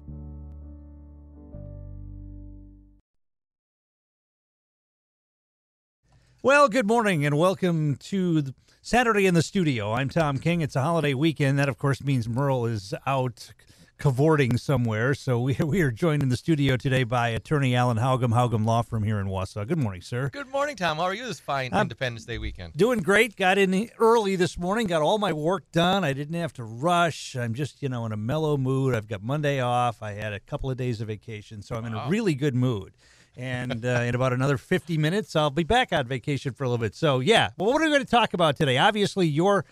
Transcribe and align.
Well, 6.42 6.68
good 6.68 6.86
morning 6.86 7.24
and 7.26 7.36
welcome 7.36 7.96
to 7.96 8.54
Saturday 8.80 9.26
in 9.26 9.34
the 9.34 9.42
studio. 9.42 9.92
I'm 9.92 10.08
Tom 10.08 10.38
King. 10.38 10.60
It's 10.60 10.76
a 10.76 10.82
holiday 10.82 11.12
weekend. 11.12 11.58
That, 11.58 11.68
of 11.68 11.76
course, 11.76 12.04
means 12.04 12.28
Merle 12.28 12.66
is 12.66 12.94
out 13.04 13.52
cavorting 13.98 14.56
somewhere. 14.56 15.14
So 15.14 15.40
we, 15.40 15.54
we 15.64 15.80
are 15.80 15.90
joined 15.90 16.22
in 16.22 16.28
the 16.28 16.36
studio 16.36 16.76
today 16.76 17.04
by 17.04 17.28
attorney 17.28 17.74
Alan 17.74 17.96
Haugum, 17.96 18.32
Haugum 18.32 18.64
Law 18.64 18.82
Firm 18.82 19.02
here 19.02 19.18
in 19.18 19.26
Wausau. 19.26 19.66
Good 19.66 19.78
morning, 19.78 20.02
sir. 20.02 20.30
Good 20.32 20.48
morning, 20.48 20.76
Tom. 20.76 20.98
How 20.98 21.04
are 21.04 21.14
you 21.14 21.26
this 21.26 21.40
fine 21.40 21.72
I'm 21.72 21.82
Independence 21.82 22.24
Day 22.24 22.38
weekend? 22.38 22.74
Doing 22.74 23.00
great. 23.00 23.36
Got 23.36 23.58
in 23.58 23.90
early 23.98 24.36
this 24.36 24.58
morning. 24.58 24.86
Got 24.86 25.02
all 25.02 25.18
my 25.18 25.32
work 25.32 25.70
done. 25.72 26.04
I 26.04 26.12
didn't 26.12 26.38
have 26.38 26.52
to 26.54 26.64
rush. 26.64 27.36
I'm 27.36 27.54
just, 27.54 27.82
you 27.82 27.88
know, 27.88 28.06
in 28.06 28.12
a 28.12 28.16
mellow 28.16 28.56
mood. 28.56 28.94
I've 28.94 29.08
got 29.08 29.22
Monday 29.22 29.60
off. 29.60 30.02
I 30.02 30.12
had 30.12 30.32
a 30.32 30.40
couple 30.40 30.70
of 30.70 30.76
days 30.76 31.00
of 31.00 31.08
vacation, 31.08 31.62
so 31.62 31.76
I'm 31.76 31.84
in 31.84 31.94
a 31.94 32.06
really 32.08 32.34
good 32.34 32.54
mood. 32.54 32.92
And 33.38 33.84
uh, 33.84 34.00
in 34.04 34.14
about 34.14 34.32
another 34.32 34.56
50 34.56 34.96
minutes, 34.96 35.36
I'll 35.36 35.50
be 35.50 35.62
back 35.62 35.92
on 35.92 36.06
vacation 36.06 36.54
for 36.54 36.64
a 36.64 36.68
little 36.68 36.82
bit. 36.82 36.94
So, 36.94 37.20
yeah. 37.20 37.50
Well, 37.58 37.70
what 37.70 37.82
are 37.82 37.84
we 37.84 37.90
going 37.90 38.04
to 38.04 38.10
talk 38.10 38.32
about 38.32 38.56
today? 38.56 38.78
Obviously, 38.78 39.26
your 39.26 39.66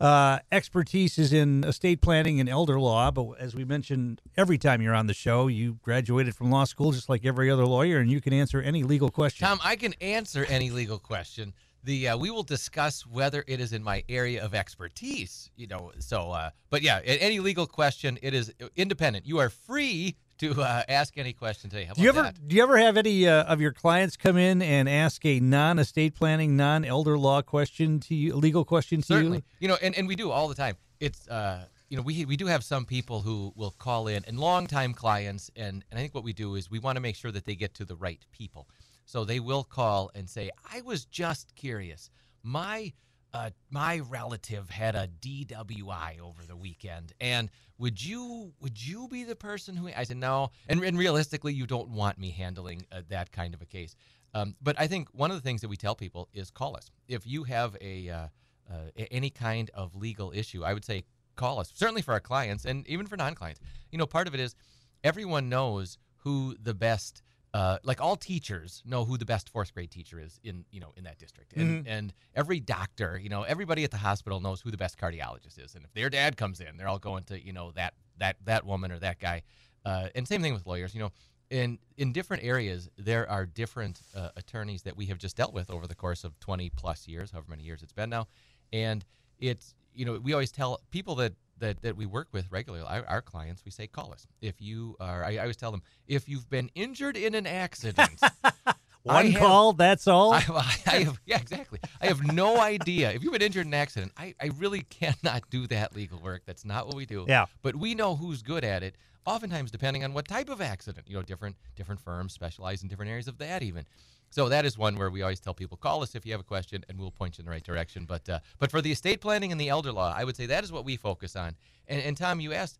uh, 0.00 0.38
expertise 0.50 1.18
is 1.18 1.32
in 1.32 1.64
estate 1.64 2.00
planning 2.00 2.40
and 2.40 2.48
elder 2.48 2.80
law. 2.80 3.10
But 3.10 3.38
as 3.38 3.54
we 3.54 3.64
mentioned 3.64 4.20
every 4.36 4.58
time 4.58 4.80
you're 4.80 4.94
on 4.94 5.06
the 5.06 5.14
show, 5.14 5.46
you 5.46 5.78
graduated 5.82 6.34
from 6.34 6.50
law 6.50 6.64
school 6.64 6.92
just 6.92 7.08
like 7.08 7.24
every 7.24 7.50
other 7.50 7.66
lawyer, 7.66 7.98
and 7.98 8.10
you 8.10 8.20
can 8.20 8.32
answer 8.32 8.60
any 8.60 8.82
legal 8.82 9.10
question. 9.10 9.46
Tom, 9.46 9.60
I 9.62 9.76
can 9.76 9.94
answer 10.00 10.44
any 10.48 10.70
legal 10.70 10.98
question. 10.98 11.52
The 11.84 12.08
uh, 12.08 12.16
we 12.18 12.30
will 12.30 12.42
discuss 12.42 13.06
whether 13.06 13.44
it 13.46 13.60
is 13.60 13.72
in 13.72 13.82
my 13.82 14.04
area 14.08 14.44
of 14.44 14.54
expertise. 14.54 15.50
You 15.56 15.66
know, 15.66 15.92
so 15.98 16.30
uh, 16.30 16.50
but 16.70 16.82
yeah, 16.82 17.00
any 17.04 17.40
legal 17.40 17.66
question, 17.66 18.18
it 18.22 18.34
is 18.34 18.52
independent. 18.76 19.26
You 19.26 19.38
are 19.38 19.48
free 19.48 20.16
to 20.40 20.62
uh, 20.62 20.82
ask 20.88 21.18
any 21.18 21.32
question 21.32 21.68
today. 21.70 21.84
How 21.84 21.94
Do 21.94 22.02
you 22.02 22.08
ever 22.08 22.22
that? 22.22 22.48
do 22.48 22.56
you 22.56 22.62
ever 22.62 22.78
have 22.78 22.96
any 22.96 23.28
uh, 23.28 23.44
of 23.44 23.60
your 23.60 23.72
clients 23.72 24.16
come 24.16 24.36
in 24.36 24.62
and 24.62 24.88
ask 24.88 25.24
a 25.26 25.38
non-estate 25.38 26.14
planning, 26.14 26.56
non-elder 26.56 27.18
law 27.18 27.42
question 27.42 28.00
to 28.00 28.14
you, 28.14 28.34
legal 28.34 28.64
question 28.64 29.00
to 29.02 29.06
Certainly. 29.06 29.38
you? 29.38 29.42
You 29.60 29.68
know, 29.68 29.78
and, 29.82 29.96
and 29.96 30.08
we 30.08 30.16
do 30.16 30.30
all 30.30 30.48
the 30.48 30.54
time. 30.54 30.76
It's 30.98 31.28
uh, 31.28 31.66
you 31.90 31.96
know, 31.96 32.02
we 32.02 32.24
we 32.24 32.36
do 32.36 32.46
have 32.46 32.64
some 32.64 32.84
people 32.84 33.20
who 33.20 33.52
will 33.54 33.72
call 33.72 34.08
in 34.08 34.24
and 34.26 34.38
longtime 34.38 34.94
clients, 34.94 35.50
and 35.56 35.84
and 35.90 35.98
I 35.98 36.02
think 36.02 36.14
what 36.14 36.24
we 36.24 36.32
do 36.32 36.54
is 36.54 36.70
we 36.70 36.78
want 36.78 36.96
to 36.96 37.00
make 37.00 37.16
sure 37.16 37.32
that 37.32 37.44
they 37.44 37.54
get 37.54 37.74
to 37.74 37.84
the 37.84 37.96
right 37.96 38.24
people. 38.32 38.68
So 39.04 39.24
they 39.24 39.40
will 39.40 39.64
call 39.64 40.10
and 40.14 40.28
say, 40.28 40.50
"I 40.72 40.80
was 40.82 41.04
just 41.04 41.54
curious. 41.54 42.10
My 42.42 42.92
uh, 43.32 43.50
my 43.70 44.00
relative 44.00 44.70
had 44.70 44.94
a 44.94 45.08
DWI 45.20 46.20
over 46.20 46.44
the 46.46 46.56
weekend, 46.56 47.12
and 47.20 47.50
would 47.78 48.02
you 48.02 48.52
would 48.60 48.84
you 48.84 49.08
be 49.08 49.24
the 49.24 49.36
person 49.36 49.76
who?" 49.76 49.88
I 49.94 50.04
said, 50.04 50.16
"No." 50.16 50.50
And, 50.68 50.82
and 50.82 50.98
realistically, 50.98 51.52
you 51.54 51.66
don't 51.66 51.90
want 51.90 52.18
me 52.18 52.30
handling 52.30 52.86
uh, 52.90 53.02
that 53.08 53.32
kind 53.32 53.54
of 53.54 53.62
a 53.62 53.66
case. 53.66 53.94
Um, 54.34 54.54
but 54.62 54.78
I 54.78 54.86
think 54.86 55.08
one 55.12 55.30
of 55.30 55.36
the 55.36 55.42
things 55.42 55.60
that 55.60 55.68
we 55.68 55.76
tell 55.76 55.94
people 55.94 56.28
is 56.32 56.50
call 56.50 56.76
us 56.76 56.90
if 57.08 57.26
you 57.26 57.44
have 57.44 57.76
a 57.80 58.08
uh, 58.08 58.26
uh, 58.70 59.04
any 59.10 59.30
kind 59.30 59.70
of 59.74 59.96
legal 59.96 60.32
issue. 60.34 60.64
I 60.64 60.74
would 60.74 60.84
say 60.84 61.04
call 61.36 61.58
us 61.58 61.72
certainly 61.74 62.02
for 62.02 62.12
our 62.12 62.20
clients 62.20 62.64
and 62.64 62.86
even 62.86 63.06
for 63.06 63.16
non-clients. 63.16 63.60
You 63.90 63.98
know, 63.98 64.06
part 64.06 64.28
of 64.28 64.34
it 64.34 64.40
is 64.40 64.54
everyone 65.02 65.48
knows 65.48 65.98
who 66.18 66.56
the 66.60 66.74
best. 66.74 67.22
Uh, 67.52 67.78
like 67.82 68.00
all 68.00 68.14
teachers 68.14 68.82
know 68.86 69.04
who 69.04 69.18
the 69.18 69.24
best 69.24 69.48
fourth 69.48 69.74
grade 69.74 69.90
teacher 69.90 70.20
is 70.20 70.38
in 70.44 70.64
you 70.70 70.80
know 70.80 70.92
in 70.96 71.04
that 71.04 71.18
district, 71.18 71.52
and 71.54 71.86
and 71.86 72.14
every 72.34 72.60
doctor, 72.60 73.18
you 73.20 73.28
know, 73.28 73.42
everybody 73.42 73.82
at 73.82 73.90
the 73.90 73.96
hospital 73.96 74.40
knows 74.40 74.60
who 74.60 74.70
the 74.70 74.76
best 74.76 74.98
cardiologist 74.98 75.58
is, 75.62 75.74
and 75.74 75.84
if 75.84 75.92
their 75.92 76.08
dad 76.08 76.36
comes 76.36 76.60
in, 76.60 76.76
they're 76.76 76.86
all 76.86 77.00
going 77.00 77.24
to 77.24 77.44
you 77.44 77.52
know 77.52 77.72
that 77.72 77.94
that 78.18 78.36
that 78.44 78.64
woman 78.64 78.92
or 78.92 79.00
that 79.00 79.18
guy, 79.18 79.42
uh, 79.84 80.08
and 80.14 80.28
same 80.28 80.42
thing 80.42 80.52
with 80.52 80.64
lawyers, 80.64 80.94
you 80.94 81.00
know, 81.00 81.10
in 81.50 81.78
in 81.98 82.12
different 82.12 82.44
areas 82.44 82.88
there 82.96 83.28
are 83.28 83.44
different 83.44 84.00
uh, 84.14 84.28
attorneys 84.36 84.82
that 84.82 84.96
we 84.96 85.06
have 85.06 85.18
just 85.18 85.36
dealt 85.36 85.52
with 85.52 85.70
over 85.70 85.86
the 85.86 85.94
course 85.94 86.24
of 86.24 86.38
20 86.40 86.70
plus 86.70 87.08
years 87.08 87.32
however 87.32 87.46
many 87.50 87.64
years 87.64 87.82
it's 87.82 87.92
been 87.92 88.10
now. 88.10 88.26
And 88.72 89.04
it's 89.38 89.74
you 89.92 90.04
know 90.04 90.18
we 90.22 90.32
always 90.32 90.52
tell 90.52 90.80
people 90.90 91.16
that 91.16 91.34
that, 91.60 91.82
that 91.82 91.96
we 91.96 92.06
work 92.06 92.28
with 92.32 92.50
regularly 92.50 92.84
our, 92.86 93.04
our 93.06 93.22
clients 93.22 93.64
we 93.64 93.70
say 93.70 93.86
call 93.86 94.12
us. 94.12 94.26
If 94.40 94.60
you 94.60 94.96
are 95.00 95.24
I, 95.24 95.36
I 95.36 95.38
always 95.38 95.56
tell 95.56 95.70
them 95.70 95.82
if 96.08 96.28
you've 96.28 96.48
been 96.50 96.70
injured 96.74 97.16
in 97.16 97.34
an 97.34 97.46
accident 97.46 98.20
One 99.02 99.30
have- 99.30 99.40
call, 99.40 99.72
that's 99.72 100.06
all. 100.06 100.32
I, 100.34 100.44
I 100.86 100.96
have, 101.04 101.20
yeah, 101.24 101.38
exactly. 101.38 101.78
I 102.00 102.06
have 102.06 102.22
no 102.32 102.60
idea. 102.60 103.10
If 103.12 103.22
you've 103.22 103.32
been 103.32 103.42
injured 103.42 103.66
in 103.66 103.72
an 103.72 103.80
accident, 103.80 104.12
I, 104.16 104.34
I 104.40 104.50
really 104.58 104.82
cannot 104.82 105.48
do 105.50 105.66
that 105.68 105.94
legal 105.94 106.18
work. 106.20 106.42
That's 106.46 106.64
not 106.64 106.86
what 106.86 106.96
we 106.96 107.06
do. 107.06 107.24
Yeah. 107.28 107.46
But 107.62 107.76
we 107.76 107.94
know 107.94 108.16
who's 108.16 108.42
good 108.42 108.64
at 108.64 108.82
it. 108.82 108.96
Oftentimes, 109.26 109.70
depending 109.70 110.02
on 110.04 110.12
what 110.12 110.26
type 110.26 110.48
of 110.48 110.60
accident, 110.60 111.06
you 111.08 111.14
know, 111.14 111.22
different 111.22 111.56
different 111.76 112.00
firms 112.00 112.32
specialize 112.32 112.82
in 112.82 112.88
different 112.88 113.10
areas 113.10 113.28
of 113.28 113.38
that 113.38 113.62
even. 113.62 113.84
So 114.30 114.48
that 114.48 114.64
is 114.64 114.78
one 114.78 114.96
where 114.96 115.10
we 115.10 115.22
always 115.22 115.40
tell 115.40 115.54
people 115.54 115.76
call 115.76 116.02
us 116.02 116.14
if 116.14 116.24
you 116.24 116.32
have 116.32 116.40
a 116.40 116.44
question, 116.44 116.84
and 116.88 116.98
we'll 116.98 117.10
point 117.10 117.36
you 117.36 117.42
in 117.42 117.46
the 117.46 117.50
right 117.50 117.62
direction. 117.62 118.06
But 118.06 118.28
uh, 118.28 118.38
but 118.58 118.70
for 118.70 118.80
the 118.80 118.92
estate 118.92 119.20
planning 119.20 119.52
and 119.52 119.60
the 119.60 119.68
elder 119.68 119.92
law, 119.92 120.14
I 120.16 120.24
would 120.24 120.36
say 120.36 120.46
that 120.46 120.64
is 120.64 120.72
what 120.72 120.84
we 120.84 120.96
focus 120.96 121.36
on. 121.36 121.56
And, 121.88 122.00
and 122.00 122.16
Tom, 122.16 122.40
you 122.40 122.52
asked 122.52 122.78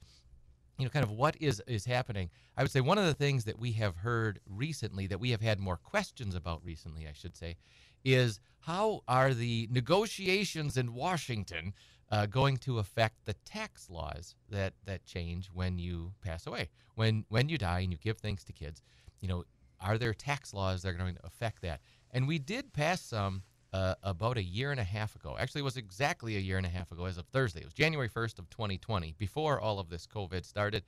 you 0.81 0.87
know, 0.87 0.91
kind 0.91 1.05
of 1.05 1.11
what 1.11 1.37
is 1.41 1.63
is 1.67 1.85
happening. 1.85 2.31
I 2.57 2.63
would 2.63 2.71
say 2.71 2.81
one 2.81 2.99
of 2.99 3.05
the 3.05 3.15
things 3.15 3.45
that 3.45 3.59
we 3.59 3.73
have 3.73 3.97
heard 3.97 4.41
recently, 4.49 5.07
that 5.09 5.21
we 5.21 5.31
have 5.31 5.43
had 5.43 5.61
more 5.61 5.77
questions 5.77 6.35
about 6.35 6.65
recently, 6.65 7.07
I 7.07 7.13
should 7.13 7.37
say, 7.37 7.57
is 8.05 8.41
how 8.61 9.03
are 9.07 9.35
the 9.35 9.69
negotiations 9.71 10.77
in 10.77 10.95
Washington 10.95 11.75
uh, 12.11 12.27
going 12.27 12.57
to 12.59 12.79
affect 12.79 13.25
the 13.25 13.35
tax 13.45 13.91
laws 13.91 14.35
that 14.49 14.73
that 14.87 15.05
change 15.05 15.49
when 15.53 15.79
you 15.79 16.13
pass 16.23 16.47
away, 16.47 16.71
when 16.95 17.25
when 17.29 17.49
you 17.49 17.59
die 17.59 17.81
and 17.81 17.93
you 17.93 17.99
give 17.99 18.19
things 18.19 18.43
to 18.45 18.53
kids? 18.53 18.83
You 19.21 19.29
know, 19.29 19.45
are 19.81 19.99
there 19.99 20.15
tax 20.15 20.55
laws 20.55 20.83
that 20.83 20.89
are 20.91 20.95
going 20.95 21.15
to 21.15 21.27
affect 21.27 21.63
that? 21.63 21.81
And 22.11 22.27
we 22.27 22.39
did 22.39 22.73
pass 22.73 23.03
some 23.03 23.43
uh, 23.73 23.95
about 24.03 24.37
a 24.37 24.43
year 24.43 24.71
and 24.71 24.81
a 24.81 24.85
half 24.85 25.15
ago. 25.15 25.37
Actually, 25.39 25.61
it 25.61 25.65
was 25.65 25.77
exactly 25.77 26.37
a 26.37 26.41
year 26.41 26.57
and 26.57 26.67
a 26.67 26.71
half 26.71 26.91
ago 26.91 27.05
as 27.05 27.19
of 27.19 27.27
Thursday. 27.27 27.61
It 27.61 27.67
was 27.67 27.75
January 27.75 28.09
1st 28.09 28.39
of 28.39 28.51
2020, 28.51 29.15
before 29.19 29.61
all 29.61 29.79
of 29.79 29.89
this 29.89 30.07
COVID 30.07 30.45
started. 30.45 30.85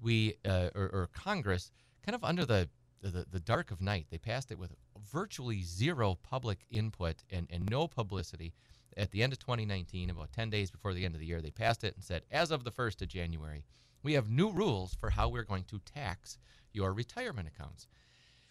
We, 0.00 0.34
uh, 0.44 0.70
or, 0.74 0.88
or 0.92 1.08
Congress, 1.12 1.70
kind 2.04 2.14
of 2.14 2.24
under 2.24 2.44
the, 2.44 2.68
the 3.02 3.26
the 3.30 3.40
dark 3.40 3.70
of 3.70 3.80
night, 3.80 4.06
they 4.10 4.18
passed 4.18 4.50
it 4.50 4.58
with 4.58 4.74
virtually 5.12 5.62
zero 5.62 6.18
public 6.22 6.64
input 6.70 7.16
and, 7.30 7.46
and 7.50 7.68
no 7.68 7.88
publicity. 7.88 8.52
At 8.96 9.10
the 9.10 9.22
end 9.22 9.32
of 9.32 9.38
2019, 9.38 10.10
about 10.10 10.32
10 10.32 10.50
days 10.50 10.70
before 10.70 10.94
the 10.94 11.04
end 11.04 11.14
of 11.14 11.20
the 11.20 11.26
year, 11.26 11.40
they 11.40 11.50
passed 11.50 11.84
it 11.84 11.94
and 11.94 12.04
said, 12.04 12.22
as 12.30 12.50
of 12.50 12.64
the 12.64 12.72
1st 12.72 13.02
of 13.02 13.08
January, 13.08 13.64
we 14.02 14.14
have 14.14 14.30
new 14.30 14.50
rules 14.50 14.94
for 14.94 15.10
how 15.10 15.28
we're 15.28 15.44
going 15.44 15.64
to 15.64 15.78
tax 15.80 16.38
your 16.72 16.92
retirement 16.92 17.48
accounts 17.48 17.86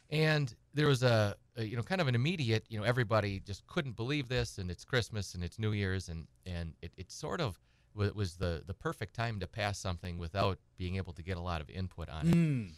and 0.10 0.56
there 0.74 0.88
was 0.88 1.04
a, 1.04 1.36
a 1.58 1.64
you 1.64 1.76
know 1.76 1.84
kind 1.84 2.02
of 2.02 2.08
an 2.08 2.16
immediate 2.16 2.64
you 2.70 2.78
know 2.80 2.84
everybody 2.86 3.40
just 3.40 3.66
couldn't 3.68 3.96
believe 3.96 4.28
this 4.28 4.58
and 4.58 4.70
it's 4.72 4.84
christmas 4.86 5.34
and 5.36 5.44
it's 5.44 5.60
new 5.60 5.72
year's 5.72 6.10
and 6.10 6.28
and 6.46 6.74
it, 6.82 6.92
it 6.98 7.12
sort 7.12 7.40
of 7.42 7.60
wa- 7.96 8.10
was 8.16 8.36
the 8.36 8.64
the 8.66 8.74
perfect 8.74 9.14
time 9.16 9.40
to 9.40 9.48
pass 9.48 9.78
something 9.80 10.18
without 10.18 10.58
being 10.78 10.96
able 10.98 11.14
to 11.14 11.22
get 11.24 11.38
a 11.38 11.42
lot 11.42 11.62
of 11.62 11.70
input 11.70 12.10
on 12.10 12.28
it 12.28 12.34
Mm. 12.36 12.72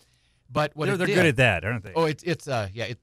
but 0.50 0.76
what 0.76 0.88
They're, 0.88 0.98
they're 0.98 1.08
did, 1.08 1.16
good 1.16 1.26
at 1.28 1.36
that, 1.38 1.64
aren't 1.66 1.84
they? 1.84 1.94
oh 1.96 2.06
it's 2.06 2.24
it's 2.24 2.48
uh 2.48 2.68
yeah 2.74 2.86
it 2.86 3.00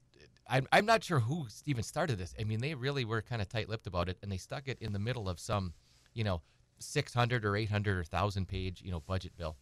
I'm, 0.50 0.67
I'm 0.72 0.87
not 0.87 1.05
sure 1.05 1.21
who 1.21 1.47
even 1.67 1.83
started 1.83 2.17
this. 2.17 2.34
I 2.41 2.44
mean, 2.44 2.61
they 2.61 2.75
really 2.75 3.05
were 3.05 3.21
kind 3.21 3.43
of 3.43 3.50
tight-lipped 3.50 3.87
about 3.87 4.09
it, 4.09 4.17
and 4.22 4.33
they 4.33 4.38
stuck 4.38 4.67
it 4.67 4.78
in 4.81 4.94
the 4.94 4.99
middle 4.99 5.28
of 5.28 5.38
some, 5.38 5.75
you 6.15 6.25
know, 6.25 6.41
600 6.78 7.44
or 7.44 7.55
800 7.55 7.93
or 7.93 7.99
1,000 7.99 8.49
page, 8.49 8.81
you 8.83 8.91
know, 8.91 9.00
budget 9.00 9.37
bill. 9.37 9.56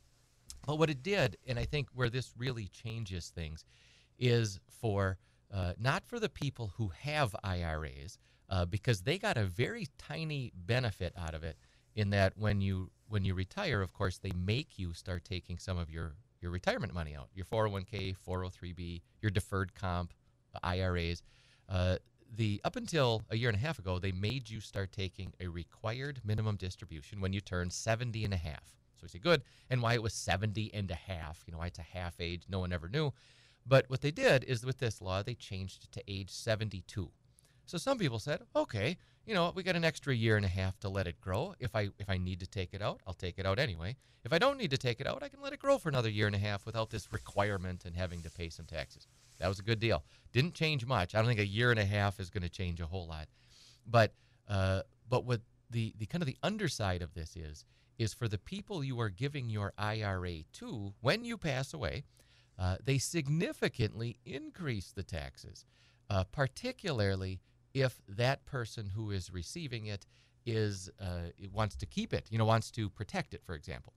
But 0.65 0.78
what 0.78 0.88
it 0.88 1.03
did, 1.03 1.38
and 1.44 1.59
I 1.59 1.65
think 1.65 1.88
where 1.93 2.09
this 2.09 2.32
really 2.38 2.69
changes 2.69 3.31
things, 3.31 3.65
is 4.19 4.60
for 4.69 5.19
uh, 5.53 5.72
not 5.78 6.04
for 6.06 6.19
the 6.19 6.28
people 6.28 6.72
who 6.77 6.88
have 6.88 7.34
IRAs, 7.44 8.19
uh, 8.50 8.65
because 8.65 9.03
they 9.03 9.19
got 9.19 9.37
a 9.37 9.44
very 9.44 9.87
tiny 9.99 10.53
benefit 10.54 11.12
out 11.16 11.34
of 11.34 11.44
it. 11.44 11.56
In 11.94 12.10
that, 12.10 12.34
when 12.37 12.60
you 12.60 12.91
when 13.09 13.25
you 13.25 13.34
retire, 13.34 13.81
of 13.81 13.93
course, 13.93 14.19
they 14.19 14.32
make 14.32 14.79
you 14.79 14.93
start 14.93 15.25
taking 15.25 15.58
some 15.58 15.79
of 15.79 15.90
your 15.90 16.12
your 16.43 16.50
retirement 16.50 16.93
money 16.93 17.17
out, 17.17 17.29
your 17.35 17.46
401k, 17.46 18.14
403b, 18.26 19.00
your 19.23 19.31
deferred 19.31 19.75
comp, 19.75 20.12
uh, 20.55 20.58
IRAs. 20.62 21.23
Uh, 21.69 21.96
the 22.35 22.61
up 22.64 22.76
until 22.76 23.23
a 23.31 23.37
year 23.37 23.49
and 23.49 23.56
a 23.56 23.61
half 23.61 23.79
ago, 23.79 23.99
they 23.99 24.12
made 24.12 24.50
you 24.50 24.61
start 24.61 24.93
taking 24.93 25.32
a 25.40 25.49
required 25.49 26.20
minimum 26.25 26.56
distribution 26.56 27.20
when 27.20 27.32
you 27.32 27.40
turn 27.40 27.70
70 27.70 28.25
and 28.25 28.35
a 28.35 28.38
half. 28.38 28.76
So 28.96 29.02
we 29.02 29.08
say 29.08 29.19
good, 29.19 29.43
and 29.70 29.82
why 29.82 29.94
it 29.94 30.02
was 30.02 30.14
70 30.14 30.70
and 30.75 30.90
a 30.90 30.94
half. 30.94 31.43
You 31.46 31.52
know, 31.52 31.58
why 31.58 31.67
it's 31.67 31.79
a 31.79 31.82
half 31.82 32.14
age, 32.20 32.43
no 32.49 32.61
one 32.61 32.73
ever 32.73 32.88
knew. 32.88 33.12
But 33.66 33.88
what 33.88 34.00
they 34.00 34.10
did 34.10 34.44
is 34.44 34.64
with 34.64 34.78
this 34.78 35.02
law, 35.02 35.22
they 35.22 35.34
changed 35.34 35.84
it 35.84 35.92
to 35.92 36.02
age 36.06 36.30
72. 36.30 37.10
So 37.66 37.78
some 37.78 37.98
people 37.98 38.20
said, 38.20 38.42
okay, 38.54 38.96
you 39.26 39.34
know, 39.34 39.52
we 39.54 39.64
got 39.64 39.74
an 39.74 39.84
extra 39.84 40.14
year 40.14 40.36
and 40.36 40.46
a 40.46 40.48
half 40.48 40.78
to 40.80 40.88
let 40.88 41.08
it 41.08 41.20
grow. 41.20 41.54
If 41.58 41.74
I 41.74 41.88
if 41.98 42.08
I 42.08 42.16
need 42.16 42.38
to 42.40 42.46
take 42.46 42.72
it 42.72 42.80
out, 42.80 43.00
I'll 43.06 43.14
take 43.14 43.38
it 43.38 43.46
out 43.46 43.58
anyway. 43.58 43.96
If 44.24 44.32
I 44.32 44.38
don't 44.38 44.56
need 44.56 44.70
to 44.70 44.78
take 44.78 45.00
it 45.00 45.06
out, 45.06 45.22
I 45.22 45.28
can 45.28 45.40
let 45.40 45.52
it 45.52 45.58
grow 45.58 45.78
for 45.78 45.88
another 45.88 46.08
year 46.08 46.28
and 46.28 46.36
a 46.36 46.38
half 46.38 46.64
without 46.64 46.90
this 46.90 47.12
requirement 47.12 47.84
and 47.84 47.96
having 47.96 48.22
to 48.22 48.30
pay 48.30 48.48
some 48.50 48.66
taxes. 48.66 49.08
That 49.38 49.48
was 49.48 49.58
a 49.58 49.64
good 49.64 49.80
deal. 49.80 50.04
Didn't 50.32 50.54
change 50.54 50.86
much. 50.86 51.14
I 51.14 51.18
don't 51.18 51.26
think 51.26 51.40
a 51.40 51.46
year 51.46 51.72
and 51.72 51.80
a 51.80 51.84
half 51.84 52.20
is 52.20 52.30
going 52.30 52.44
to 52.44 52.48
change 52.48 52.80
a 52.80 52.86
whole 52.86 53.08
lot. 53.08 53.26
But 53.84 54.14
uh, 54.48 54.82
but 55.08 55.24
what 55.24 55.40
the 55.70 55.92
the 55.98 56.06
kind 56.06 56.22
of 56.22 56.26
the 56.26 56.38
underside 56.44 57.02
of 57.02 57.14
this 57.14 57.34
is 57.36 57.64
is 57.98 58.14
for 58.14 58.28
the 58.28 58.38
people 58.38 58.84
you 58.84 59.00
are 59.00 59.08
giving 59.08 59.48
your 59.50 59.72
IRA 59.76 60.42
to 60.52 60.92
when 61.00 61.24
you 61.24 61.36
pass 61.36 61.72
away, 61.74 62.04
uh, 62.58 62.76
they 62.85 62.99
significantly 62.99 64.19
increase 64.25 64.93
the 64.93 65.03
taxes, 65.03 65.64
uh, 66.11 66.25
particularly 66.25 67.41
if 67.75 68.00
that 68.08 68.44
person 68.47 68.91
who 68.94 69.11
is 69.11 69.32
receiving 69.32 69.87
it 69.87 70.06
is 70.47 70.88
uh, 71.00 71.31
wants 71.53 71.76
to 71.76 71.87
keep 71.87 72.14
it, 72.14 72.26
you 72.31 72.38
know, 72.38 72.44
wants 72.44 72.70
to 72.70 72.88
protect 72.88 73.35
it, 73.35 73.43
for 73.44 73.55
example. 73.55 73.93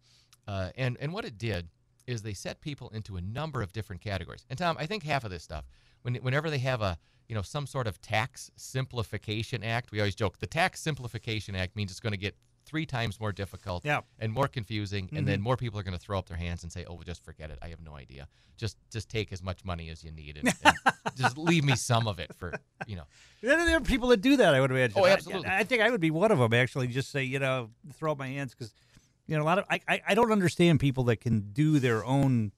Uh, 0.48 0.70
and 0.76 0.98
and 1.00 1.14
what 1.14 1.26
it 1.26 1.38
did 1.38 1.70
is 2.08 2.24
they 2.24 2.34
set 2.34 2.60
people 2.60 2.90
into 2.90 3.18
a 3.18 3.22
number 3.22 3.62
of 3.62 3.72
different 3.72 4.02
categories. 4.02 4.46
And 4.50 4.58
Tom, 4.58 4.76
I 4.80 4.88
think 4.88 5.04
half 5.04 5.24
of 5.24 5.30
this 5.30 5.44
stuff, 5.44 5.66
when, 6.02 6.16
whenever 6.16 6.50
they 6.50 6.58
have 6.58 6.82
a 6.82 6.98
you 7.28 7.36
know 7.36 7.44
some 7.44 7.68
sort 7.68 7.88
of 7.88 8.02
tax 8.02 8.52
simplification 8.56 9.64
act, 9.64 9.92
we 9.92 10.00
always 10.00 10.16
joke 10.16 10.40
the 10.40 10.48
tax 10.48 10.82
simplification 10.82 11.56
act 11.56 11.76
means 11.76 11.92
it's 11.92 12.00
going 12.00 12.14
to 12.14 12.18
get 12.18 12.36
three 12.70 12.86
times 12.86 13.20
more 13.20 13.32
difficult 13.32 13.84
Yeah. 13.84 14.02
and 14.20 14.32
more 14.32 14.48
confusing, 14.48 15.10
and 15.12 15.28
then 15.28 15.36
mm-hmm. 15.36 15.44
more 15.44 15.58
people 15.58 15.80
are 15.80 15.84
going 15.84 15.98
to 15.98 16.00
throw 16.00 16.20
up 16.20 16.28
their 16.28 16.38
hands 16.38 16.64
and 16.64 16.72
say, 16.72 16.86
"Oh, 16.88 16.94
well, 16.94 17.04
just 17.04 17.24
forget 17.24 17.50
it. 17.50 17.58
I 17.62 17.70
have 17.70 17.82
no 17.82 17.96
idea. 17.96 18.28
Just 18.58 18.78
just 18.92 19.10
take 19.10 19.34
as 19.34 19.42
much 19.42 19.66
money 19.66 19.90
as 19.90 20.04
you 20.04 20.12
need, 20.12 20.38
and, 20.38 20.54
and 20.64 20.76
just 21.16 21.38
leave 21.38 21.64
me 21.64 21.76
some 21.76 22.08
of 22.08 22.20
it 22.20 22.34
for 22.36 22.54
you 22.86 22.96
know." 22.96 23.06
There 23.42 23.58
there 23.66 23.78
are 23.78 23.82
people 23.82 24.10
that 24.10 24.22
do 24.22 24.38
that. 24.38 24.54
I 24.54 24.62
would 24.62 24.72
imagine. 24.72 25.00
Oh, 25.00 25.06
I- 25.06 25.12
absolutely. 25.12 25.48
I, 25.48 25.60
I 25.60 25.64
think 25.64 25.82
I 25.82 25.90
would 25.90 26.02
be 26.02 26.12
one 26.12 26.32
of 26.32 26.38
them. 26.38 26.54
Actually, 26.54 26.88
just 26.88 27.12
say 27.12 27.24
you 27.24 27.40
know, 27.40 27.72
throw 27.94 28.12
up 28.12 28.20
my 28.20 28.28
hands 28.28 28.54
because 28.54 28.74
you 29.26 29.36
know 29.36 29.44
a 29.44 29.46
lot 29.46 29.58
of 29.58 29.66
I, 29.70 29.80
I 29.88 30.02
I 30.10 30.14
don't 30.14 30.32
understand 30.32 30.80
people 30.80 31.06
that 31.06 31.18
can 31.18 31.52
do 31.52 31.80
their 31.80 32.06
own 32.06 32.52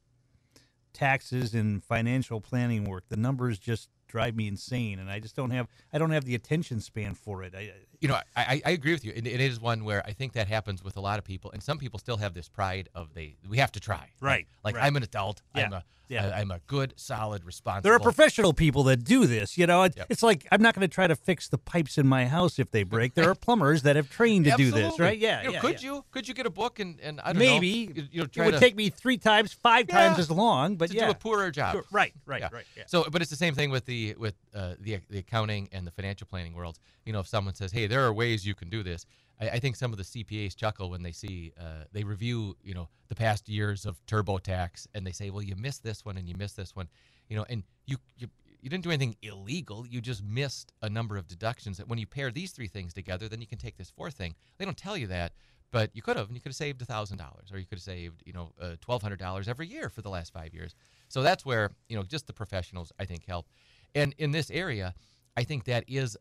taxes 0.94 1.54
and 1.54 1.84
financial 1.84 2.42
planning 2.42 2.84
work. 2.84 3.06
The 3.10 3.18
numbers 3.18 3.60
just 3.60 3.90
drive 4.08 4.36
me 4.36 4.48
insane, 4.48 5.00
and 5.00 5.10
I 5.10 5.20
just 5.20 5.36
don't 5.36 5.52
have 5.52 5.68
I 5.94 5.98
don't 5.98 6.12
have 6.12 6.26
the 6.26 6.36
attention 6.36 6.82
span 6.82 7.14
for 7.16 7.44
it. 7.44 7.56
I, 7.56 7.72
you 8.02 8.08
know, 8.08 8.16
I, 8.16 8.22
I- 8.36 8.62
I 8.66 8.72
agree 8.72 8.92
with 8.92 9.06
you. 9.06 9.14
It, 9.16 9.26
it 9.28 9.40
is 9.40 9.60
one 9.62 9.86
where 9.86 10.06
I 10.06 10.12
think 10.12 10.34
that 10.34 10.48
happens 10.48 10.84
with 10.84 10.98
a 10.98 11.02
lot 11.02 11.20
of 11.20 11.24
people, 11.26 11.52
and 11.52 11.62
some 11.64 11.78
people 11.78 12.00
still 12.00 12.18
have 12.18 12.34
this 12.34 12.50
pride 12.50 12.90
of 12.96 13.14
they 13.14 13.36
we 13.48 13.58
have 13.58 13.72
to 13.74 13.80
try. 13.80 14.10
Right, 14.20 14.48
Like 14.64 14.76
right. 14.76 14.86
I'm 14.86 14.96
an 14.98 15.04
adult. 15.04 15.42
Yeah, 15.56 15.66
I'm 15.68 15.74
a 15.74 15.84
yeah. 16.10 16.26
I- 16.28 16.42
I'm 16.42 16.52
a 16.52 16.60
good, 16.68 16.94
solid, 16.98 17.46
responsible. 17.46 17.84
there 17.84 17.94
are 17.94 18.00
professional 18.00 18.52
people 18.52 18.84
that 18.84 19.06
do 19.06 19.26
this. 19.28 19.58
You 19.58 19.66
know, 19.68 19.84
it, 19.84 19.94
Yep. 19.96 20.08
it's 20.10 20.24
like 20.24 20.46
I'm 20.52 20.62
not 20.62 20.76
going 20.76 20.86
to 20.86 20.94
try 20.94 21.08
to 21.08 21.16
fix 21.16 21.48
the 21.48 21.58
pipes 21.58 21.98
in 21.98 22.06
my 22.06 22.26
house 22.26 22.60
if 22.60 22.70
they 22.72 22.84
break. 22.84 23.14
There 23.14 23.30
are 23.30 23.36
plumbers 23.48 23.84
that 23.84 23.96
have 23.96 24.10
trained 24.10 24.44
to 24.46 24.52
do 24.58 24.72
this, 24.72 25.00
right? 25.00 25.18
Yeah, 25.18 25.42
You 25.44 25.48
know, 25.48 25.54
yeah, 25.54 25.60
could 25.62 25.82
yeah. 25.84 25.90
you 25.94 26.06
could 26.12 26.28
you 26.28 26.34
get 26.34 26.46
a 26.46 26.50
book 26.50 26.80
and 26.80 27.00
and 27.02 27.22
I 27.22 27.28
don't 27.32 27.38
Maybe 27.40 27.88
know, 27.88 27.94
you, 28.12 28.20
know, 28.24 28.28
it 28.36 28.46
would 28.46 28.54
to, 28.56 28.60
take 28.60 28.76
me 28.76 28.90
three 28.90 29.18
times, 29.18 29.54
five 29.54 29.86
Yeah, 29.88 30.08
times 30.08 30.20
as 30.20 30.30
long, 30.30 30.76
but 30.76 30.90
to 30.90 30.96
yeah, 30.98 31.06
do 31.06 31.12
a 31.12 31.16
poorer 31.16 31.50
job. 31.52 31.74
Sure, 31.76 31.86
right, 31.92 32.14
right, 32.26 32.42
right. 32.52 32.66
Yeah. 32.76 32.84
So, 32.88 33.06
but 33.10 33.22
it's 33.22 33.32
the 33.32 33.38
same 33.38 33.54
thing 33.56 33.70
with 33.72 33.86
the 33.86 34.16
with 34.18 34.36
uh, 34.54 34.76
the 34.80 35.00
the 35.10 35.20
accounting 35.20 35.70
and 35.72 35.86
the 35.86 35.92
financial 35.92 36.28
planning 36.28 36.54
worlds. 36.54 36.80
You 37.06 37.14
know, 37.14 37.20
if 37.20 37.28
someone 37.28 37.54
says, 37.54 37.72
"Hey, 37.72 37.88
there 37.88 38.06
are 38.06 38.14
ways 38.14 38.46
you 38.46 38.56
can 38.56 38.70
do 38.70 38.84
this," 38.84 39.06
I, 39.40 39.50
I 39.50 39.60
think 39.60 39.76
some 39.76 39.92
of 39.92 39.98
the 39.98 40.04
CPAs 40.04 40.56
chuckle 40.56 40.90
when 40.90 41.04
they 41.04 41.12
see 41.12 41.54
uh, 41.60 41.86
they 41.92 42.04
review, 42.04 42.56
you 42.64 42.74
know, 42.74 42.90
the 43.08 43.16
past 43.16 43.50
years 43.50 43.86
of 43.86 44.06
TurboTax, 44.06 44.88
and 44.94 45.06
they 45.06 45.12
say, 45.12 45.30
"Well, 45.30 45.44
you 45.44 45.56
missed 45.56 45.84
this 45.84 46.06
one 46.06 46.18
and 46.18 46.28
you 46.28 46.36
missed 46.38 46.58
this 46.58 46.76
one," 46.76 46.88
you 47.30 47.36
know, 47.38 47.46
and 47.50 47.64
you 47.86 47.98
you. 48.18 48.28
You 48.64 48.70
didn't 48.70 48.84
do 48.84 48.92
anything 48.92 49.16
illegal. 49.24 49.88
You 49.88 50.02
just 50.02 50.24
missed 50.24 50.72
a 50.84 50.88
number 50.88 51.18
of 51.18 51.28
deductions. 51.28 51.78
That 51.78 51.88
when 51.88 51.98
you 51.98 52.06
pair 52.06 52.30
these 52.30 52.52
three 52.52 52.68
things 52.68 52.94
together, 52.94 53.28
then 53.28 53.42
you 53.42 53.48
can 53.48 53.58
take 53.58 53.76
this 53.76 53.90
fourth 53.90 54.14
thing. 54.14 54.36
They 54.60 54.66
don't 54.66 54.78
tell 54.78 54.96
you 54.96 55.08
that, 55.08 55.34
but 55.72 55.90
you 55.96 56.02
could 56.02 56.18
have, 56.18 56.28
and 56.28 56.36
you 56.36 56.42
could 56.42 56.50
have 56.50 56.56
saved 56.56 56.82
thousand 56.82 57.18
dollars, 57.18 57.52
or 57.52 57.58
you 57.58 57.66
could 57.66 57.78
have 57.78 57.84
saved, 57.84 58.22
you 58.26 58.34
know, 58.34 58.52
uh, 58.62 58.76
twelve 58.82 59.02
hundred 59.02 59.20
dollars 59.20 59.48
every 59.48 59.68
year 59.68 59.90
for 59.90 60.02
the 60.02 60.10
last 60.10 60.34
five 60.34 60.54
years. 60.54 60.76
So 61.08 61.24
that's 61.24 61.46
where 61.46 61.72
you 61.90 61.96
know 61.96 62.04
just 62.04 62.28
the 62.28 62.34
professionals 62.34 62.92
I 63.00 63.06
think 63.06 63.26
help. 63.26 63.48
And 63.96 64.14
in 64.18 64.32
this 64.32 64.50
area, 64.52 64.94
I 65.36 65.44
think 65.44 65.66
that 65.66 65.84
is, 65.88 66.18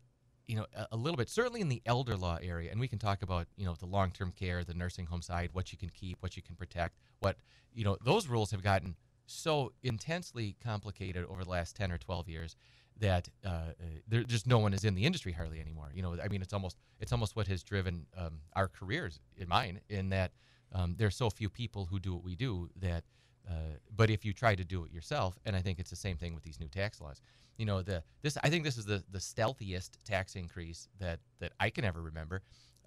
you 0.46 0.56
know, 0.56 0.66
a, 0.76 0.88
a 0.92 0.96
little 0.96 1.16
bit 1.16 1.28
certainly 1.28 1.60
in 1.60 1.68
the 1.68 1.82
elder 1.86 2.16
law 2.16 2.38
area, 2.42 2.70
and 2.70 2.80
we 2.80 2.88
can 2.88 2.98
talk 2.98 3.22
about 3.22 3.46
you 3.56 3.64
know 3.64 3.74
the 3.74 3.86
long 3.86 4.10
term 4.10 4.32
care, 4.32 4.64
the 4.64 4.74
nursing 4.74 5.06
home 5.06 5.22
side, 5.22 5.50
what 5.52 5.72
you 5.72 5.78
can 5.78 5.90
keep, 5.90 6.18
what 6.20 6.36
you 6.36 6.42
can 6.42 6.56
protect, 6.56 6.98
what 7.20 7.36
you 7.72 7.84
know 7.84 7.96
those 8.04 8.28
rules 8.28 8.50
have 8.50 8.62
gotten 8.62 8.96
so 9.26 9.72
intensely 9.82 10.56
complicated 10.62 11.24
over 11.26 11.44
the 11.44 11.50
last 11.50 11.76
10 11.76 11.92
or 11.92 11.98
12 11.98 12.28
years 12.28 12.56
that 12.98 13.28
uh, 13.44 13.48
uh, 13.48 13.72
there 14.08 14.22
just 14.24 14.46
no 14.46 14.58
one 14.58 14.74
is 14.74 14.84
in 14.84 14.94
the 14.94 15.04
industry 15.04 15.32
hardly 15.32 15.60
anymore. 15.60 15.90
You 15.94 16.02
know, 16.02 16.16
I 16.22 16.28
mean, 16.28 16.42
it's 16.42 16.52
almost 16.52 16.76
it's 17.00 17.12
almost 17.12 17.34
what 17.36 17.46
has 17.46 17.62
driven 17.62 18.06
um, 18.16 18.40
our 18.54 18.68
careers 18.68 19.20
in 19.36 19.48
mine 19.48 19.80
in 19.88 20.10
that 20.10 20.32
um, 20.72 20.94
there's 20.98 21.16
so 21.16 21.30
few 21.30 21.48
people 21.48 21.86
who 21.86 21.98
do 21.98 22.14
what 22.14 22.24
we 22.24 22.36
do 22.36 22.68
that. 22.80 23.04
Uh, 23.48 23.78
but 23.96 24.10
if 24.10 24.24
you 24.24 24.32
try 24.32 24.54
to 24.54 24.64
do 24.64 24.84
it 24.84 24.92
yourself, 24.92 25.38
and 25.44 25.56
I 25.56 25.60
think 25.60 25.78
it's 25.80 25.90
the 25.90 25.96
same 25.96 26.16
thing 26.16 26.34
with 26.34 26.44
these 26.44 26.60
new 26.60 26.68
tax 26.68 27.00
laws. 27.00 27.20
You 27.60 27.66
know, 27.66 27.82
the 27.82 28.02
this 28.22 28.38
I 28.42 28.48
think 28.48 28.64
this 28.64 28.78
is 28.78 28.86
the 28.86 29.04
the 29.10 29.18
stealthiest 29.18 29.90
tax 30.06 30.34
increase 30.34 30.88
that 30.98 31.20
that 31.40 31.52
I 31.60 31.68
can 31.68 31.84
ever 31.84 32.00
remember. 32.00 32.40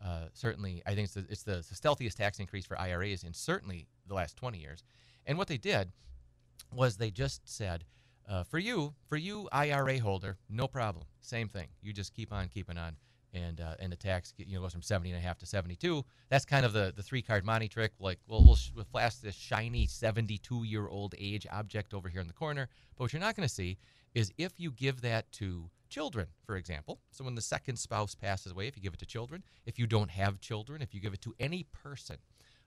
Uh, 0.03 0.25
certainly, 0.33 0.81
I 0.87 0.95
think 0.95 1.05
it's 1.05 1.13
the, 1.13 1.25
it's 1.29 1.43
the, 1.43 1.63
stealthiest 1.73 2.17
tax 2.17 2.39
increase 2.39 2.65
for 2.65 2.77
IRAs 2.77 3.23
in 3.23 3.33
certainly 3.33 3.87
the 4.07 4.13
last 4.13 4.35
20 4.35 4.57
years. 4.57 4.83
And 5.25 5.37
what 5.37 5.47
they 5.47 5.57
did 5.57 5.91
was 6.73 6.97
they 6.97 7.09
just 7.09 7.41
said, 7.45 7.85
uh, 8.27 8.43
for 8.43 8.57
you, 8.57 8.95
for 9.07 9.15
you 9.15 9.47
IRA 9.53 9.99
holder, 9.99 10.37
no 10.49 10.67
problem, 10.67 11.05
same 11.21 11.47
thing. 11.47 11.67
You 11.81 11.93
just 11.93 12.13
keep 12.13 12.33
on 12.33 12.49
keeping 12.49 12.77
on, 12.77 12.97
and 13.33 13.61
uh, 13.61 13.75
and 13.79 13.91
the 13.91 13.95
tax 13.97 14.33
you 14.37 14.55
know 14.55 14.61
goes 14.61 14.73
from 14.73 14.81
70 14.81 15.11
and 15.11 15.19
a 15.19 15.21
half 15.21 15.37
to 15.39 15.45
72. 15.45 16.03
That's 16.29 16.45
kind 16.45 16.65
of 16.65 16.73
the 16.73 16.93
the 16.95 17.03
three 17.03 17.21
card 17.21 17.45
money 17.45 17.67
trick. 17.67 17.91
Like, 17.99 18.19
well, 18.27 18.43
we'll, 18.43 18.57
we'll 18.75 18.85
flash 18.85 19.15
this 19.15 19.35
shiny 19.35 19.87
72 19.87 20.63
year 20.63 20.87
old 20.87 21.15
age 21.17 21.47
object 21.51 21.93
over 21.93 22.09
here 22.09 22.21
in 22.21 22.27
the 22.27 22.33
corner. 22.33 22.69
But 22.95 23.03
what 23.03 23.13
you're 23.13 23.19
not 23.19 23.35
going 23.35 23.47
to 23.47 23.53
see 23.53 23.77
is 24.13 24.31
if 24.37 24.59
you 24.59 24.71
give 24.71 25.01
that 25.01 25.31
to 25.33 25.69
children, 25.89 26.27
for 26.45 26.55
example. 26.55 26.99
So 27.11 27.23
when 27.23 27.35
the 27.35 27.41
second 27.41 27.77
spouse 27.77 28.15
passes 28.15 28.51
away, 28.51 28.67
if 28.67 28.75
you 28.75 28.81
give 28.81 28.93
it 28.93 28.99
to 28.99 29.05
children, 29.05 29.43
if 29.65 29.77
you 29.77 29.85
don't 29.85 30.09
have 30.09 30.39
children, 30.39 30.81
if 30.81 30.93
you 30.93 30.99
give 30.99 31.13
it 31.13 31.21
to 31.21 31.35
any 31.39 31.65
person, 31.71 32.17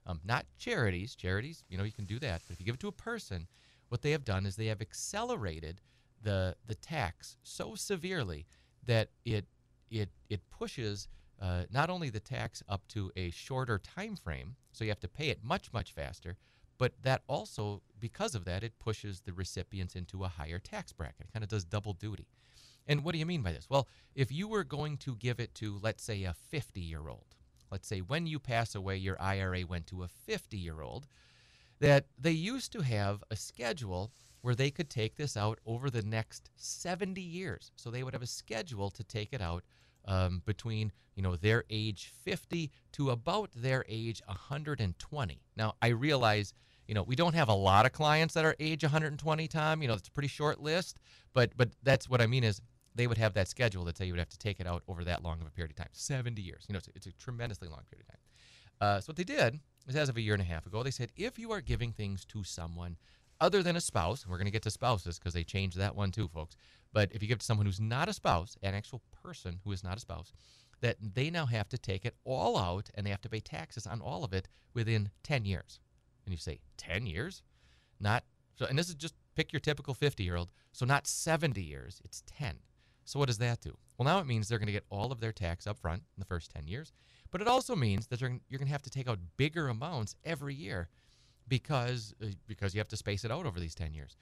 um, 0.05 0.21
not 0.23 0.45
charities. 0.57 1.15
Charities, 1.15 1.63
you 1.69 1.77
know, 1.77 1.83
you 1.83 1.91
can 1.91 2.05
do 2.05 2.19
that. 2.19 2.41
But 2.47 2.53
if 2.53 2.59
you 2.59 2.65
give 2.65 2.75
it 2.75 2.81
to 2.81 2.87
a 2.87 2.93
person, 2.93 3.47
what 3.89 4.01
they 4.01 4.11
have 4.11 4.23
done 4.23 4.45
is 4.45 4.55
they 4.55 4.67
have 4.67 4.81
accelerated 4.81 5.81
the 6.23 6.55
the 6.65 6.75
tax 6.75 7.37
so 7.43 7.75
severely 7.75 8.45
that 8.85 9.09
it 9.25 9.45
it 9.89 10.09
it 10.29 10.41
pushes 10.49 11.07
uh, 11.41 11.63
not 11.71 11.89
only 11.89 12.09
the 12.09 12.19
tax 12.19 12.63
up 12.67 12.87
to 12.89 13.11
a 13.15 13.29
shorter 13.31 13.79
time 13.79 14.15
frame, 14.15 14.55
so 14.71 14.83
you 14.83 14.89
have 14.89 14.99
to 14.99 15.07
pay 15.07 15.29
it 15.29 15.43
much 15.43 15.71
much 15.73 15.91
faster, 15.91 16.37
but 16.77 16.93
that 17.03 17.21
also 17.27 17.81
because 17.99 18.35
of 18.35 18.45
that 18.45 18.63
it 18.63 18.77
pushes 18.79 19.21
the 19.21 19.33
recipients 19.33 19.95
into 19.95 20.23
a 20.23 20.27
higher 20.27 20.59
tax 20.59 20.91
bracket. 20.91 21.27
It 21.27 21.33
kind 21.33 21.43
of 21.43 21.49
does 21.49 21.63
double 21.65 21.93
duty. 21.93 22.27
And 22.87 23.03
what 23.03 23.11
do 23.11 23.19
you 23.19 23.25
mean 23.25 23.41
by 23.41 23.51
this? 23.51 23.69
Well, 23.69 23.87
if 24.15 24.31
you 24.31 24.47
were 24.47 24.63
going 24.63 24.97
to 24.97 25.15
give 25.15 25.39
it 25.39 25.53
to, 25.55 25.77
let's 25.81 26.03
say, 26.03 26.23
a 26.23 26.33
50 26.33 26.79
year 26.79 27.09
old, 27.09 27.35
let's 27.69 27.87
say 27.87 27.99
when 27.99 28.25
you 28.25 28.39
pass 28.39 28.75
away, 28.75 28.95
your 28.97 29.21
IRA 29.21 29.65
went 29.67 29.87
to 29.87 30.03
a 30.03 30.07
50 30.07 30.57
year 30.57 30.81
old, 30.81 31.07
that 31.79 32.05
they 32.17 32.31
used 32.31 32.71
to 32.71 32.81
have 32.81 33.23
a 33.29 33.35
schedule 33.35 34.11
where 34.41 34.55
they 34.55 34.71
could 34.71 34.89
take 34.89 35.15
this 35.15 35.35
out 35.35 35.59
over 35.65 35.89
the 35.89 36.01
next 36.01 36.49
70 36.55 37.21
years. 37.21 37.71
So 37.75 37.89
they 37.89 38.03
would 38.03 38.13
have 38.13 38.21
a 38.21 38.27
schedule 38.27 38.89
to 38.91 39.03
take 39.03 39.33
it 39.33 39.41
out 39.41 39.63
um, 40.07 40.41
between 40.45 40.91
you 41.15 41.23
know 41.23 41.35
their 41.35 41.63
age 41.69 42.11
50 42.23 42.71
to 42.93 43.09
about 43.09 43.49
their 43.55 43.83
age 43.89 44.21
120. 44.25 45.41
Now 45.55 45.73
I 45.81 45.87
realize 45.87 46.53
you 46.87 46.95
know 46.95 47.03
we 47.03 47.15
don't 47.15 47.35
have 47.35 47.49
a 47.49 47.53
lot 47.53 47.85
of 47.85 47.91
clients 47.91 48.33
that 48.35 48.45
are 48.45 48.55
age 48.59 48.83
120. 48.83 49.47
Tom, 49.47 49.81
you 49.81 49.87
know 49.87 49.95
it's 49.95 50.07
a 50.07 50.11
pretty 50.11 50.29
short 50.29 50.61
list, 50.61 50.97
but 51.33 51.51
but 51.57 51.69
that's 51.83 52.09
what 52.09 52.21
I 52.21 52.27
mean 52.27 52.43
is 52.43 52.61
they 52.95 53.07
would 53.07 53.17
have 53.17 53.33
that 53.33 53.47
schedule 53.47 53.83
that 53.85 53.97
say 53.97 54.05
you 54.05 54.13
would 54.13 54.19
have 54.19 54.29
to 54.29 54.39
take 54.39 54.59
it 54.59 54.67
out 54.67 54.83
over 54.87 55.03
that 55.03 55.23
long 55.23 55.41
of 55.41 55.47
a 55.47 55.51
period 55.51 55.71
of 55.71 55.77
time 55.77 55.89
70 55.91 56.41
years. 56.41 56.65
You 56.67 56.73
know 56.73 56.77
it's, 56.77 56.89
it's 56.95 57.07
a 57.07 57.11
tremendously 57.13 57.67
long 57.67 57.81
period 57.89 58.05
of 58.07 58.13
time. 58.13 58.21
Uh, 58.79 59.01
so 59.01 59.09
what 59.09 59.17
they 59.17 59.23
did 59.23 59.59
is, 59.87 59.95
as 59.95 60.07
of 60.09 60.17
a 60.17 60.21
year 60.21 60.33
and 60.33 60.41
a 60.41 60.45
half 60.45 60.65
ago, 60.65 60.83
they 60.83 60.91
said 60.91 61.11
if 61.15 61.39
you 61.39 61.51
are 61.51 61.61
giving 61.61 61.91
things 61.91 62.25
to 62.25 62.43
someone 62.43 62.97
other 63.39 63.63
than 63.63 63.75
a 63.75 63.81
spouse, 63.81 64.23
and 64.23 64.31
we're 64.31 64.37
going 64.37 64.45
to 64.45 64.51
get 64.51 64.63
to 64.63 64.71
spouses 64.71 65.19
because 65.19 65.33
they 65.33 65.43
changed 65.43 65.77
that 65.77 65.95
one 65.95 66.11
too, 66.11 66.27
folks. 66.27 66.55
But 66.93 67.11
if 67.11 67.21
you 67.21 67.27
give 67.27 67.39
to 67.39 67.45
someone 67.45 67.65
who's 67.65 67.79
not 67.79 68.09
a 68.09 68.13
spouse, 68.13 68.57
an 68.63 68.73
actual 68.73 69.01
person 69.23 69.59
who 69.63 69.71
is 69.71 69.83
not 69.83 69.97
a 69.97 70.01
spouse, 70.01 70.33
that 70.81 70.97
they 71.01 71.29
now 71.29 71.45
have 71.45 71.69
to 71.69 71.77
take 71.77 72.05
it 72.05 72.15
all 72.23 72.57
out 72.57 72.89
and 72.95 73.05
they 73.05 73.09
have 73.09 73.21
to 73.21 73.29
pay 73.29 73.39
taxes 73.39 73.87
on 73.87 74.01
all 74.01 74.23
of 74.23 74.33
it 74.33 74.47
within 74.73 75.09
10 75.23 75.45
years. 75.45 75.79
And 76.25 76.33
you 76.33 76.37
say, 76.37 76.59
10 76.77 77.05
years? 77.05 77.43
Not 77.99 78.23
so, 78.57 78.65
and 78.65 78.77
this 78.77 78.89
is 78.89 78.95
just 78.95 79.13
pick 79.35 79.53
your 79.53 79.59
typical 79.59 79.93
50 79.93 80.23
year 80.23 80.35
old. 80.35 80.49
So 80.71 80.85
not 80.85 81.07
70 81.07 81.61
years, 81.61 82.01
it's 82.03 82.23
10. 82.25 82.55
So 83.05 83.19
what 83.19 83.27
does 83.27 83.37
that 83.37 83.61
do? 83.61 83.77
Well, 83.97 84.05
now 84.05 84.19
it 84.19 84.27
means 84.27 84.47
they're 84.47 84.59
going 84.59 84.67
to 84.67 84.73
get 84.73 84.85
all 84.89 85.11
of 85.11 85.19
their 85.19 85.31
tax 85.31 85.65
up 85.65 85.79
front 85.79 86.03
in 86.15 86.19
the 86.19 86.25
first 86.25 86.51
10 86.51 86.67
years, 86.67 86.91
but 87.31 87.41
it 87.41 87.47
also 87.47 87.75
means 87.75 88.07
that 88.07 88.19
you're 88.19 88.29
going 88.29 88.65
to 88.65 88.65
have 88.65 88.81
to 88.83 88.89
take 88.89 89.07
out 89.07 89.19
bigger 89.37 89.69
amounts 89.69 90.15
every 90.25 90.53
year 90.53 90.89
because 91.47 92.13
uh, 92.21 92.27
because 92.47 92.73
you 92.73 92.79
have 92.79 92.87
to 92.89 92.97
space 92.97 93.23
it 93.25 93.31
out 93.31 93.45
over 93.45 93.59
these 93.59 93.75
10 93.75 93.93
years. 93.93 94.15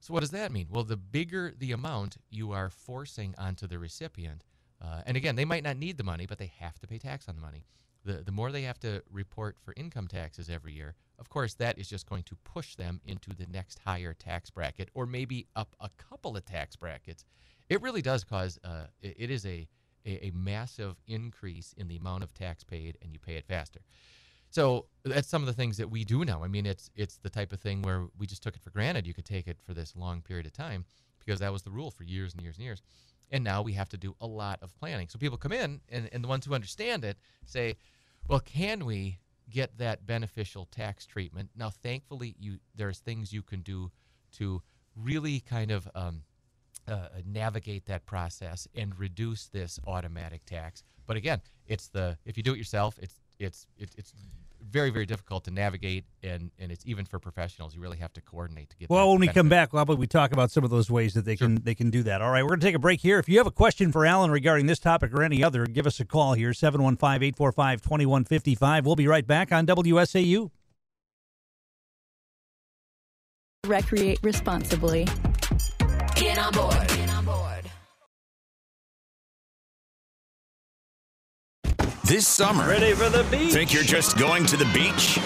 So 0.00 0.12
what 0.12 0.20
does 0.20 0.30
that 0.30 0.52
mean? 0.52 0.68
Well, 0.70 0.84
the 0.84 0.96
bigger 0.96 1.54
the 1.56 1.72
amount 1.72 2.18
you 2.30 2.52
are 2.52 2.70
forcing 2.70 3.34
onto 3.38 3.66
the 3.66 3.78
recipient, 3.78 4.44
uh, 4.80 5.02
and 5.06 5.16
again, 5.16 5.36
they 5.36 5.44
might 5.44 5.64
not 5.64 5.76
need 5.76 5.96
the 5.96 6.04
money, 6.04 6.26
but 6.26 6.38
they 6.38 6.52
have 6.58 6.78
to 6.80 6.86
pay 6.86 6.98
tax 6.98 7.28
on 7.28 7.34
the 7.34 7.40
money. 7.40 7.64
The, 8.04 8.22
the 8.22 8.30
more 8.30 8.52
they 8.52 8.62
have 8.62 8.78
to 8.80 9.02
report 9.10 9.56
for 9.58 9.74
income 9.76 10.06
taxes 10.06 10.48
every 10.48 10.72
year, 10.72 10.94
of 11.18 11.28
course, 11.28 11.54
that 11.54 11.78
is 11.78 11.88
just 11.88 12.08
going 12.08 12.22
to 12.24 12.36
push 12.44 12.76
them 12.76 13.00
into 13.04 13.34
the 13.34 13.46
next 13.46 13.80
higher 13.80 14.14
tax 14.14 14.50
bracket, 14.50 14.90
or 14.94 15.06
maybe 15.06 15.46
up 15.56 15.74
a 15.80 15.90
couple 15.96 16.36
of 16.36 16.44
tax 16.44 16.76
brackets. 16.76 17.24
It 17.68 17.82
really 17.82 18.02
does 18.02 18.22
cause 18.22 18.60
uh, 18.62 18.86
it, 19.02 19.14
it 19.18 19.30
is 19.30 19.44
a 19.44 19.66
a, 20.06 20.26
a 20.26 20.30
massive 20.32 20.96
increase 21.06 21.74
in 21.76 21.88
the 21.88 21.96
amount 21.96 22.22
of 22.22 22.32
tax 22.32 22.64
paid, 22.64 22.96
and 23.02 23.12
you 23.12 23.18
pay 23.18 23.34
it 23.34 23.44
faster. 23.44 23.80
So 24.50 24.86
that's 25.04 25.28
some 25.28 25.42
of 25.42 25.46
the 25.46 25.52
things 25.52 25.76
that 25.76 25.90
we 25.90 26.04
do 26.04 26.24
now. 26.24 26.42
I 26.42 26.48
mean, 26.48 26.66
it's 26.66 26.90
it's 26.94 27.18
the 27.18 27.30
type 27.30 27.52
of 27.52 27.60
thing 27.60 27.82
where 27.82 28.06
we 28.18 28.26
just 28.26 28.42
took 28.42 28.56
it 28.56 28.62
for 28.62 28.70
granted. 28.70 29.06
You 29.06 29.14
could 29.14 29.24
take 29.24 29.46
it 29.48 29.58
for 29.62 29.74
this 29.74 29.94
long 29.96 30.22
period 30.22 30.46
of 30.46 30.52
time 30.52 30.84
because 31.18 31.40
that 31.40 31.52
was 31.52 31.62
the 31.62 31.70
rule 31.70 31.90
for 31.90 32.04
years 32.04 32.32
and 32.32 32.42
years 32.42 32.56
and 32.56 32.64
years. 32.64 32.82
And 33.30 33.42
now 33.42 33.62
we 33.62 33.72
have 33.72 33.88
to 33.90 33.96
do 33.96 34.14
a 34.20 34.26
lot 34.26 34.60
of 34.62 34.74
planning. 34.78 35.08
So 35.08 35.18
people 35.18 35.36
come 35.36 35.52
in, 35.52 35.80
and, 35.88 36.08
and 36.12 36.22
the 36.22 36.28
ones 36.28 36.46
who 36.46 36.54
understand 36.54 37.04
it 37.04 37.18
say, 37.44 37.74
well, 38.28 38.38
can 38.38 38.84
we 38.84 39.18
get 39.50 39.76
that 39.78 40.06
beneficial 40.06 40.66
tax 40.66 41.06
treatment? 41.06 41.50
Now, 41.56 41.70
thankfully, 41.70 42.36
you 42.38 42.58
there's 42.74 42.98
things 42.98 43.32
you 43.32 43.42
can 43.42 43.60
do 43.60 43.90
to 44.32 44.62
really 44.94 45.40
kind 45.40 45.70
of 45.70 45.88
um, 45.94 46.22
uh, 46.88 47.08
navigate 47.24 47.86
that 47.86 48.06
process 48.06 48.66
and 48.74 48.98
reduce 48.98 49.46
this 49.46 49.78
automatic 49.86 50.44
tax. 50.46 50.82
But 51.06 51.16
again, 51.16 51.40
it's 51.66 51.88
the 51.88 52.16
if 52.24 52.36
you 52.36 52.42
do 52.42 52.52
it 52.52 52.58
yourself, 52.58 52.98
it's 53.00 53.20
it's 53.38 53.66
it's, 53.78 53.94
it's 53.96 54.12
very 54.70 54.90
very 54.90 55.06
difficult 55.06 55.44
to 55.44 55.50
navigate 55.50 56.04
and 56.22 56.50
and 56.58 56.70
it's 56.72 56.84
even 56.86 57.04
for 57.04 57.18
professionals 57.20 57.74
you 57.74 57.80
really 57.80 57.98
have 57.98 58.12
to 58.12 58.20
coordinate 58.20 58.68
to 58.70 58.76
get 58.76 58.90
well 58.90 59.06
that 59.06 59.10
when 59.12 59.20
we 59.20 59.26
come 59.28 59.48
benefit. 59.48 59.70
back 59.70 59.72
how 59.72 59.78
about 59.82 59.98
we 59.98 60.06
talk 60.08 60.32
about 60.32 60.50
some 60.50 60.64
of 60.64 60.70
those 60.70 60.90
ways 60.90 61.14
that 61.14 61.24
they 61.24 61.36
Sure. 61.36 61.46
can 61.48 61.62
they 61.62 61.74
can 61.74 61.90
do 61.90 62.02
that 62.02 62.20
all 62.22 62.30
right 62.30 62.42
we're 62.42 62.48
going 62.50 62.60
to 62.60 62.66
take 62.66 62.74
a 62.74 62.78
break 62.80 63.00
here 63.00 63.18
if 63.18 63.28
you 63.28 63.38
have 63.38 63.46
a 63.46 63.50
question 63.52 63.92
for 63.92 64.04
alan 64.04 64.30
regarding 64.30 64.66
this 64.66 64.78
topic 64.80 65.12
or 65.12 65.22
any 65.22 65.42
other 65.44 65.64
give 65.66 65.86
us 65.86 66.00
a 66.00 66.04
call 66.04 66.34
here 66.34 66.50
715-845-2155 66.50 68.84
we'll 68.84 68.96
be 68.96 69.06
right 69.06 69.26
back 69.26 69.52
on 69.52 69.66
wsau 69.66 70.50
Recreate 73.66 74.20
responsibly. 74.22 75.06
Get 76.14 76.38
on 76.38 76.52
board. 76.52 76.72
Get 76.74 76.78
on 76.78 76.82
board. 76.86 76.95
This 82.06 82.28
summer, 82.28 82.68
ready 82.68 82.92
for 82.92 83.08
the 83.08 83.24
beach 83.32 83.52
think 83.52 83.74
you're 83.74 83.82
just 83.82 84.16
going 84.16 84.46
to 84.46 84.56
the 84.56 84.64
beach? 84.66 85.18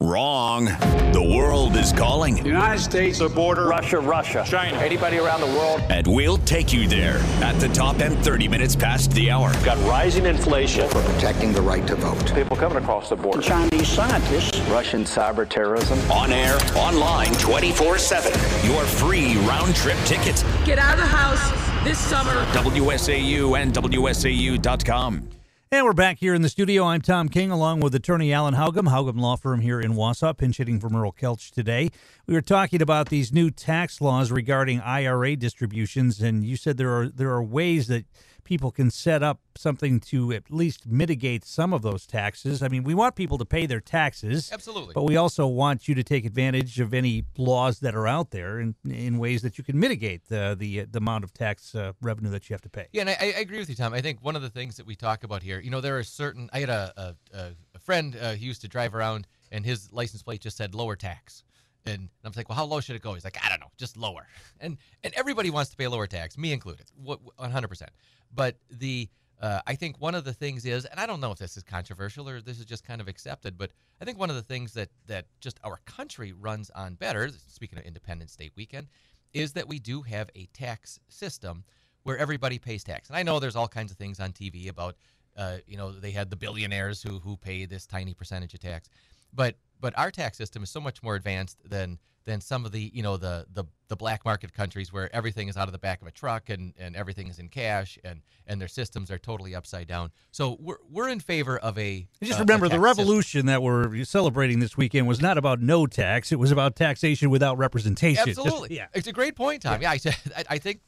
Wrong. 0.00 0.66
The 1.12 1.34
world 1.36 1.74
is 1.74 1.92
calling, 1.92 2.46
United 2.46 2.80
States, 2.80 3.18
the 3.18 3.28
border, 3.28 3.66
Russia, 3.66 3.98
Russia, 3.98 4.44
China. 4.46 4.76
anybody 4.76 5.18
around 5.18 5.40
the 5.40 5.46
world. 5.46 5.80
and 5.90 6.06
we'll 6.06 6.38
take 6.38 6.72
you 6.72 6.86
there 6.86 7.16
at 7.42 7.58
the 7.58 7.66
top 7.70 7.98
end 7.98 8.16
30 8.24 8.46
minutes 8.46 8.76
past 8.76 9.10
the 9.10 9.28
hour. 9.28 9.52
Got 9.64 9.76
rising 9.88 10.24
inflation, 10.24 10.88
protecting 10.88 11.52
the 11.52 11.62
right 11.62 11.84
to 11.88 11.96
vote. 11.96 12.32
people 12.32 12.56
coming 12.56 12.78
across 12.78 13.08
the 13.08 13.16
border. 13.16 13.42
Chinese 13.42 13.88
scientists. 13.88 14.60
Russian 14.68 15.02
cyber 15.02 15.48
terrorism. 15.48 15.98
On 16.12 16.30
air, 16.30 16.56
online, 16.76 17.32
24 17.40 17.98
7. 17.98 18.70
Your 18.70 18.84
free 18.84 19.34
round 19.48 19.74
trip 19.74 19.98
ticket. 20.04 20.44
Get 20.64 20.78
out 20.78 20.94
of 20.94 21.00
the 21.00 21.06
house 21.06 21.50
this 21.82 21.98
summer. 21.98 22.34
WSAU 22.52 23.60
and 23.60 23.74
WSAU.com. 23.74 25.28
And 25.70 25.84
we're 25.84 25.92
back 25.92 26.18
here 26.18 26.32
in 26.32 26.40
the 26.40 26.48
studio. 26.48 26.84
I'm 26.84 27.02
Tom 27.02 27.28
King, 27.28 27.50
along 27.50 27.80
with 27.80 27.94
attorney 27.94 28.32
Alan 28.32 28.54
Haugum, 28.54 28.88
Haugum 28.88 29.20
Law 29.20 29.36
Firm 29.36 29.60
here 29.60 29.78
in 29.78 29.92
Wausau, 29.92 30.34
pinch 30.34 30.56
hitting 30.56 30.80
for 30.80 30.88
Merle 30.88 31.12
Kelch 31.12 31.50
today. 31.50 31.90
We 32.26 32.32
were 32.32 32.40
talking 32.40 32.80
about 32.80 33.10
these 33.10 33.34
new 33.34 33.50
tax 33.50 34.00
laws 34.00 34.30
regarding 34.30 34.80
IRA 34.80 35.36
distributions, 35.36 36.22
and 36.22 36.42
you 36.42 36.56
said 36.56 36.78
there 36.78 36.98
are 36.98 37.08
there 37.10 37.28
are 37.32 37.42
ways 37.42 37.86
that 37.88 38.06
people 38.48 38.70
can 38.70 38.90
set 38.90 39.22
up 39.22 39.40
something 39.56 40.00
to 40.00 40.32
at 40.32 40.50
least 40.50 40.86
mitigate 40.86 41.44
some 41.44 41.74
of 41.74 41.82
those 41.82 42.06
taxes. 42.06 42.62
I 42.62 42.68
mean, 42.68 42.82
we 42.82 42.94
want 42.94 43.14
people 43.14 43.36
to 43.36 43.44
pay 43.44 43.66
their 43.66 43.78
taxes, 43.78 44.50
Absolutely. 44.50 44.94
but 44.94 45.02
we 45.02 45.18
also 45.18 45.46
want 45.46 45.86
you 45.86 45.94
to 45.94 46.02
take 46.02 46.24
advantage 46.24 46.80
of 46.80 46.94
any 46.94 47.24
laws 47.36 47.80
that 47.80 47.94
are 47.94 48.08
out 48.08 48.30
there 48.30 48.58
in, 48.58 48.74
in 48.88 49.18
ways 49.18 49.42
that 49.42 49.58
you 49.58 49.64
can 49.64 49.78
mitigate 49.78 50.28
the 50.28 50.56
the, 50.58 50.84
the 50.84 50.96
amount 50.96 51.24
of 51.24 51.34
tax 51.34 51.74
uh, 51.74 51.92
revenue 52.00 52.30
that 52.30 52.48
you 52.48 52.54
have 52.54 52.62
to 52.62 52.70
pay. 52.70 52.86
Yeah, 52.90 53.02
and 53.02 53.10
I, 53.10 53.34
I 53.36 53.40
agree 53.40 53.58
with 53.58 53.68
you, 53.68 53.74
Tom. 53.74 53.92
I 53.92 54.00
think 54.00 54.24
one 54.24 54.34
of 54.34 54.40
the 54.40 54.48
things 54.48 54.78
that 54.78 54.86
we 54.86 54.96
talk 54.96 55.24
about 55.24 55.42
here, 55.42 55.60
you 55.60 55.70
know, 55.70 55.82
there 55.82 55.98
are 55.98 56.02
certain. 56.02 56.48
I 56.50 56.60
had 56.60 56.70
a 56.70 57.14
a, 57.34 57.38
a, 57.74 57.78
friend 57.78 58.16
uh, 58.16 58.32
who 58.32 58.46
used 58.46 58.62
to 58.62 58.68
drive 58.68 58.94
around, 58.94 59.26
and 59.52 59.62
his 59.62 59.92
license 59.92 60.22
plate 60.22 60.40
just 60.40 60.56
said 60.56 60.74
lower 60.74 60.96
tax. 60.96 61.44
And 61.88 62.08
I'm 62.24 62.32
like, 62.36 62.48
well, 62.48 62.56
how 62.56 62.64
low 62.64 62.80
should 62.80 62.96
it 62.96 63.02
go? 63.02 63.14
He's 63.14 63.24
like, 63.24 63.38
I 63.44 63.48
don't 63.48 63.60
know, 63.60 63.70
just 63.76 63.96
lower. 63.96 64.26
And 64.60 64.76
and 65.04 65.14
everybody 65.14 65.50
wants 65.50 65.70
to 65.70 65.76
pay 65.76 65.86
lower 65.86 66.06
tax, 66.06 66.36
me 66.36 66.52
included, 66.52 66.86
100. 66.96 67.68
percent 67.68 67.90
But 68.34 68.56
the 68.70 69.08
uh, 69.40 69.60
I 69.66 69.76
think 69.76 70.00
one 70.00 70.14
of 70.16 70.24
the 70.24 70.32
things 70.32 70.64
is, 70.66 70.84
and 70.84 70.98
I 70.98 71.06
don't 71.06 71.20
know 71.20 71.30
if 71.30 71.38
this 71.38 71.56
is 71.56 71.62
controversial 71.62 72.28
or 72.28 72.40
this 72.40 72.58
is 72.58 72.64
just 72.64 72.84
kind 72.84 73.00
of 73.00 73.06
accepted, 73.06 73.56
but 73.56 73.70
I 74.00 74.04
think 74.04 74.18
one 74.18 74.30
of 74.30 74.36
the 74.36 74.42
things 74.42 74.72
that 74.74 74.88
that 75.06 75.26
just 75.40 75.60
our 75.64 75.78
country 75.86 76.32
runs 76.32 76.70
on 76.70 76.94
better, 76.94 77.30
speaking 77.46 77.78
of 77.78 77.84
Independence 77.84 78.34
Day 78.34 78.50
weekend, 78.56 78.88
is 79.32 79.52
that 79.52 79.68
we 79.68 79.78
do 79.78 80.02
have 80.02 80.28
a 80.34 80.46
tax 80.46 80.98
system 81.08 81.64
where 82.02 82.18
everybody 82.18 82.58
pays 82.58 82.82
tax. 82.82 83.08
And 83.08 83.16
I 83.16 83.22
know 83.22 83.38
there's 83.38 83.56
all 83.56 83.68
kinds 83.68 83.92
of 83.92 83.98
things 83.98 84.18
on 84.18 84.32
TV 84.32 84.68
about, 84.68 84.96
uh, 85.36 85.58
you 85.66 85.76
know, 85.76 85.92
they 85.92 86.10
had 86.10 86.30
the 86.30 86.36
billionaires 86.36 87.00
who 87.02 87.20
who 87.20 87.36
pay 87.36 87.64
this 87.64 87.86
tiny 87.86 88.14
percentage 88.14 88.54
of 88.54 88.60
tax, 88.60 88.88
but 89.32 89.56
but 89.80 89.96
our 89.98 90.10
tax 90.10 90.36
system 90.36 90.62
is 90.62 90.70
so 90.70 90.80
much 90.80 91.02
more 91.02 91.14
advanced 91.14 91.58
than 91.68 91.98
than 92.24 92.40
some 92.42 92.66
of 92.66 92.72
the 92.72 92.90
you 92.92 93.02
know 93.02 93.16
the 93.16 93.46
the, 93.54 93.64
the 93.88 93.96
black 93.96 94.22
market 94.24 94.52
countries 94.52 94.92
where 94.92 95.14
everything 95.16 95.48
is 95.48 95.56
out 95.56 95.66
of 95.66 95.72
the 95.72 95.78
back 95.78 96.02
of 96.02 96.06
a 96.06 96.10
truck 96.10 96.50
and, 96.50 96.74
and 96.78 96.94
everything 96.94 97.28
is 97.28 97.38
in 97.38 97.48
cash 97.48 97.98
and 98.04 98.20
and 98.46 98.60
their 98.60 98.68
systems 98.68 99.10
are 99.10 99.18
totally 99.18 99.54
upside 99.54 99.86
down. 99.86 100.10
So 100.30 100.58
we're 100.60 100.76
we're 100.90 101.08
in 101.08 101.20
favor 101.20 101.58
of 101.58 101.78
a 101.78 102.06
And 102.20 102.28
Just 102.28 102.38
uh, 102.38 102.42
a 102.42 102.44
remember, 102.44 102.66
the 102.66 102.76
tax 102.76 102.82
system. 102.82 103.02
revolution 103.04 103.46
that 103.46 103.62
we're 103.62 104.04
celebrating 104.04 104.58
this 104.60 104.76
weekend 104.76 105.06
was 105.08 105.22
not 105.22 105.38
about 105.38 105.60
no 105.62 105.86
tax; 105.86 106.30
it 106.30 106.38
was 106.38 106.50
about 106.52 106.76
taxation 106.76 107.30
without 107.30 107.56
representation. 107.56 108.24
Just- 108.26 108.38
Absolutely. 108.38 108.76
yeah. 108.76 108.88
It's 108.94 109.06
a 109.08 109.12
great 109.12 109.34
point, 109.34 109.62
Tom. 109.62 109.80
Yeah, 109.80 109.90
I 109.90 109.96
said 109.96 110.16
I, 110.36 110.44
I 110.50 110.58
think 110.58 110.80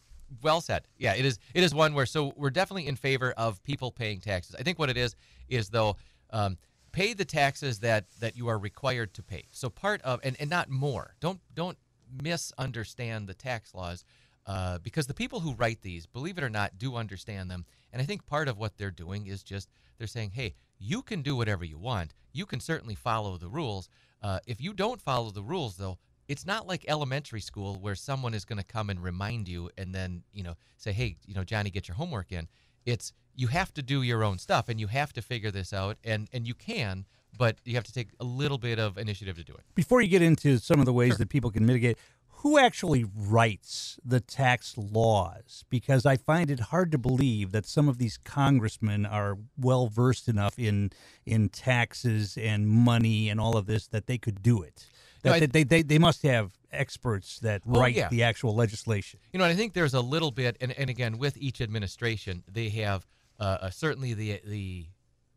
well 0.43 0.61
said. 0.61 0.83
Yeah, 0.99 1.15
it 1.15 1.25
is 1.25 1.39
it 1.55 1.65
is 1.65 1.75
one 1.75 1.95
where 1.95 2.07
so 2.07 2.35
we're 2.37 2.51
definitely 2.51 2.87
in 2.87 2.97
favor 2.97 3.33
of 3.39 3.63
people 3.65 3.91
paying 3.91 4.21
taxes. 4.21 4.55
I 4.59 4.63
think 4.63 4.79
what 4.79 4.91
it 4.91 4.99
is 4.99 5.17
is 5.49 5.71
though 5.71 5.97
um, 6.33 6.59
pay 6.93 7.13
the 7.13 7.25
taxes 7.25 7.81
that 7.81 8.07
that 8.21 8.37
you 8.37 8.49
are 8.49 8.59
required 8.59 9.15
to 9.15 9.23
pay. 9.23 9.45
So 9.51 9.69
part 9.71 10.01
of 10.03 10.21
and, 10.23 10.37
and 10.41 10.51
not 10.51 10.69
more. 10.69 11.15
Don't 11.21 11.41
don't 11.55 11.79
misunderstand 12.23 13.29
the 13.29 13.35
tax 13.35 13.75
laws. 13.75 14.05
Uh, 14.47 14.79
because 14.79 15.07
the 15.07 15.15
people 15.15 15.39
who 15.39 15.55
write 15.55 15.83
these, 15.83 16.07
believe 16.07 16.39
it 16.39 16.43
or 16.43 16.51
not, 16.51 16.77
do 16.79 16.97
understand 16.97 17.51
them. 17.51 17.65
And 17.93 18.01
I 18.01 18.05
think 18.05 18.27
part 18.27 18.49
of 18.49 18.59
what 18.59 18.77
they're 18.77 18.91
doing 18.91 19.27
is 19.27 19.43
just 19.43 19.69
they're 19.99 20.07
saying, 20.07 20.31
hey, 20.31 20.55
you 20.79 21.03
can 21.03 21.23
do 21.23 21.37
whatever 21.37 21.65
you 21.65 21.79
want. 21.79 22.15
You 22.33 22.47
can 22.47 22.59
certainly 22.59 22.95
follow 22.95 23.37
the 23.37 23.49
rules. 23.49 23.89
Uh, 24.23 24.41
if 24.47 24.61
you 24.61 24.73
don't 24.73 25.01
follow 25.01 25.31
the 25.31 25.43
rules, 25.43 25.77
though, 25.77 25.99
it's 26.27 26.47
not 26.47 26.67
like 26.67 26.85
elementary 26.89 27.41
school 27.41 27.75
where 27.81 27.95
someone 27.95 28.35
is 28.35 28.45
going 28.45 28.59
to 28.59 28.65
come 28.65 28.89
and 28.89 29.03
remind 29.03 29.47
you 29.47 29.71
and 29.77 29.95
then, 29.95 30.23
you 30.33 30.43
know, 30.43 30.55
say, 30.79 30.93
hey, 30.93 31.17
you 31.27 31.35
know, 31.35 31.45
Johnny, 31.45 31.71
get 31.71 31.87
your 31.87 31.97
homework 31.97 32.33
in. 32.33 32.49
It's 32.91 33.13
you 33.35 33.49
have 33.49 33.73
to 33.75 33.83
do 33.83 34.03
your 34.03 34.23
own 34.23 34.39
stuff 34.39 34.69
and 34.69 34.79
you 34.81 34.89
have 34.89 35.13
to 35.15 35.23
figure 35.23 35.51
this 35.51 35.73
out 35.73 35.97
and 36.05 36.29
and 36.33 36.47
you 36.47 36.55
can, 36.55 37.07
but 37.37 37.57
you 37.65 37.75
have 37.75 37.85
to 37.85 37.93
take 37.93 38.09
a 38.21 38.25
little 38.25 38.59
bit 38.59 38.79
of 38.79 38.99
initiative 38.99 39.37
to 39.37 39.45
do 39.45 39.55
it. 39.55 39.65
Before 39.75 40.01
you 40.01 40.09
get 40.09 40.23
into 40.23 40.59
some 40.59 40.81
of 40.81 40.87
the 40.87 40.93
ways 40.93 41.19
that 41.19 41.29
people 41.29 41.51
can 41.51 41.65
mitigate, 41.65 41.99
who 42.41 42.59
actually 42.59 43.05
writes 43.15 43.99
the 44.03 44.19
tax 44.19 44.75
laws? 44.79 45.65
Because 45.69 46.07
I 46.07 46.17
find 46.17 46.51
it 46.51 46.61
hard 46.61 46.91
to 46.93 46.99
believe 46.99 47.53
that 47.53 47.67
some 47.67 47.87
of 47.87 47.99
these 47.99 48.17
congressmen 48.17 49.05
are 49.05 49.37
well 49.59 49.89
versed 49.89 50.27
enough 50.27 50.59
in 50.59 50.91
in 51.27 51.51
taxes 51.51 52.39
and 52.39 52.67
money 52.67 53.29
and 53.29 53.39
all 53.39 53.59
of 53.59 53.67
this 53.67 53.87
that 53.89 54.07
they 54.07 54.17
could 54.17 54.43
do 54.43 54.63
it. 54.63 54.87
No, 55.25 55.33
I- 55.33 55.47
they, 55.47 55.65
they 55.65 55.83
they 55.83 55.99
must 55.99 56.23
have 56.23 56.53
experts 56.73 57.39
that 57.41 57.63
Oh, 57.67 57.81
write 57.81 57.95
yeah. 57.97 58.09
the 58.09 58.23
actual 58.23 58.55
legislation. 58.55 59.21
You 59.33 59.39
know, 59.39 59.45
I 59.45 59.55
think 59.55 59.73
there's 59.75 59.95
a 59.95 60.01
little 60.01 60.31
bit, 60.31 60.57
and, 60.61 60.73
and 60.73 60.89
again, 60.89 61.19
with 61.19 61.37
each 61.37 61.61
administration, 61.61 62.45
they 62.51 62.69
have 62.71 63.07
uh, 63.39 63.43
uh, 63.63 63.71
certainly 63.71 64.15
the 64.15 64.41
the 64.47 64.87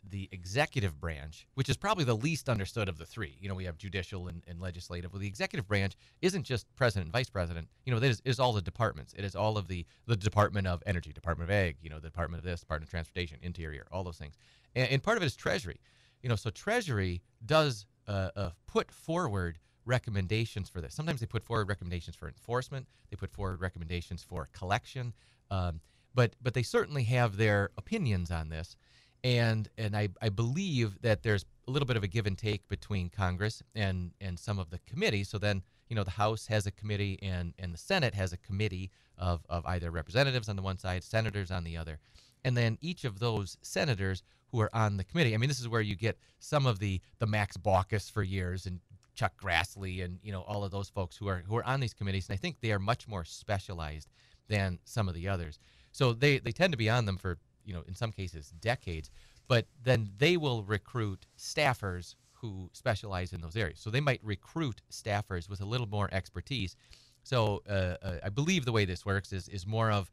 the 0.09 0.27
executive 0.33 0.99
branch, 0.99 1.47
which 1.55 1.69
is 1.69 1.77
probably 1.77 2.03
the 2.03 2.15
least 2.15 2.49
understood 2.49 2.89
of 2.89 2.97
the 2.97 3.05
three. 3.05 3.37
You 3.39 3.47
know, 3.49 3.55
we 3.55 3.63
have 3.63 3.77
judicial 3.77 4.27
and, 4.27 4.43
and 4.47 4.59
legislative. 4.59 5.11
Well, 5.13 5.21
the 5.21 5.27
executive 5.27 5.65
branch 5.67 5.95
isn't 6.21 6.43
just 6.43 6.67
president 6.75 7.05
and 7.07 7.13
vice 7.13 7.29
president. 7.29 7.69
You 7.85 7.93
know, 7.93 7.97
it 7.97 8.03
is, 8.03 8.21
is 8.25 8.37
all 8.39 8.51
the 8.53 8.61
departments. 8.61 9.13
It 9.17 9.23
is 9.23 9.33
all 9.35 9.57
of 9.57 9.67
the 9.69 9.85
the 10.05 10.17
Department 10.17 10.67
of 10.67 10.83
Energy, 10.85 11.13
Department 11.13 11.49
of 11.49 11.53
Ag, 11.55 11.77
you 11.81 11.89
know, 11.89 11.99
the 11.99 12.09
Department 12.09 12.39
of 12.39 12.45
this, 12.45 12.59
Department 12.59 12.87
of 12.87 12.91
Transportation, 12.91 13.37
Interior, 13.41 13.87
all 13.91 14.03
those 14.03 14.17
things. 14.17 14.35
And, 14.75 14.89
and 14.89 15.01
part 15.01 15.17
of 15.17 15.23
it 15.23 15.27
is 15.27 15.35
Treasury. 15.35 15.79
You 16.21 16.29
know, 16.29 16.35
so 16.35 16.49
Treasury 16.49 17.21
does 17.45 17.85
uh, 18.07 18.29
uh, 18.35 18.49
put 18.67 18.91
forward 18.91 19.57
recommendations 19.85 20.69
for 20.69 20.81
this. 20.81 20.93
Sometimes 20.93 21.19
they 21.19 21.25
put 21.25 21.43
forward 21.43 21.69
recommendations 21.69 22.15
for 22.15 22.27
enforcement. 22.27 22.87
They 23.09 23.15
put 23.15 23.31
forward 23.31 23.61
recommendations 23.61 24.23
for 24.23 24.49
collection. 24.53 25.13
Um, 25.51 25.81
but 26.15 26.35
but 26.41 26.53
they 26.53 26.63
certainly 26.63 27.03
have 27.03 27.37
their 27.37 27.71
opinions 27.77 28.31
on 28.31 28.49
this, 28.49 28.75
and 29.23 29.67
and 29.77 29.95
I, 29.95 30.09
I 30.21 30.29
believe 30.29 31.01
that 31.01 31.23
there's 31.23 31.45
a 31.67 31.71
little 31.71 31.85
bit 31.87 31.97
of 31.97 32.03
a 32.03 32.07
give 32.07 32.27
and 32.27 32.37
take 32.37 32.67
between 32.67 33.09
Congress 33.09 33.63
and 33.75 34.11
and 34.21 34.39
some 34.39 34.59
of 34.59 34.69
the 34.69 34.79
committees. 34.85 35.29
So 35.29 35.37
then 35.37 35.63
you 35.89 35.95
know 35.95 36.03
the 36.03 36.11
House 36.11 36.47
has 36.47 36.67
a 36.67 36.71
committee 36.71 37.19
and 37.21 37.53
and 37.57 37.73
the 37.73 37.77
Senate 37.77 38.13
has 38.13 38.33
a 38.33 38.37
committee 38.37 38.91
of 39.17 39.45
of 39.49 39.65
either 39.65 39.91
representatives 39.91 40.49
on 40.49 40.55
the 40.55 40.61
one 40.61 40.77
side, 40.77 41.03
senators 41.03 41.51
on 41.51 41.63
the 41.63 41.77
other, 41.77 41.99
and 42.43 42.55
then 42.55 42.77
each 42.81 43.05
of 43.05 43.19
those 43.19 43.57
senators 43.61 44.23
who 44.51 44.61
are 44.61 44.73
on 44.75 44.97
the 44.97 45.03
committee. 45.03 45.33
I 45.33 45.37
mean, 45.37 45.49
this 45.49 45.59
is 45.59 45.67
where 45.67 45.81
you 45.81 45.95
get 45.95 46.17
some 46.39 46.67
of 46.67 46.79
the 46.79 47.01
the 47.19 47.27
Max 47.27 47.57
Baucus 47.57 48.11
for 48.11 48.21
years 48.23 48.65
and 48.67 48.79
Chuck 49.15 49.33
Grassley 49.41 50.03
and 50.03 50.19
you 50.23 50.31
know 50.31 50.41
all 50.41 50.63
of 50.63 50.71
those 50.71 50.89
folks 50.89 51.15
who 51.17 51.27
are 51.27 51.43
who 51.47 51.55
are 51.55 51.65
on 51.65 51.79
these 51.79 51.93
committees, 51.93 52.29
and 52.29 52.33
I 52.33 52.37
think 52.37 52.57
they 52.61 52.71
are 52.71 52.79
much 52.79 53.07
more 53.07 53.23
specialized 53.23 54.09
than 54.47 54.79
some 54.83 55.07
of 55.07 55.15
the 55.15 55.27
others. 55.27 55.59
So 55.91 56.13
they 56.13 56.39
they 56.39 56.51
tend 56.51 56.73
to 56.73 56.77
be 56.77 56.89
on 56.89 57.05
them 57.05 57.17
for 57.17 57.37
you 57.65 57.73
know, 57.73 57.83
in 57.87 57.95
some 57.95 58.11
cases, 58.11 58.53
decades. 58.59 59.09
But 59.47 59.67
then 59.83 60.09
they 60.17 60.37
will 60.37 60.63
recruit 60.63 61.25
staffers 61.37 62.15
who 62.33 62.69
specialize 62.73 63.33
in 63.33 63.41
those 63.41 63.55
areas. 63.55 63.79
So 63.79 63.89
they 63.89 64.01
might 64.01 64.19
recruit 64.23 64.81
staffers 64.91 65.49
with 65.49 65.61
a 65.61 65.65
little 65.65 65.87
more 65.87 66.09
expertise. 66.11 66.75
So 67.23 67.61
uh, 67.69 67.95
uh, 68.01 68.19
I 68.23 68.29
believe 68.29 68.65
the 68.65 68.71
way 68.71 68.85
this 68.85 69.05
works 69.05 69.31
is 69.31 69.47
is 69.47 69.65
more 69.65 69.91
of 69.91 70.11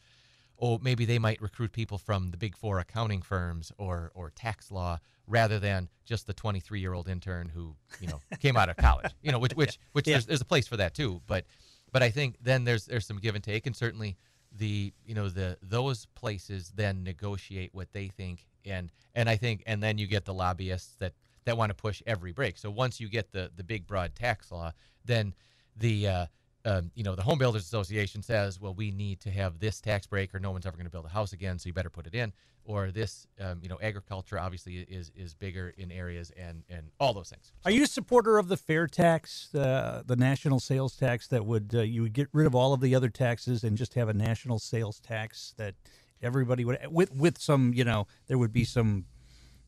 oh, 0.60 0.78
maybe 0.82 1.04
they 1.04 1.18
might 1.18 1.40
recruit 1.40 1.72
people 1.72 1.98
from 1.98 2.30
the 2.30 2.36
big 2.36 2.56
four 2.56 2.78
accounting 2.78 3.22
firms 3.22 3.72
or 3.78 4.10
or 4.14 4.30
tax 4.30 4.70
law 4.70 4.98
rather 5.26 5.58
than 5.60 5.88
just 6.04 6.26
the 6.26 6.32
23 6.34 6.80
year 6.80 6.92
old 6.92 7.08
intern 7.08 7.48
who 7.48 7.74
you 8.00 8.08
know 8.08 8.20
came 8.40 8.56
out 8.56 8.68
of 8.68 8.76
college. 8.76 9.12
You 9.22 9.32
know, 9.32 9.38
which 9.38 9.52
which 9.52 9.78
which 9.92 10.06
Yeah. 10.06 10.14
there's, 10.14 10.26
there's 10.26 10.40
a 10.40 10.44
place 10.46 10.66
for 10.68 10.76
that 10.76 10.94
too. 10.94 11.22
But 11.26 11.44
but 11.92 12.02
I 12.02 12.10
think 12.10 12.36
then 12.40 12.64
there's 12.64 12.86
there's 12.86 13.06
some 13.06 13.18
give 13.18 13.34
and 13.34 13.42
take, 13.44 13.66
and 13.66 13.74
certainly 13.74 14.16
the 14.52 14.92
you 15.06 15.14
know 15.14 15.28
the 15.28 15.56
those 15.62 16.06
places 16.14 16.72
then 16.74 17.02
negotiate 17.04 17.70
what 17.72 17.92
they 17.92 18.08
think, 18.08 18.46
and 18.64 18.90
and 19.14 19.28
I 19.28 19.36
think 19.36 19.62
and 19.66 19.82
then 19.82 19.98
you 19.98 20.06
get 20.06 20.24
the 20.24 20.34
lobbyists 20.34 20.96
that 20.98 21.14
that 21.46 21.56
want 21.56 21.70
to 21.70 21.74
push 21.74 22.02
every 22.06 22.32
break. 22.32 22.58
So 22.58 22.70
once 22.70 23.00
you 23.00 23.08
get 23.08 23.32
the 23.32 23.50
the 23.56 23.64
big 23.64 23.86
broad 23.86 24.14
tax 24.14 24.50
law, 24.52 24.72
then 25.04 25.34
the 25.76 26.06
uh, 26.08 26.26
um, 26.64 26.90
you 26.94 27.04
know 27.04 27.14
the 27.14 27.22
Home 27.22 27.38
Builders 27.38 27.64
Association 27.64 28.22
says, 28.22 28.60
well, 28.60 28.74
we 28.74 28.90
need 28.90 29.20
to 29.20 29.30
have 29.30 29.58
this 29.58 29.80
tax 29.80 30.06
break, 30.06 30.34
or 30.34 30.40
no 30.40 30.50
one's 30.50 30.66
ever 30.66 30.76
going 30.76 30.86
to 30.86 30.90
build 30.90 31.06
a 31.06 31.10
house 31.10 31.32
again, 31.32 31.58
so 31.58 31.68
you 31.68 31.72
better 31.72 31.90
put 31.90 32.06
it 32.06 32.14
in. 32.14 32.32
Or 32.64 32.90
this, 32.90 33.26
um, 33.40 33.58
you 33.62 33.68
know, 33.68 33.78
agriculture 33.82 34.38
obviously 34.38 34.76
is 34.76 35.10
is 35.16 35.34
bigger 35.34 35.72
in 35.78 35.90
areas, 35.90 36.30
and 36.36 36.62
and 36.68 36.90
all 37.00 37.14
those 37.14 37.30
things. 37.30 37.52
Are 37.64 37.70
you 37.70 37.84
a 37.84 37.86
supporter 37.86 38.38
of 38.38 38.48
the 38.48 38.56
fair 38.56 38.86
tax, 38.86 39.54
uh, 39.54 40.02
the 40.04 40.16
national 40.16 40.60
sales 40.60 40.96
tax 40.96 41.26
that 41.28 41.46
would 41.46 41.72
uh, 41.74 41.80
you 41.80 42.02
would 42.02 42.12
get 42.12 42.28
rid 42.32 42.46
of 42.46 42.54
all 42.54 42.72
of 42.74 42.80
the 42.80 42.94
other 42.94 43.08
taxes 43.08 43.64
and 43.64 43.76
just 43.76 43.94
have 43.94 44.08
a 44.08 44.14
national 44.14 44.58
sales 44.58 45.00
tax 45.00 45.54
that 45.56 45.74
everybody 46.22 46.64
would 46.64 46.78
with 46.90 47.14
with 47.14 47.38
some 47.38 47.72
you 47.74 47.84
know 47.84 48.06
there 48.26 48.36
would 48.36 48.52
be 48.52 48.64
some 48.64 49.06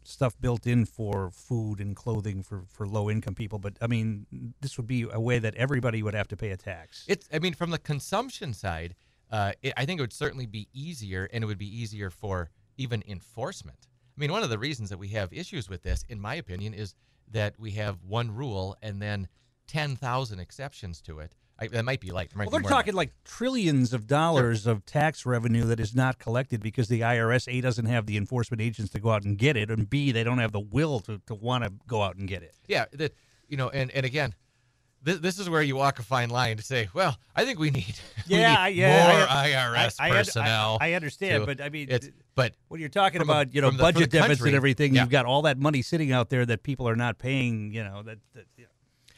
stuff 0.05 0.35
built 0.41 0.67
in 0.67 0.85
for 0.85 1.31
food 1.31 1.81
and 1.81 1.95
clothing 1.97 2.43
for 2.43 2.65
for 2.69 2.87
low 2.87 3.11
income 3.11 3.35
people, 3.35 3.59
but 3.59 3.75
I 3.81 3.87
mean 3.87 4.27
this 4.61 4.77
would 4.77 4.87
be 4.87 5.07
a 5.11 5.21
way 5.21 5.39
that 5.39 5.55
everybody 5.55 6.03
would 6.03 6.15
have 6.15 6.29
to 6.29 6.37
pay 6.37 6.51
a 6.51 6.57
tax. 6.57 7.05
It's, 7.09 7.29
I 7.33 7.39
mean, 7.39 7.55
from 7.55 7.71
the 7.71 7.79
consumption 7.79 8.55
side, 8.55 8.95
uh, 9.31 9.53
it, 9.63 9.73
I 9.77 9.85
think 9.87 9.99
it 9.99 10.03
would 10.03 10.13
certainly 10.13 10.47
be 10.47 10.69
easier, 10.73 11.29
and 11.33 11.43
it 11.45 11.47
would 11.47 11.59
be 11.59 11.81
easier 11.83 12.11
for 12.11 12.51
even 12.77 13.03
enforcement. 13.07 13.89
I 14.17 14.21
mean, 14.21 14.33
one 14.33 14.43
of 14.43 14.51
the 14.51 14.59
reasons 14.59 14.91
that 14.91 14.99
we 14.99 15.09
have 15.09 15.33
issues 15.33 15.69
with 15.69 15.83
this, 15.83 16.05
in 16.09 16.21
my 16.21 16.35
opinion, 16.35 16.75
is 16.75 16.95
that 17.31 17.59
we 17.59 17.73
have 17.73 18.03
one 18.03 18.31
rule 18.35 18.77
and 18.83 19.01
then 19.01 19.29
ten 19.67 19.97
thousand 19.97 20.41
exceptions 20.41 21.01
to 21.03 21.19
it. 21.21 21.35
I, 21.59 21.69
that 21.69 21.85
might 21.85 22.01
be 22.01 22.11
like. 22.11 22.35
might 22.35 22.51
Well, 22.51 22.59
be 22.59 22.63
they're 22.65 22.71
talking 22.71 22.95
like 22.95 23.13
trillions 23.25 23.93
of 23.93 24.07
dollars 24.07 24.67
of 24.67 24.85
tax 24.85 25.25
revenue 25.25 25.65
that 25.65 25.79
is 25.79 25.95
not 25.95 26.19
collected 26.19 26.61
because 26.63 26.89
the 26.89 27.01
IRS 27.03 27.47
A 27.53 27.61
doesn't 27.61 27.87
have 27.87 28.07
the 28.07 28.17
enforcement 28.17 28.61
agents 28.61 28.91
to 28.93 28.99
go 29.01 29.11
out 29.11 29.25
and 29.25 29.39
get 29.39 29.57
it, 29.57 29.71
and 29.71 29.89
B 29.89 30.11
they 30.13 30.25
don't 30.25 30.39
have 30.39 30.53
the 30.53 30.61
will 30.61 30.99
to, 31.01 31.21
to 31.27 31.35
want 31.35 31.65
to 31.65 31.73
go 31.87 32.03
out 32.03 32.17
and 32.17 32.27
get 32.27 32.43
it. 32.43 32.55
Yeah, 32.67 32.87
that 32.95 33.15
you 33.49 33.57
know, 33.57 33.69
and 33.69 33.91
and 33.93 34.05
again, 34.05 34.35
this, 35.05 35.19
this 35.19 35.39
is 35.39 35.51
where 35.51 35.63
you 35.63 35.77
walk 35.77 35.99
a 35.99 36.03
fine 36.03 36.31
line 36.31 36.57
to 36.57 36.63
say, 36.63 36.89
well, 36.95 37.17
I 37.37 37.45
think 37.45 37.59
we 37.59 37.71
need, 37.71 37.95
we 38.29 38.37
Yeah, 38.37 38.51
need 38.53 38.57
I- 38.59 38.69
yeah, 38.69 39.09
more 39.19 39.27
I- 39.29 39.49
IRS 39.51 39.97
I- 40.01 40.07
un- 40.07 40.13
I- 40.13 40.17
personnel. 40.17 40.79
I 40.81 40.93
understand, 40.95 41.43
to- 41.43 41.47
but 41.47 41.61
I 41.61 41.69
mean, 41.69 41.89
it's 41.91 42.09
but 42.35 42.55
When 42.69 42.81
you're 42.81 42.89
talking 42.89 43.21
From 43.21 43.29
a- 43.29 43.33
about 43.33 43.55
you 43.55 43.61
know 43.61 43.69
from 43.69 43.77
the- 43.77 43.83
from 43.85 43.93
budget 43.95 44.11
deficits 44.11 44.41
and 44.47 44.55
everything, 44.55 44.95
yeah. 44.95 45.03
you've 45.03 45.11
got 45.11 45.27
all 45.27 45.43
that 45.43 45.59
money 45.59 45.83
sitting 45.83 46.13
out 46.13 46.31
there 46.31 46.47
that 46.47 46.63
people 46.63 46.89
are 46.89 46.97
not 46.97 47.19
paying. 47.19 47.73
You 47.73 47.85
know 47.85 48.03
that. 48.05 48.19
that. 48.35 48.47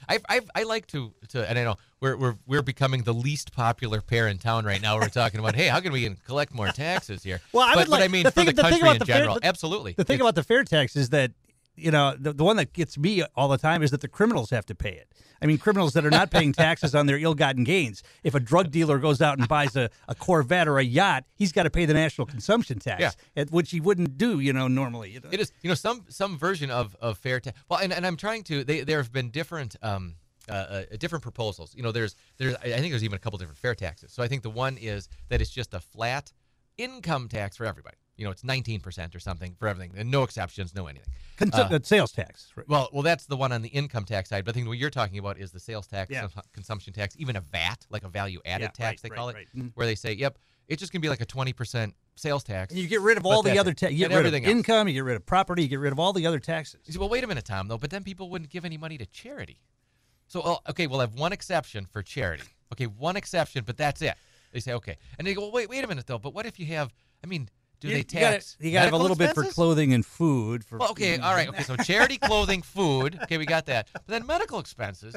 I 0.08 0.18
I 0.28 0.40
I 0.54 0.62
like 0.64 0.86
to 0.88 1.12
to 1.28 1.48
and 1.48 1.58
I 1.58 1.64
know 1.64 1.76
we're 2.00 2.16
we're 2.16 2.34
we're 2.46 2.62
becoming 2.62 3.02
the 3.02 3.14
least 3.14 3.52
popular 3.54 4.00
pair 4.00 4.28
in 4.28 4.38
town 4.38 4.64
right 4.64 4.80
now. 4.80 4.98
We're 4.98 5.08
talking 5.08 5.40
about 5.40 5.54
hey, 5.54 5.66
how 5.68 5.80
can 5.80 5.92
we 5.92 6.08
collect 6.26 6.54
more 6.54 6.68
taxes 6.68 7.22
here? 7.22 7.40
Well, 7.52 7.66
I 7.66 7.74
but, 7.74 7.88
would 7.88 7.90
but 7.90 8.02
I 8.02 8.08
mean 8.08 8.24
the 8.24 8.30
for 8.30 8.36
thing- 8.42 8.46
the 8.46 8.52
the 8.52 8.62
thing 8.62 8.70
country 8.72 8.80
about 8.88 8.92
in 8.94 8.98
the 9.00 9.06
fair- 9.06 9.16
general, 9.18 9.34
the- 9.36 9.46
absolutely. 9.46 9.92
The 9.96 10.04
thing 10.04 10.14
It's- 10.16 10.24
about 10.24 10.34
the 10.34 10.42
fair 10.42 10.64
tax 10.64 10.96
is 10.96 11.10
that 11.10 11.32
you 11.76 11.90
know 11.90 12.14
the, 12.18 12.32
the 12.32 12.44
one 12.44 12.56
that 12.56 12.72
gets 12.72 12.96
me 12.98 13.22
all 13.34 13.48
the 13.48 13.58
time 13.58 13.82
is 13.82 13.90
that 13.90 14.00
the 14.00 14.08
criminals 14.08 14.50
have 14.50 14.66
to 14.66 14.74
pay 14.74 14.92
it. 14.92 15.08
I 15.42 15.46
mean, 15.46 15.58
criminals 15.58 15.92
that 15.94 16.06
are 16.06 16.10
not 16.10 16.30
paying 16.30 16.52
taxes 16.52 16.94
on 16.94 17.06
their 17.06 17.18
ill-gotten 17.18 17.64
gains. 17.64 18.02
If 18.22 18.34
a 18.34 18.40
drug 18.40 18.70
dealer 18.70 18.98
goes 18.98 19.20
out 19.20 19.38
and 19.38 19.46
buys 19.46 19.76
a, 19.76 19.90
a 20.08 20.14
Corvette 20.14 20.68
or 20.68 20.78
a 20.78 20.82
yacht, 20.84 21.24
he's 21.34 21.52
got 21.52 21.64
to 21.64 21.70
pay 21.70 21.84
the 21.84 21.92
national 21.92 22.26
consumption 22.26 22.78
tax, 22.78 23.00
Yeah. 23.02 23.10
at- 23.36 23.50
which 23.50 23.70
he 23.70 23.80
wouldn't 23.80 24.16
do, 24.16 24.40
you 24.40 24.52
know, 24.54 24.68
normally. 24.68 25.10
You 25.10 25.20
know? 25.20 25.28
It 25.30 25.40
is, 25.40 25.52
you 25.62 25.68
know, 25.68 25.74
some 25.74 26.04
some 26.08 26.38
version 26.38 26.70
of 26.70 26.96
of 27.00 27.18
fair 27.18 27.40
tax. 27.40 27.58
Well, 27.68 27.80
and, 27.80 27.92
and 27.92 28.06
I'm 28.06 28.16
trying 28.16 28.44
to. 28.44 28.64
They, 28.64 28.82
there 28.82 28.98
have 28.98 29.12
been 29.12 29.30
different 29.30 29.76
um 29.82 30.14
uh, 30.48 30.52
uh, 30.52 30.82
different 30.98 31.22
proposals. 31.22 31.74
You 31.74 31.82
know, 31.82 31.92
there's 31.92 32.14
there's 32.38 32.54
I 32.56 32.68
think 32.78 32.92
there's 32.92 33.04
even 33.04 33.16
a 33.16 33.18
couple 33.18 33.38
different 33.38 33.58
fair 33.58 33.74
taxes. 33.74 34.12
So 34.12 34.22
I 34.22 34.28
think 34.28 34.42
the 34.42 34.50
one 34.50 34.76
is 34.78 35.08
that 35.28 35.40
it's 35.40 35.50
just 35.50 35.74
a 35.74 35.80
flat 35.80 36.32
income 36.78 37.28
tax 37.28 37.56
for 37.56 37.66
everybody. 37.66 37.96
You 38.16 38.24
know, 38.24 38.30
it's 38.30 38.42
19% 38.42 39.14
or 39.14 39.18
something 39.18 39.56
for 39.58 39.66
everything, 39.66 39.92
and 39.96 40.10
no 40.10 40.22
exceptions, 40.22 40.74
no 40.74 40.86
anything. 40.86 41.12
Consu- 41.36 41.72
Uh, 41.72 41.80
sales 41.82 42.12
tax. 42.12 42.52
right. 42.54 42.68
Well, 42.68 42.88
well, 42.92 43.02
that's 43.02 43.26
the 43.26 43.36
one 43.36 43.50
on 43.50 43.62
the 43.62 43.68
income 43.70 44.04
tax 44.04 44.28
side. 44.28 44.44
But 44.44 44.52
I 44.52 44.54
think 44.54 44.68
what 44.68 44.78
you're 44.78 44.90
talking 44.90 45.18
about 45.18 45.36
is 45.38 45.50
the 45.50 45.58
sales 45.58 45.86
tax, 45.88 46.10
Yeah. 46.10 46.28
cons- 46.28 46.46
consumption 46.52 46.92
tax, 46.92 47.16
even 47.18 47.34
a 47.34 47.40
VAT, 47.40 47.86
like 47.90 48.04
a 48.04 48.08
value 48.08 48.40
added 48.44 48.64
Yeah, 48.64 48.68
tax, 48.68 49.02
right, 49.02 49.02
they 49.02 49.08
call 49.16 49.32
right, 49.32 49.36
it, 49.42 49.48
right. 49.54 49.64
Mhm. 49.66 49.72
where 49.74 49.86
they 49.86 49.96
say, 49.96 50.12
"Yep, 50.12 50.38
it's 50.68 50.78
just 50.78 50.92
gonna 50.92 51.00
be 51.00 51.08
like 51.08 51.20
a 51.20 51.26
20% 51.26 51.94
sales 52.14 52.44
tax." 52.44 52.72
And 52.72 52.80
you 52.80 52.86
get 52.86 53.00
rid 53.00 53.18
of 53.18 53.26
all 53.26 53.42
the 53.42 53.58
other 53.58 53.72
it. 53.72 53.78
tax. 53.78 53.92
You 53.92 54.06
get 54.08 54.14
rid 54.16 54.26
of 54.26 54.34
else. 54.34 54.44
income. 54.44 54.86
You 54.86 54.94
get 54.94 55.00
rid 55.04 55.16
of 55.16 55.26
property. 55.26 55.62
You 55.62 55.68
get 55.68 55.80
rid 55.80 55.92
of 55.92 55.98
all 55.98 56.12
the 56.12 56.24
other 56.26 56.38
taxes. 56.38 56.82
You 56.86 56.92
say, 56.92 56.98
well, 57.00 57.08
wait 57.08 57.24
a 57.24 57.26
minute, 57.26 57.44
Tom, 57.44 57.66
though, 57.66 57.78
but 57.78 57.90
then 57.90 58.04
people 58.04 58.30
wouldn't 58.30 58.50
give 58.50 58.64
any 58.64 58.76
money 58.78 58.96
to 58.98 59.06
charity. 59.06 59.58
So, 60.28 60.40
oh, 60.44 60.60
okay, 60.70 60.86
we'll 60.86 61.00
have 61.00 61.14
one 61.14 61.32
exception 61.32 61.86
for 61.86 62.00
charity. 62.02 62.44
Okay, 62.72 62.86
one 62.86 63.16
exception, 63.16 63.64
but 63.64 63.76
that's 63.76 64.00
it. 64.02 64.14
They 64.52 64.60
say, 64.60 64.72
okay. 64.74 64.96
And 65.18 65.26
they 65.26 65.34
go, 65.34 65.40
well, 65.42 65.50
wait, 65.52 65.68
wait 65.68 65.82
a 65.82 65.88
minute, 65.88 66.06
though, 66.06 66.18
but 66.20 66.32
what 66.32 66.46
if 66.46 66.60
you 66.60 66.66
have, 66.66 66.94
I 67.22 67.26
mean, 67.26 67.48
do 67.88 67.90
you, 67.90 67.94
they 67.94 67.98
you 68.18 68.20
gotta- 68.20 68.34
tax? 68.36 68.56
You 68.60 68.72
got 68.72 68.80
to 68.80 68.84
have 68.86 68.94
a 68.94 68.98
medical 68.98 69.00
little 69.00 69.16
bit 69.16 69.34
for 69.34 69.44
clothing 69.52 69.92
and 69.92 70.04
food. 70.04 70.64
For 70.64 70.78
Well, 70.78 70.90
okay, 70.90 71.18
all 71.18 71.34
right, 71.34 71.48
okay, 71.48 71.62
so 71.62 71.76
charity, 71.76 72.18
clothing, 72.18 72.62
food. 72.76 73.18
Okay, 73.24 73.38
we 73.38 73.46
got 73.46 73.66
that. 73.66 73.88
But 73.92 74.06
then 74.06 74.26
medical 74.26 74.58
expenses. 74.58 75.14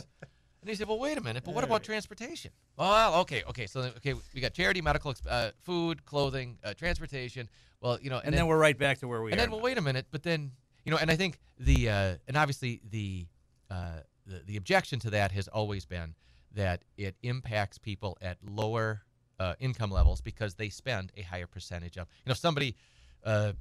And 0.62 0.70
he 0.70 0.76
said, 0.76 0.88
well, 0.88 1.00
wait 1.00 1.18
a 1.18 1.22
minute, 1.22 1.44
but 1.46 1.54
what 1.54 1.64
about 1.64 1.84
transportation? 1.84 2.52
Well, 2.78 3.22
okay, 3.22 3.44
okay, 3.50 3.68
so 3.68 3.82
then- 3.82 3.92
okay, 3.98 4.14
we 4.34 4.42
got 4.42 4.54
charity, 4.54 4.82
medical, 4.82 5.14
exp- 5.14 5.28
uh, 5.30 5.52
food, 5.64 6.06
clothing, 6.06 6.58
uh, 6.64 6.74
transportation. 6.74 7.48
Well, 7.82 8.00
you 8.02 8.10
know, 8.10 8.20
and, 8.24 8.34
then, 8.34 8.48
we're 8.48 8.58
right 8.58 8.78
back 8.78 8.98
to 9.00 9.08
where 9.08 9.22
we 9.22 9.30
are. 9.30 9.32
and 9.34 9.40
are. 9.40 9.44
then 9.44 9.52
well 9.52 9.62
wait 9.62 9.78
a 9.78 9.82
minute 9.82 10.08
but 10.12 10.24
then 10.24 10.52
you 10.84 10.92
know 10.92 10.98
and 10.98 11.12
i 11.12 11.16
think 11.16 11.38
the 11.60 11.90
uh, 11.90 12.16
and 12.28 12.36
obviously 12.36 12.82
the, 12.90 13.28
uh, 13.70 14.00
the 14.26 14.42
the 14.48 14.58
objection 14.58 15.00
to 15.02 15.10
that 15.12 15.32
has 15.32 15.48
always 15.48 15.86
been 15.86 16.16
that 16.56 16.82
it 16.98 17.16
impacts 17.22 17.78
people 17.78 18.18
at 18.20 18.38
lower 18.44 19.04
uh, 19.40 19.54
income 19.60 19.92
levels 19.92 20.22
because 20.22 20.56
they 20.56 20.70
spend 20.70 21.12
a 21.18 21.22
higher 21.22 21.48
percentage 21.48 21.98
of 21.98 22.08
you 22.26 22.30
know 22.30 22.36
somebody 22.36 22.76
uh, 23.26 23.52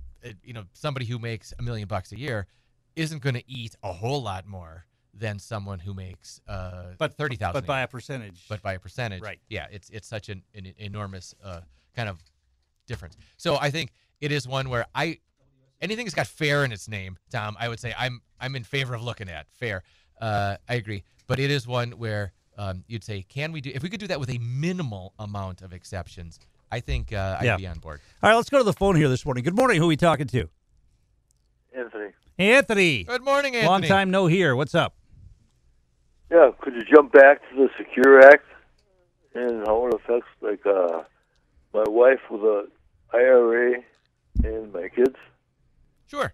you 0.42 0.52
know 0.52 0.64
somebody 0.72 1.06
who 1.06 1.18
makes 1.18 1.52
a 1.58 1.62
million 1.62 1.86
bucks 1.86 2.12
a 2.12 2.18
year 2.18 2.46
isn't 2.94 3.22
going 3.22 3.34
to 3.34 3.44
eat 3.46 3.74
a 3.82 3.92
whole 3.92 4.22
lot 4.22 4.46
more 4.46 4.86
than 5.12 5.38
someone 5.38 5.78
who 5.78 5.94
makes 5.94 6.40
uh, 6.48 6.94
but 6.98 7.14
thirty 7.14 7.36
thousand 7.36 7.62
but 7.62 7.66
by 7.66 7.82
a 7.82 7.88
percentage. 7.88 8.44
but 8.48 8.62
by 8.62 8.74
a 8.74 8.78
percentage. 8.78 9.22
Right. 9.22 9.40
Yeah, 9.48 9.66
it's 9.70 9.90
it's 9.90 10.08
such 10.08 10.28
an, 10.28 10.42
an 10.54 10.72
enormous 10.78 11.34
uh, 11.42 11.60
kind 11.94 12.08
of 12.08 12.18
difference. 12.86 13.16
So 13.36 13.56
I 13.56 13.70
think 13.70 13.92
it 14.20 14.32
is 14.32 14.46
one 14.46 14.68
where 14.68 14.86
I 14.94 15.18
anything 15.80 16.04
that's 16.04 16.14
got 16.14 16.26
fair 16.26 16.64
in 16.64 16.72
its 16.72 16.88
name, 16.88 17.18
Tom, 17.30 17.56
I 17.58 17.68
would 17.68 17.80
say 17.80 17.94
I'm 17.98 18.20
I'm 18.40 18.56
in 18.56 18.64
favor 18.64 18.94
of 18.94 19.02
looking 19.02 19.28
at 19.28 19.46
fair. 19.50 19.82
Uh, 20.20 20.56
I 20.68 20.74
agree, 20.74 21.04
but 21.26 21.38
it 21.38 21.50
is 21.50 21.66
one 21.66 21.92
where 21.92 22.32
um, 22.56 22.84
you'd 22.86 23.04
say, 23.04 23.22
can 23.22 23.52
we 23.52 23.60
do 23.60 23.70
if 23.74 23.82
we 23.82 23.88
could 23.88 24.00
do 24.00 24.06
that 24.08 24.20
with 24.20 24.30
a 24.30 24.38
minimal 24.38 25.12
amount 25.18 25.62
of 25.62 25.72
exceptions? 25.72 26.38
I 26.70 26.80
think 26.80 27.12
uh, 27.12 27.36
I'd 27.40 27.44
Yeah. 27.46 27.56
be 27.56 27.66
on 27.66 27.78
board. 27.78 28.00
all 28.22 28.30
right, 28.30 28.36
let's 28.36 28.50
go 28.50 28.58
to 28.58 28.64
the 28.64 28.72
phone 28.72 28.96
here 28.96 29.08
this 29.08 29.24
morning. 29.24 29.44
Good 29.44 29.56
morning. 29.56 29.78
Who 29.78 29.84
are 29.84 29.88
we 29.88 29.96
talking 29.96 30.26
to? 30.28 30.48
Anthony. 31.76 32.10
Anthony. 32.38 33.04
Good 33.04 33.22
morning, 33.24 33.54
Anthony. 33.54 33.68
Long 33.68 33.82
time 33.82 34.10
no 34.10 34.26
hear. 34.26 34.56
What's 34.56 34.74
up? 34.74 34.94
Yeah, 36.30 36.50
could 36.60 36.74
you 36.74 36.82
jump 36.84 37.12
back 37.12 37.40
to 37.50 37.56
the 37.56 37.68
Secure 37.78 38.20
Act 38.20 38.44
and 39.34 39.64
how 39.66 39.86
it 39.86 39.94
affects 39.94 40.28
like 40.40 40.64
uh 40.66 41.02
my 41.72 41.84
wife 41.86 42.20
with 42.30 42.40
a 42.42 42.66
IRA 43.12 43.82
and 44.42 44.72
my 44.72 44.88
kids? 44.88 45.14
Sure. 46.08 46.32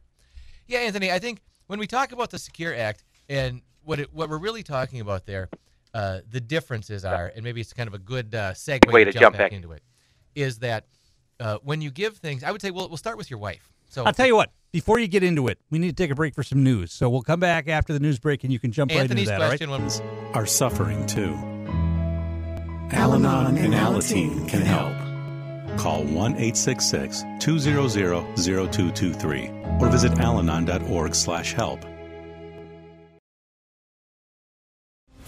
Yeah, 0.66 0.78
Anthony, 0.80 1.11
I 1.12 1.18
think 1.18 1.40
when 1.66 1.78
we 1.78 1.87
talk 1.87 2.12
about 2.12 2.30
the 2.30 2.38
Secure 2.38 2.74
Act 2.74 3.04
and 3.28 3.61
what 3.85 4.00
it, 4.00 4.14
what 4.14 4.30
we're 4.30 4.38
really 4.38 4.62
talking 4.62 5.00
about 5.00 5.26
there, 5.26 5.50
uh, 5.94 6.20
the 6.31 6.40
differences 6.40 7.05
are, 7.05 7.33
and 7.35 7.44
maybe 7.44 7.61
it's 7.61 7.72
kind 7.72 7.88
of 7.88 7.94
a 7.94 7.98
good 7.98 8.35
uh, 8.35 8.52
segue 8.52 8.90
Way 8.90 9.05
to 9.05 9.12
to 9.12 9.18
jump, 9.18 9.22
jump 9.22 9.33
back, 9.35 9.50
back. 9.50 9.52
into 9.52 9.72
it, 9.72 9.83
is 10.35 10.59
that 10.61 10.87
uh, 11.40 11.59
when 11.62 11.81
you 11.81 11.90
give 11.90 12.16
things, 12.16 12.42
I 12.44 12.50
would 12.50 12.62
say, 12.62 12.70
well, 12.70 12.88
we'll 12.88 12.96
start 12.96 13.18
with 13.18 13.31
your 13.31 13.38
wife. 13.38 13.72
So 13.88 14.05
I'll 14.05 14.12
tell 14.12 14.26
you 14.26 14.37
what. 14.37 14.50
Before 14.72 14.98
you 14.98 15.07
get 15.07 15.22
into 15.22 15.48
it, 15.48 15.59
we 15.70 15.78
need 15.78 15.94
to 15.94 16.02
take 16.02 16.11
a 16.11 16.14
break 16.14 16.35
for 16.35 16.42
some 16.42 16.62
news. 16.64 16.94
So 16.94 17.11
we'll 17.11 17.20
come 17.20 17.40
back 17.40 17.68
after 17.68 17.92
the 17.92 18.00
news 18.00 18.18
break, 18.18 18.42
and 18.42 18.50
you 18.50 18.59
can 18.59 18.72
jump 18.72 18.90
Anthony's 18.90 19.28
right 19.28 19.35
into 19.50 19.59
that. 19.59 19.70
All 19.70 19.78
right? 19.81 19.90
question 19.90 20.09
when 20.11 20.35
are 20.35 20.46
suffering 20.46 21.07
too. 21.07 21.35
Al 22.96 23.14
Anon 23.14 23.59
and 23.59 23.74
Alateen 23.74 24.48
can 24.48 24.62
help. 24.62 24.96
Call 25.78 26.05
1 26.05 26.33
866 26.33 27.24
200 27.40 28.37
0223 28.37 29.50
or 29.81 29.88
visit 29.88 30.12
alanon.org 30.12 31.14
slash 31.14 31.52
help. 31.55 31.85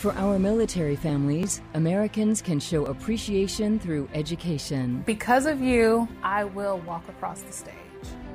For 0.05 0.13
our 0.17 0.39
military 0.39 0.97
families, 0.97 1.63
Americans 1.73 2.43
can 2.43 2.61
show 2.61 2.85
appreciation 2.85 3.79
through 3.79 4.07
education. 4.13 5.03
Because 5.07 5.47
of 5.47 5.63
you, 5.63 6.07
I 6.23 6.45
will 6.45 6.77
walk 6.81 7.09
across 7.09 7.41
the 7.41 7.53
stage. 7.53 7.73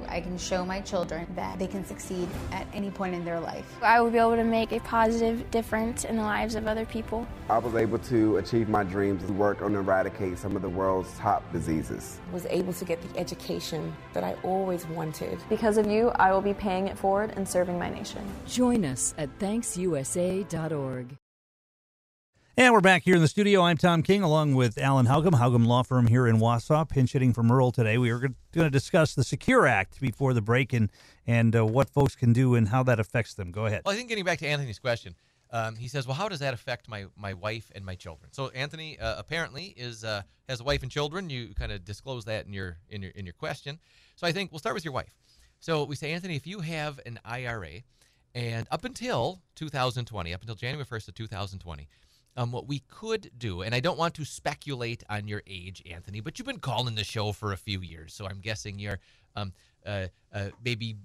I 0.08 0.20
can 0.20 0.40
show 0.40 0.66
my 0.66 0.82
children 0.82 1.28
that 1.36 1.60
they 1.60 1.68
can 1.68 1.86
succeed 1.86 2.28
at 2.52 2.66
any 2.74 2.90
point 2.90 3.14
in 3.14 3.24
their 3.24 3.40
life. 3.40 3.72
I 3.84 4.02
will 4.02 4.10
be 4.10 4.18
able 4.18 4.36
to 4.38 4.44
make 4.44 4.72
a 4.72 4.80
positive 4.80 5.52
difference 5.52 6.06
in 6.06 6.16
the 6.16 6.24
lives 6.24 6.56
of 6.56 6.66
other 6.66 6.86
people. 6.88 7.28
I 7.52 7.60
was 7.60 7.76
able 7.76 8.00
to 8.00 8.38
achieve 8.38 8.68
my 8.68 8.84
dreams 8.84 9.22
and 9.22 9.38
work 9.38 9.62
on 9.62 9.76
eradicate 9.76 10.40
some 10.40 10.56
of 10.56 10.64
the 10.64 10.70
world's 10.70 11.16
top 11.20 11.54
diseases. 11.54 12.18
I 12.32 12.34
Was 12.34 12.48
able 12.48 12.74
to 12.74 12.84
get 12.84 13.00
the 13.00 13.20
education 13.20 13.96
that 14.14 14.24
I 14.24 14.34
always 14.42 14.88
wanted. 14.88 15.38
Because 15.50 15.78
of 15.78 15.86
you, 15.86 16.10
I 16.16 16.32
will 16.32 16.42
be 16.42 16.56
paying 16.56 16.88
it 16.88 16.98
forward 16.98 17.34
and 17.36 17.48
serving 17.48 17.78
my 17.78 17.92
nation. 17.92 18.28
Join 18.48 18.86
us 18.86 19.14
at 19.20 19.30
ThanksUSA.org. 19.38 21.16
And 22.60 22.74
we're 22.74 22.82
back 22.82 23.04
here 23.04 23.16
in 23.16 23.22
the 23.22 23.30
studio. 23.30 23.62
I'm 23.62 23.78
Tom 23.78 24.04
King 24.04 24.22
along 24.22 24.54
with 24.54 24.78
Alan 24.78 25.06
Haugum, 25.06 25.32
Haugum 25.32 25.66
Law 25.66 25.82
Firm 25.82 26.08
here 26.08 26.28
in 26.28 26.40
Wausau, 26.40 26.90
pinch 26.90 27.14
hitting 27.14 27.32
for 27.32 27.42
Merle 27.42 27.72
today. 27.72 27.98
We 27.98 28.10
are 28.10 28.20
going 28.20 28.36
to 28.54 28.70
discuss 28.70 29.16
the 29.16 29.24
Secure 29.24 29.66
Act 29.66 30.02
before 30.02 30.34
the 30.34 30.42
break 30.42 30.74
and, 30.74 30.92
and 31.26 31.56
uh, 31.56 31.66
what 31.66 31.90
folks 31.90 32.18
can 32.18 32.34
do 32.34 32.56
and 32.56 32.68
how 32.68 32.84
that 32.84 33.00
affects 33.00 33.34
them. 33.34 33.54
Go 33.54 33.68
ahead. 33.68 33.84
Well, 33.86 33.94
I 33.94 33.96
think 33.96 34.10
getting 34.10 34.26
back 34.26 34.40
to 34.40 34.46
Anthony's 34.46 34.78
question, 34.78 35.16
um, 35.52 35.78
he 35.78 35.88
says, 35.88 36.06
"Well, 36.06 36.18
how 36.18 36.28
does 36.28 36.40
that 36.40 36.54
affect 36.54 36.90
my, 36.90 37.06
my 37.16 37.34
wife 37.34 37.72
and 37.74 37.86
my 37.86 37.96
children?" 37.96 38.30
So 38.34 38.50
Anthony 38.50 39.00
uh, 39.00 39.18
apparently 39.18 39.74
is 39.78 40.04
uh, 40.04 40.24
has 40.50 40.60
a 40.60 40.66
wife 40.66 40.84
and 40.84 40.92
children. 40.92 41.30
You 41.30 41.54
kind 41.58 41.72
of 41.72 41.86
disclose 41.86 42.26
that 42.26 42.46
in 42.46 42.52
your 42.52 42.76
in 42.90 43.02
your 43.02 43.12
in 43.12 43.26
your 43.26 43.36
question. 43.36 43.80
So 44.18 44.28
I 44.28 44.34
think 44.34 44.52
we'll 44.52 44.60
start 44.60 44.76
with 44.76 44.84
your 44.84 44.94
wife. 44.94 45.16
So 45.62 45.86
we 45.86 45.96
say, 45.96 46.12
Anthony, 46.12 46.36
if 46.36 46.46
you 46.46 46.60
have 46.60 47.00
an 47.06 47.22
IRA, 47.24 47.84
and 48.36 48.68
up 48.70 48.84
until 48.84 49.42
2020, 49.56 50.34
up 50.34 50.42
until 50.42 50.56
January 50.56 50.86
1st 50.86 51.08
of 51.08 51.14
2020, 51.16 51.88
um, 52.38 52.52
what 52.52 52.68
we 52.68 52.80
could 52.88 53.32
do, 53.38 53.62
and 53.62 53.74
I 53.76 53.80
don't 53.80 53.98
want 53.98 54.14
to 54.16 54.26
speculate 54.26 55.04
on 55.10 55.28
your 55.28 55.42
age, 55.48 55.84
Anthony, 55.90 56.20
but 56.22 56.40
you've 56.40 56.46
been 56.46 56.60
calling 56.60 56.96
the 56.96 57.04
show 57.04 57.32
for 57.32 57.52
a 57.52 57.58
few 57.58 57.82
years, 57.82 58.14
so 58.14 58.26
I'm 58.28 58.40
guessing 58.40 58.80
you're 58.80 59.00
um, 59.36 59.54
uh, 59.86 60.08
uh, 60.34 60.50
maybe 60.64 60.96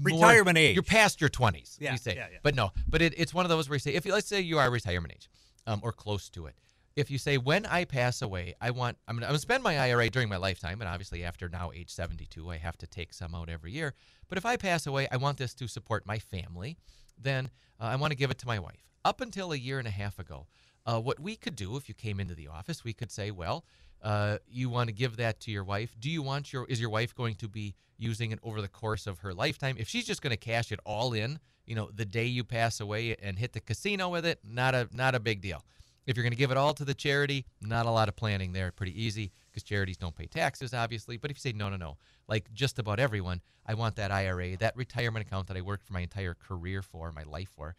more- 0.00 0.18
Retirement 0.18 0.58
age. 0.58 0.74
You're 0.74 0.82
past 0.82 1.20
your 1.20 1.30
20s. 1.30 1.76
Yeah, 1.80 1.92
you 1.92 1.98
say. 1.98 2.14
yeah, 2.16 2.26
yeah. 2.32 2.38
But 2.42 2.54
no, 2.54 2.70
but 2.88 3.02
it, 3.02 3.14
it's 3.16 3.32
one 3.34 3.44
of 3.44 3.48
those 3.50 3.68
where 3.68 3.76
you 3.76 3.80
say, 3.80 3.94
if 3.94 4.04
you, 4.06 4.12
let's 4.12 4.26
say 4.28 4.40
you 4.40 4.58
are 4.58 4.70
retirement 4.70 5.14
age, 5.14 5.28
um, 5.66 5.80
or 5.82 5.92
close 5.92 6.28
to 6.30 6.46
it. 6.46 6.54
If 6.96 7.10
you 7.10 7.18
say, 7.18 7.38
when 7.38 7.66
I 7.66 7.84
pass 7.86 8.22
away, 8.22 8.54
I 8.60 8.70
want, 8.70 8.98
I'm 9.08 9.18
going 9.18 9.32
to 9.32 9.38
spend 9.40 9.64
my 9.64 9.78
IRA 9.80 10.08
during 10.10 10.28
my 10.28 10.36
lifetime, 10.36 10.80
and 10.80 10.88
obviously 10.88 11.24
after 11.24 11.48
now 11.48 11.72
age 11.74 11.90
72, 11.90 12.48
I 12.48 12.56
have 12.58 12.78
to 12.78 12.86
take 12.86 13.12
some 13.12 13.34
out 13.34 13.48
every 13.48 13.72
year. 13.72 13.94
But 14.28 14.38
if 14.38 14.46
I 14.46 14.56
pass 14.56 14.86
away, 14.86 15.08
I 15.10 15.16
want 15.16 15.38
this 15.38 15.54
to 15.54 15.66
support 15.66 16.06
my 16.06 16.20
family, 16.20 16.76
then 17.20 17.50
uh, 17.80 17.84
I 17.86 17.96
want 17.96 18.12
to 18.12 18.16
give 18.16 18.30
it 18.30 18.38
to 18.38 18.46
my 18.46 18.60
wife. 18.60 18.84
Up 19.04 19.20
until 19.20 19.52
a 19.52 19.56
year 19.56 19.80
and 19.80 19.88
a 19.88 19.90
half 19.90 20.20
ago, 20.20 20.46
uh, 20.86 21.00
what 21.00 21.20
we 21.20 21.36
could 21.36 21.56
do 21.56 21.76
if 21.76 21.88
you 21.88 21.94
came 21.94 22.20
into 22.20 22.34
the 22.34 22.48
office, 22.48 22.84
we 22.84 22.92
could 22.92 23.10
say, 23.10 23.30
well, 23.30 23.64
uh, 24.02 24.38
you 24.46 24.68
want 24.68 24.88
to 24.88 24.94
give 24.94 25.16
that 25.16 25.40
to 25.40 25.50
your 25.50 25.64
wife. 25.64 25.94
Do 25.98 26.10
you 26.10 26.22
want 26.22 26.52
your 26.52 26.66
is 26.68 26.80
your 26.80 26.90
wife 26.90 27.14
going 27.14 27.36
to 27.36 27.48
be 27.48 27.74
using 27.96 28.32
it 28.32 28.38
over 28.42 28.60
the 28.60 28.68
course 28.68 29.06
of 29.06 29.20
her 29.20 29.32
lifetime? 29.32 29.76
If 29.78 29.88
she's 29.88 30.04
just 30.04 30.20
going 30.20 30.32
to 30.32 30.36
cash 30.36 30.70
it 30.72 30.80
all 30.84 31.14
in, 31.14 31.38
you 31.64 31.74
know, 31.74 31.88
the 31.94 32.04
day 32.04 32.26
you 32.26 32.44
pass 32.44 32.80
away 32.80 33.16
and 33.22 33.38
hit 33.38 33.54
the 33.54 33.60
casino 33.60 34.10
with 34.10 34.26
it, 34.26 34.40
not 34.44 34.74
a 34.74 34.88
not 34.92 35.14
a 35.14 35.20
big 35.20 35.40
deal. 35.40 35.64
If 36.06 36.16
you're 36.16 36.24
going 36.24 36.32
to 36.32 36.38
give 36.38 36.50
it 36.50 36.58
all 36.58 36.74
to 36.74 36.84
the 36.84 36.92
charity, 36.92 37.46
not 37.62 37.86
a 37.86 37.90
lot 37.90 38.10
of 38.10 38.16
planning 38.16 38.52
there. 38.52 38.70
Pretty 38.70 39.02
easy 39.02 39.32
because 39.50 39.62
charities 39.62 39.96
don't 39.96 40.14
pay 40.14 40.26
taxes, 40.26 40.74
obviously. 40.74 41.16
But 41.16 41.30
if 41.30 41.38
you 41.38 41.40
say 41.40 41.56
no, 41.56 41.70
no, 41.70 41.76
no, 41.76 41.96
like 42.28 42.52
just 42.52 42.78
about 42.78 43.00
everyone, 43.00 43.40
I 43.64 43.72
want 43.72 43.96
that 43.96 44.10
IRA, 44.10 44.58
that 44.58 44.76
retirement 44.76 45.26
account 45.26 45.46
that 45.46 45.56
I 45.56 45.62
worked 45.62 45.86
for 45.86 45.94
my 45.94 46.00
entire 46.00 46.34
career 46.34 46.82
for, 46.82 47.10
my 47.10 47.22
life 47.22 47.48
for. 47.56 47.74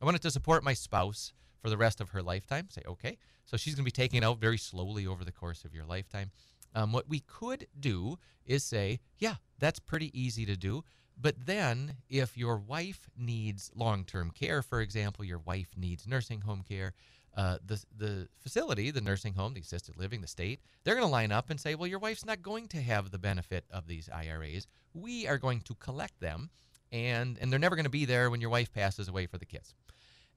I 0.00 0.06
want 0.06 0.16
it 0.16 0.22
to 0.22 0.30
support 0.30 0.64
my 0.64 0.72
spouse 0.72 1.34
for 1.66 1.70
the 1.70 1.76
rest 1.76 2.00
of 2.00 2.10
her 2.10 2.22
lifetime. 2.22 2.68
Say, 2.70 2.82
okay. 2.86 3.18
So 3.44 3.56
she's 3.56 3.74
going 3.74 3.84
to 3.84 3.90
be 3.90 3.90
taking 3.90 4.18
it 4.22 4.24
out 4.24 4.38
very 4.38 4.56
slowly 4.56 5.04
over 5.04 5.24
the 5.24 5.32
course 5.32 5.64
of 5.64 5.74
your 5.74 5.84
lifetime. 5.84 6.30
Um, 6.76 6.92
what 6.92 7.08
we 7.08 7.18
could 7.18 7.66
do 7.80 8.20
is 8.44 8.62
say, 8.62 9.00
yeah, 9.18 9.34
that's 9.58 9.80
pretty 9.80 10.16
easy 10.16 10.46
to 10.46 10.56
do. 10.56 10.84
But 11.20 11.34
then, 11.44 11.96
if 12.08 12.38
your 12.38 12.56
wife 12.56 13.10
needs 13.18 13.72
long 13.74 14.04
term 14.04 14.30
care, 14.30 14.62
for 14.62 14.80
example, 14.80 15.24
your 15.24 15.40
wife 15.40 15.70
needs 15.76 16.06
nursing 16.06 16.42
home 16.42 16.62
care, 16.62 16.94
uh, 17.36 17.58
the, 17.66 17.82
the 17.98 18.28
facility, 18.38 18.92
the 18.92 19.00
nursing 19.00 19.34
home, 19.34 19.54
the 19.54 19.60
assisted 19.60 19.96
living, 19.96 20.20
the 20.20 20.28
state, 20.28 20.60
they're 20.84 20.94
going 20.94 21.04
to 21.04 21.10
line 21.10 21.32
up 21.32 21.50
and 21.50 21.58
say, 21.58 21.74
well, 21.74 21.88
your 21.88 21.98
wife's 21.98 22.24
not 22.24 22.42
going 22.42 22.68
to 22.68 22.80
have 22.80 23.10
the 23.10 23.18
benefit 23.18 23.64
of 23.72 23.88
these 23.88 24.08
IRAs. 24.08 24.68
We 24.94 25.26
are 25.26 25.38
going 25.38 25.62
to 25.62 25.74
collect 25.74 26.20
them, 26.20 26.48
and, 26.92 27.36
and 27.40 27.50
they're 27.50 27.58
never 27.58 27.74
going 27.74 27.86
to 27.86 27.90
be 27.90 28.04
there 28.04 28.30
when 28.30 28.40
your 28.40 28.50
wife 28.50 28.72
passes 28.72 29.08
away 29.08 29.26
for 29.26 29.38
the 29.38 29.44
kids. 29.46 29.74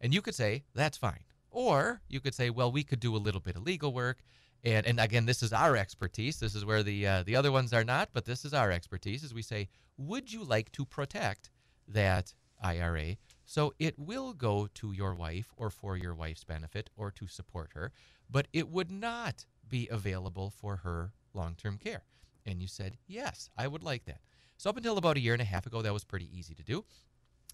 And 0.02 0.14
you 0.14 0.22
could 0.22 0.36
say, 0.36 0.64
that's 0.74 0.98
fine. 0.98 1.24
Or 1.52 2.02
you 2.08 2.20
could 2.20 2.36
say, 2.36 2.50
well, 2.50 2.72
we 2.72 2.84
could 2.84 3.00
do 3.00 3.16
a 3.16 3.18
little 3.18 3.42
bit 3.42 3.56
of 3.56 3.64
legal 3.64 3.94
work. 3.94 4.20
And, 4.64 4.86
and 4.86 5.00
again, 5.00 5.26
this 5.26 5.42
is 5.42 5.54
our 5.54 5.76
expertise. 5.78 6.40
This 6.40 6.56
is 6.56 6.66
where 6.66 6.84
the, 6.84 7.08
uh, 7.08 7.24
the 7.24 7.36
other 7.36 7.52
ones 7.52 7.74
are 7.74 7.84
not, 7.84 8.10
but 8.14 8.26
this 8.26 8.46
is 8.46 8.54
our 8.54 8.72
expertise. 8.72 9.24
Is 9.24 9.34
we 9.34 9.42
say, 9.42 9.70
would 9.98 10.32
you 10.32 10.44
like 10.44 10.72
to 10.74 10.86
protect 10.86 11.50
that 11.88 12.34
IRA 12.62 13.16
so 13.46 13.74
it 13.80 13.98
will 13.98 14.34
go 14.34 14.68
to 14.76 14.92
your 14.92 15.16
wife 15.16 15.54
or 15.58 15.70
for 15.70 15.98
your 15.98 16.14
wife's 16.14 16.44
benefit 16.44 16.90
or 16.96 17.10
to 17.12 17.28
support 17.28 17.72
her, 17.74 17.92
but 18.30 18.48
it 18.54 18.70
would 18.70 18.92
not 18.92 19.46
be 19.68 19.88
available 19.90 20.50
for 20.50 20.78
her 20.78 21.14
long 21.34 21.56
term 21.56 21.78
care? 21.78 22.04
And 22.46 22.62
you 22.62 22.68
said, 22.68 22.98
yes, 23.08 23.50
I 23.58 23.68
would 23.68 23.84
like 23.84 24.06
that. 24.06 24.22
So 24.58 24.70
up 24.70 24.78
until 24.78 24.98
about 24.98 25.18
a 25.18 25.22
year 25.22 25.34
and 25.34 25.42
a 25.42 25.46
half 25.46 25.66
ago, 25.66 25.82
that 25.82 25.94
was 25.94 26.04
pretty 26.04 26.30
easy 26.38 26.54
to 26.56 26.64
do. 26.64 26.84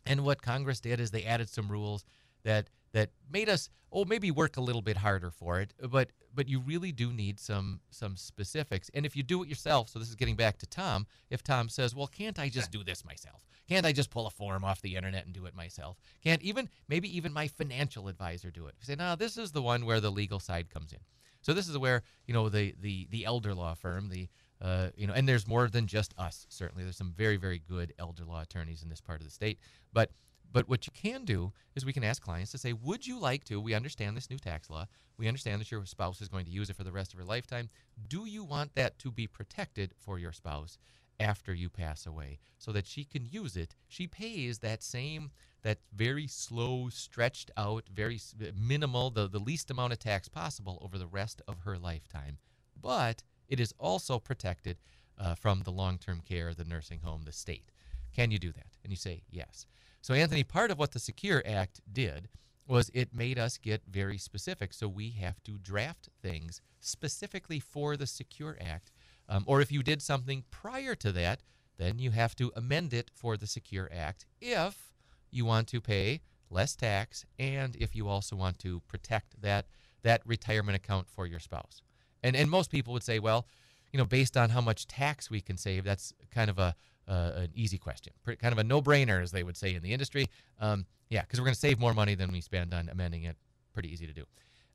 And 0.05 0.23
what 0.23 0.41
Congress 0.41 0.79
did 0.79 0.99
is 0.99 1.11
they 1.11 1.23
added 1.23 1.49
some 1.49 1.67
rules 1.67 2.05
that 2.45 2.69
that 2.93 3.09
made 3.29 3.49
us 3.49 3.69
oh 3.91 4.05
maybe 4.05 4.31
work 4.31 4.55
a 4.55 4.61
little 4.61 4.81
bit 4.81 4.95
harder 4.95 5.29
for 5.29 5.59
it 5.59 5.73
but 5.89 6.09
but 6.33 6.47
you 6.47 6.59
really 6.59 6.91
do 6.91 7.11
need 7.11 7.39
some 7.39 7.79
some 7.89 8.15
specifics. 8.17 8.89
And 8.93 9.05
if 9.05 9.15
you 9.15 9.23
do 9.23 9.43
it 9.43 9.49
yourself 9.49 9.89
so 9.89 9.99
this 9.99 10.09
is 10.09 10.15
getting 10.15 10.35
back 10.35 10.57
to 10.59 10.65
tom 10.65 11.05
if 11.29 11.43
tom 11.43 11.67
says 11.67 11.93
well 11.93 12.07
can't 12.07 12.39
i 12.39 12.47
just 12.47 12.71
do 12.71 12.83
this 12.83 13.03
myself? 13.03 13.45
Can't 13.67 13.85
i 13.85 13.91
just 13.91 14.09
pull 14.09 14.27
a 14.27 14.31
form 14.31 14.63
off 14.63 14.81
the 14.81 14.95
internet 14.95 15.25
and 15.25 15.33
do 15.33 15.45
it 15.45 15.55
myself? 15.55 15.97
Can't 16.23 16.41
even 16.41 16.69
maybe 16.87 17.15
even 17.15 17.33
my 17.33 17.47
financial 17.47 18.07
advisor 18.07 18.51
do 18.51 18.67
it. 18.67 18.75
Say 18.81 18.95
no 18.95 19.15
this 19.15 19.37
is 19.37 19.51
the 19.51 19.61
one 19.61 19.85
where 19.85 19.99
the 19.99 20.11
legal 20.11 20.39
side 20.39 20.69
comes 20.69 20.93
in. 20.93 20.99
So 21.41 21.53
this 21.53 21.67
is 21.67 21.77
where 21.77 22.03
you 22.27 22.33
know 22.33 22.47
the 22.47 22.75
the 22.79 23.07
the 23.11 23.25
elder 23.25 23.53
law 23.53 23.73
firm 23.73 24.09
the 24.09 24.29
uh, 24.61 24.89
you 24.95 25.05
know, 25.05 25.13
and 25.13 25.27
there's 25.27 25.47
more 25.47 25.67
than 25.67 25.85
just 25.85 26.13
us. 26.17 26.47
Certainly, 26.49 26.83
there's 26.83 26.97
some 26.97 27.13
very, 27.15 27.37
very 27.37 27.59
good 27.59 27.93
elder 27.99 28.23
law 28.23 28.41
attorneys 28.41 28.83
in 28.83 28.89
this 28.89 29.01
part 29.01 29.19
of 29.19 29.27
the 29.27 29.31
state. 29.31 29.59
But 29.91 30.11
but 30.51 30.69
what 30.69 30.87
you 30.87 30.93
can 30.93 31.25
do 31.25 31.51
is 31.75 31.85
we 31.85 31.93
can 31.93 32.03
ask 32.03 32.21
clients 32.21 32.51
to 32.51 32.57
say, 32.57 32.73
would 32.73 33.05
you 33.05 33.19
like 33.19 33.43
to? 33.45 33.59
We 33.59 33.73
understand 33.73 34.15
this 34.15 34.29
new 34.29 34.37
tax 34.37 34.69
law. 34.69 34.87
We 35.17 35.27
understand 35.27 35.61
that 35.61 35.71
your 35.71 35.85
spouse 35.85 36.21
is 36.21 36.29
going 36.29 36.45
to 36.45 36.51
use 36.51 36.69
it 36.69 36.75
for 36.75 36.83
the 36.83 36.91
rest 36.91 37.13
of 37.13 37.19
her 37.19 37.25
lifetime. 37.25 37.69
Do 38.07 38.25
you 38.25 38.43
want 38.43 38.75
that 38.75 38.99
to 38.99 39.11
be 39.11 39.27
protected 39.27 39.93
for 39.97 40.19
your 40.19 40.31
spouse 40.31 40.77
after 41.19 41.53
you 41.53 41.69
pass 41.69 42.05
away 42.05 42.39
so 42.57 42.71
that 42.71 42.87
she 42.87 43.03
can 43.05 43.25
use 43.25 43.55
it? 43.55 43.75
She 43.87 44.07
pays 44.07 44.59
that 44.59 44.83
same, 44.83 45.31
that 45.61 45.79
very 45.93 46.27
slow, 46.27 46.89
stretched 46.89 47.51
out, 47.57 47.85
very 47.93 48.19
minimal, 48.57 49.09
the, 49.09 49.27
the 49.27 49.39
least 49.39 49.71
amount 49.71 49.93
of 49.93 49.99
tax 49.99 50.27
possible 50.27 50.79
over 50.81 50.97
the 50.97 51.07
rest 51.07 51.41
of 51.47 51.59
her 51.59 51.77
lifetime. 51.77 52.37
But 52.81 53.23
it 53.47 53.59
is 53.59 53.73
also 53.79 54.19
protected 54.19 54.77
uh, 55.17 55.35
from 55.35 55.61
the 55.63 55.71
long 55.71 55.97
term 55.97 56.21
care, 56.21 56.53
the 56.53 56.65
nursing 56.65 56.99
home, 56.99 57.23
the 57.25 57.31
state. 57.31 57.71
Can 58.13 58.31
you 58.31 58.39
do 58.39 58.51
that? 58.53 58.77
And 58.83 58.91
you 58.91 58.97
say, 58.97 59.23
yes. 59.29 59.65
So, 60.05 60.13
Anthony, 60.13 60.43
part 60.43 60.69
of 60.69 60.77
what 60.77 60.91
the 60.91 60.99
Secure 60.99 61.41
Act 61.47 61.81
did 61.91 62.29
was 62.67 62.91
it 62.93 63.11
made 63.11 63.39
us 63.39 63.57
get 63.57 63.81
very 63.89 64.19
specific. 64.19 64.71
So, 64.71 64.87
we 64.87 65.09
have 65.19 65.43
to 65.45 65.57
draft 65.57 66.09
things 66.21 66.61
specifically 66.79 67.59
for 67.59 67.97
the 67.97 68.05
Secure 68.05 68.55
Act. 68.61 68.91
Um, 69.27 69.45
or 69.47 69.61
if 69.61 69.71
you 69.71 69.81
did 69.81 70.03
something 70.03 70.43
prior 70.51 70.93
to 70.93 71.11
that, 71.13 71.41
then 71.79 71.97
you 71.97 72.11
have 72.11 72.35
to 72.35 72.51
amend 72.55 72.93
it 72.93 73.09
for 73.15 73.35
the 73.35 73.47
Secure 73.47 73.89
Act 73.91 74.27
if 74.39 74.93
you 75.31 75.43
want 75.43 75.67
to 75.69 75.81
pay 75.81 76.21
less 76.51 76.75
tax 76.75 77.25
and 77.39 77.75
if 77.77 77.95
you 77.95 78.07
also 78.07 78.35
want 78.35 78.59
to 78.59 78.81
protect 78.81 79.41
that 79.41 79.65
that 80.03 80.21
retirement 80.23 80.75
account 80.75 81.09
for 81.09 81.25
your 81.25 81.39
spouse. 81.39 81.81
And 82.21 82.35
and 82.35 82.47
most 82.47 82.69
people 82.69 82.93
would 82.93 83.01
say, 83.01 83.17
well, 83.17 83.47
you 83.91 83.97
know, 83.97 84.05
based 84.05 84.37
on 84.37 84.51
how 84.51 84.61
much 84.61 84.85
tax 84.85 85.31
we 85.31 85.41
can 85.41 85.57
save, 85.57 85.83
that's 85.83 86.13
kind 86.29 86.51
of 86.51 86.59
a 86.59 86.75
uh, 87.07 87.31
an 87.35 87.49
easy 87.53 87.77
question, 87.77 88.13
Pretty, 88.23 88.37
kind 88.37 88.51
of 88.51 88.57
a 88.57 88.63
no-brainer, 88.63 89.21
as 89.21 89.31
they 89.31 89.43
would 89.43 89.57
say 89.57 89.75
in 89.75 89.83
the 89.83 89.93
industry. 89.93 90.27
Um, 90.59 90.85
yeah, 91.09 91.21
because 91.21 91.39
we're 91.39 91.45
going 91.45 91.53
to 91.53 91.59
save 91.59 91.79
more 91.79 91.93
money 91.93 92.15
than 92.15 92.31
we 92.31 92.41
spend 92.41 92.73
on 92.73 92.89
amending 92.89 93.23
it. 93.23 93.37
Pretty 93.73 93.91
easy 93.91 94.07
to 94.07 94.13
do. 94.13 94.25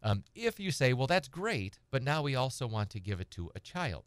Um, 0.03 0.25
if 0.35 0.59
you 0.59 0.71
say, 0.71 0.93
well, 0.93 1.07
that's 1.07 1.29
great, 1.29 1.79
but 1.91 2.03
now 2.03 2.23
we 2.23 2.35
also 2.35 2.67
want 2.67 2.91
to 2.91 3.01
give 3.01 3.21
it 3.21 3.31
to 3.33 3.51
a 3.55 3.61
child. 3.61 4.05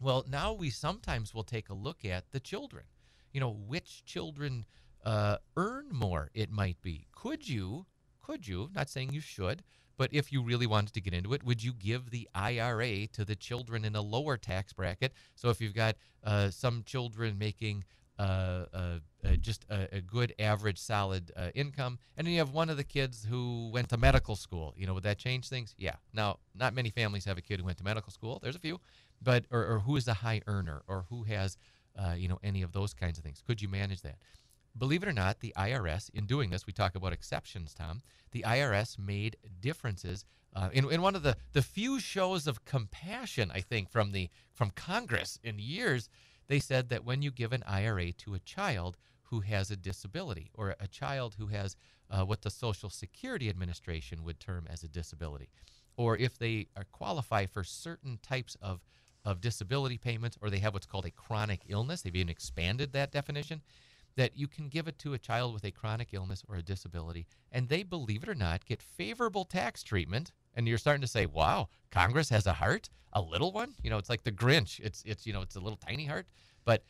Well, 0.00 0.24
now 0.28 0.52
we 0.52 0.70
sometimes 0.70 1.34
will 1.34 1.44
take 1.44 1.68
a 1.68 1.74
look 1.74 2.04
at 2.04 2.30
the 2.30 2.40
children. 2.40 2.84
You 3.32 3.40
know, 3.40 3.50
which 3.50 4.04
children 4.04 4.66
uh, 5.04 5.38
earn 5.56 5.88
more? 5.92 6.30
It 6.34 6.50
might 6.50 6.80
be. 6.82 7.06
Could 7.12 7.48
you? 7.48 7.86
Could 8.20 8.46
you? 8.46 8.70
Not 8.74 8.88
saying 8.88 9.12
you 9.12 9.20
should, 9.20 9.62
but 9.96 10.10
if 10.12 10.32
you 10.32 10.42
really 10.42 10.66
wanted 10.66 10.94
to 10.94 11.00
get 11.00 11.14
into 11.14 11.32
it, 11.32 11.44
would 11.44 11.62
you 11.62 11.72
give 11.72 12.10
the 12.10 12.28
IRA 12.34 13.06
to 13.08 13.24
the 13.24 13.36
children 13.36 13.84
in 13.84 13.94
a 13.94 14.00
lower 14.00 14.36
tax 14.36 14.72
bracket? 14.72 15.12
So 15.34 15.48
if 15.50 15.60
you've 15.60 15.74
got 15.74 15.96
uh, 16.24 16.50
some 16.50 16.82
children 16.84 17.38
making 17.38 17.84
uh, 18.18 18.66
uh, 18.72 18.98
uh, 19.24 19.36
just 19.40 19.64
a, 19.70 19.96
a 19.96 20.00
good 20.00 20.34
average 20.38 20.78
solid 20.78 21.32
uh, 21.36 21.48
income, 21.54 21.98
and 22.16 22.26
then 22.26 22.32
you 22.32 22.38
have 22.38 22.50
one 22.50 22.70
of 22.70 22.76
the 22.76 22.84
kids 22.84 23.26
who 23.28 23.70
went 23.72 23.88
to 23.88 23.96
medical 23.96 24.36
school, 24.36 24.74
you 24.76 24.86
know, 24.86 24.94
would 24.94 25.02
that 25.04 25.18
change 25.18 25.48
things? 25.48 25.74
Yeah. 25.78 25.96
Now, 26.12 26.38
not 26.54 26.74
many 26.74 26.90
families 26.90 27.24
have 27.24 27.38
a 27.38 27.42
kid 27.42 27.60
who 27.60 27.66
went 27.66 27.78
to 27.78 27.84
medical 27.84 28.12
school. 28.12 28.38
There's 28.42 28.56
a 28.56 28.60
few, 28.60 28.80
but 29.20 29.44
or, 29.50 29.64
or 29.66 29.78
who 29.80 29.96
is 29.96 30.08
a 30.08 30.14
high 30.14 30.42
earner 30.46 30.82
or 30.86 31.06
who 31.08 31.24
has 31.24 31.56
uh, 31.96 32.14
you 32.16 32.28
know, 32.28 32.38
any 32.42 32.62
of 32.62 32.72
those 32.72 32.94
kinds 32.94 33.18
of 33.18 33.24
things. 33.24 33.42
Could 33.46 33.60
you 33.60 33.68
manage 33.68 34.02
that? 34.02 34.16
Believe 34.76 35.02
it 35.02 35.08
or 35.08 35.12
not, 35.12 35.40
the 35.40 35.52
IRS, 35.56 36.10
in 36.14 36.26
doing 36.26 36.50
this, 36.50 36.66
we 36.66 36.72
talk 36.72 36.94
about 36.94 37.12
exceptions, 37.12 37.74
Tom. 37.74 38.02
The 38.30 38.44
IRS 38.46 38.98
made 38.98 39.36
differences 39.60 40.24
uh, 40.54 40.70
in, 40.72 40.90
in 40.90 41.02
one 41.02 41.14
of 41.14 41.22
the, 41.22 41.36
the 41.52 41.62
few 41.62 42.00
shows 42.00 42.46
of 42.46 42.64
compassion, 42.64 43.50
I 43.52 43.60
think, 43.60 43.90
from 43.90 44.12
the 44.12 44.28
from 44.54 44.70
Congress 44.70 45.38
in 45.42 45.58
years. 45.58 46.08
They 46.48 46.58
said 46.58 46.88
that 46.90 47.04
when 47.04 47.22
you 47.22 47.30
give 47.30 47.52
an 47.52 47.62
IRA 47.66 48.12
to 48.12 48.34
a 48.34 48.38
child 48.40 48.96
who 49.24 49.40
has 49.40 49.70
a 49.70 49.76
disability 49.76 50.50
or 50.54 50.74
a 50.78 50.88
child 50.88 51.36
who 51.38 51.46
has 51.46 51.76
uh, 52.10 52.24
what 52.24 52.42
the 52.42 52.50
Social 52.50 52.90
Security 52.90 53.48
Administration 53.48 54.24
would 54.24 54.40
term 54.40 54.66
as 54.68 54.82
a 54.82 54.88
disability, 54.88 55.48
or 55.96 56.16
if 56.16 56.36
they 56.38 56.68
are 56.76 56.84
qualify 56.92 57.46
for 57.46 57.64
certain 57.64 58.18
types 58.22 58.56
of 58.60 58.80
of 59.24 59.40
disability 59.40 59.98
payments, 59.98 60.36
or 60.42 60.50
they 60.50 60.58
have 60.58 60.74
what's 60.74 60.86
called 60.86 61.06
a 61.06 61.10
chronic 61.10 61.60
illness, 61.68 62.02
they've 62.02 62.16
even 62.16 62.28
expanded 62.28 62.92
that 62.92 63.12
definition 63.12 63.62
that 64.16 64.36
you 64.36 64.46
can 64.48 64.68
give 64.68 64.88
it 64.88 64.98
to 65.00 65.14
a 65.14 65.18
child 65.18 65.54
with 65.54 65.64
a 65.64 65.70
chronic 65.70 66.08
illness 66.12 66.42
or 66.48 66.56
a 66.56 66.62
disability, 66.62 67.26
and 67.50 67.68
they, 67.68 67.82
believe 67.82 68.22
it 68.22 68.28
or 68.28 68.34
not, 68.34 68.64
get 68.64 68.82
favorable 68.82 69.44
tax 69.44 69.82
treatment. 69.82 70.32
And 70.54 70.68
you're 70.68 70.78
starting 70.78 71.00
to 71.02 71.06
say, 71.08 71.24
"Wow, 71.26 71.68
Congress 71.90 72.28
has 72.28 72.46
a 72.46 72.52
heart, 72.54 72.90
a 73.12 73.22
little 73.22 73.52
one." 73.52 73.74
You 73.82 73.90
know, 73.90 73.98
it's 73.98 74.10
like 74.10 74.22
the 74.24 74.32
Grinch. 74.32 74.80
It's 74.80 75.02
it's 75.06 75.26
you 75.26 75.32
know, 75.32 75.40
it's 75.42 75.56
a 75.56 75.60
little 75.60 75.78
tiny 75.78 76.04
heart, 76.06 76.26
but 76.64 76.84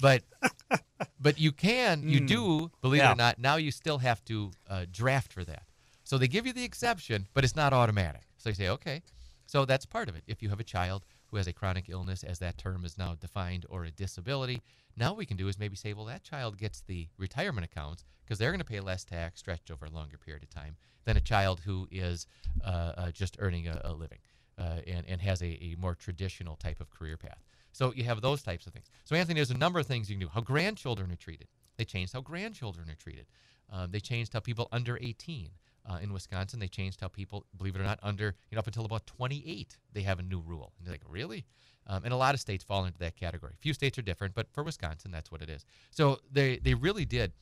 but 0.00 0.22
but 1.20 1.38
you 1.38 1.52
can, 1.52 2.02
you 2.08 2.20
Mm. 2.20 2.26
do, 2.26 2.70
believe 2.80 3.02
it 3.02 3.06
or 3.06 3.14
not. 3.16 3.38
Now 3.38 3.56
you 3.56 3.70
still 3.70 3.98
have 3.98 4.24
to 4.26 4.50
uh, 4.68 4.86
draft 4.90 5.32
for 5.32 5.44
that. 5.44 5.64
So 6.04 6.16
they 6.16 6.28
give 6.28 6.46
you 6.46 6.52
the 6.54 6.64
exception, 6.64 7.28
but 7.34 7.44
it's 7.44 7.56
not 7.56 7.72
automatic. 7.72 8.22
So 8.38 8.48
you 8.48 8.54
say, 8.54 8.68
okay. 8.70 9.02
So 9.46 9.64
that's 9.64 9.84
part 9.86 10.08
of 10.08 10.16
it. 10.16 10.24
If 10.26 10.42
you 10.42 10.48
have 10.50 10.60
a 10.60 10.64
child 10.64 11.04
who 11.30 11.36
has 11.36 11.46
a 11.46 11.52
chronic 11.52 11.88
illness, 11.88 12.24
as 12.24 12.38
that 12.38 12.58
term 12.58 12.84
is 12.84 12.98
now 12.98 13.14
defined, 13.14 13.66
or 13.68 13.84
a 13.84 13.90
disability, 13.90 14.62
now 14.96 15.10
what 15.10 15.18
we 15.18 15.26
can 15.26 15.36
do 15.36 15.48
is 15.48 15.58
maybe 15.58 15.76
say, 15.76 15.92
well, 15.92 16.06
that 16.06 16.24
child 16.24 16.58
gets 16.58 16.80
the 16.80 17.08
retirement 17.18 17.64
accounts 17.64 18.04
because 18.24 18.38
they're 18.38 18.50
going 18.50 18.60
to 18.60 18.64
pay 18.64 18.80
less 18.80 19.04
tax 19.04 19.40
stretched 19.40 19.70
over 19.70 19.86
a 19.86 19.90
longer 19.90 20.18
period 20.18 20.42
of 20.42 20.50
time 20.50 20.76
than 21.04 21.16
a 21.16 21.20
child 21.20 21.60
who 21.64 21.86
is 21.90 22.26
uh, 22.64 22.92
uh, 22.96 23.10
just 23.10 23.36
earning 23.38 23.68
a, 23.68 23.80
a 23.84 23.92
living 23.92 24.18
uh, 24.58 24.80
and, 24.86 25.06
and 25.06 25.20
has 25.20 25.40
a, 25.40 25.46
a 25.46 25.76
more 25.78 25.94
traditional 25.94 26.56
type 26.56 26.80
of 26.80 26.90
career 26.90 27.16
path. 27.16 27.42
So 27.72 27.92
you 27.94 28.04
have 28.04 28.20
those 28.20 28.42
types 28.42 28.66
of 28.66 28.72
things. 28.72 28.90
So 29.04 29.14
Anthony, 29.14 29.36
there's 29.36 29.50
a 29.50 29.56
number 29.56 29.78
of 29.78 29.86
things 29.86 30.10
you 30.10 30.16
can 30.16 30.26
do. 30.26 30.30
How 30.32 30.40
grandchildren 30.40 31.12
are 31.12 31.16
treated. 31.16 31.46
They 31.76 31.84
changed 31.84 32.12
how 32.12 32.22
grandchildren 32.22 32.90
are 32.90 32.96
treated. 32.96 33.26
Um, 33.70 33.90
they 33.90 34.00
changed 34.00 34.32
how 34.32 34.40
people 34.40 34.68
under 34.72 34.98
18 35.00 35.50
uh, 35.88 35.98
in 36.02 36.12
Wisconsin. 36.12 36.60
They 36.60 36.68
changed 36.68 37.00
how 37.00 37.08
people, 37.08 37.46
believe 37.56 37.74
it 37.74 37.80
or 37.80 37.84
not, 37.84 37.98
under 38.02 38.34
you 38.50 38.56
know 38.56 38.60
up 38.60 38.66
until 38.66 38.84
about 38.84 39.06
28, 39.06 39.76
they 39.92 40.02
have 40.02 40.18
a 40.18 40.22
new 40.22 40.40
rule. 40.40 40.72
And 40.78 40.86
they're 40.86 40.94
like, 40.94 41.02
really? 41.08 41.46
Um, 41.86 42.04
and 42.04 42.12
a 42.12 42.16
lot 42.16 42.34
of 42.34 42.40
states 42.40 42.62
fall 42.62 42.84
into 42.84 42.98
that 42.98 43.16
category. 43.16 43.52
A 43.54 43.60
few 43.60 43.72
states 43.72 43.98
are 43.98 44.02
different, 44.02 44.34
but 44.34 44.46
for 44.52 44.62
Wisconsin, 44.62 45.10
that's 45.10 45.32
what 45.32 45.40
it 45.40 45.48
is. 45.48 45.64
So 45.90 46.18
they 46.30 46.58
they 46.58 46.74
really 46.74 47.04
did 47.04 47.32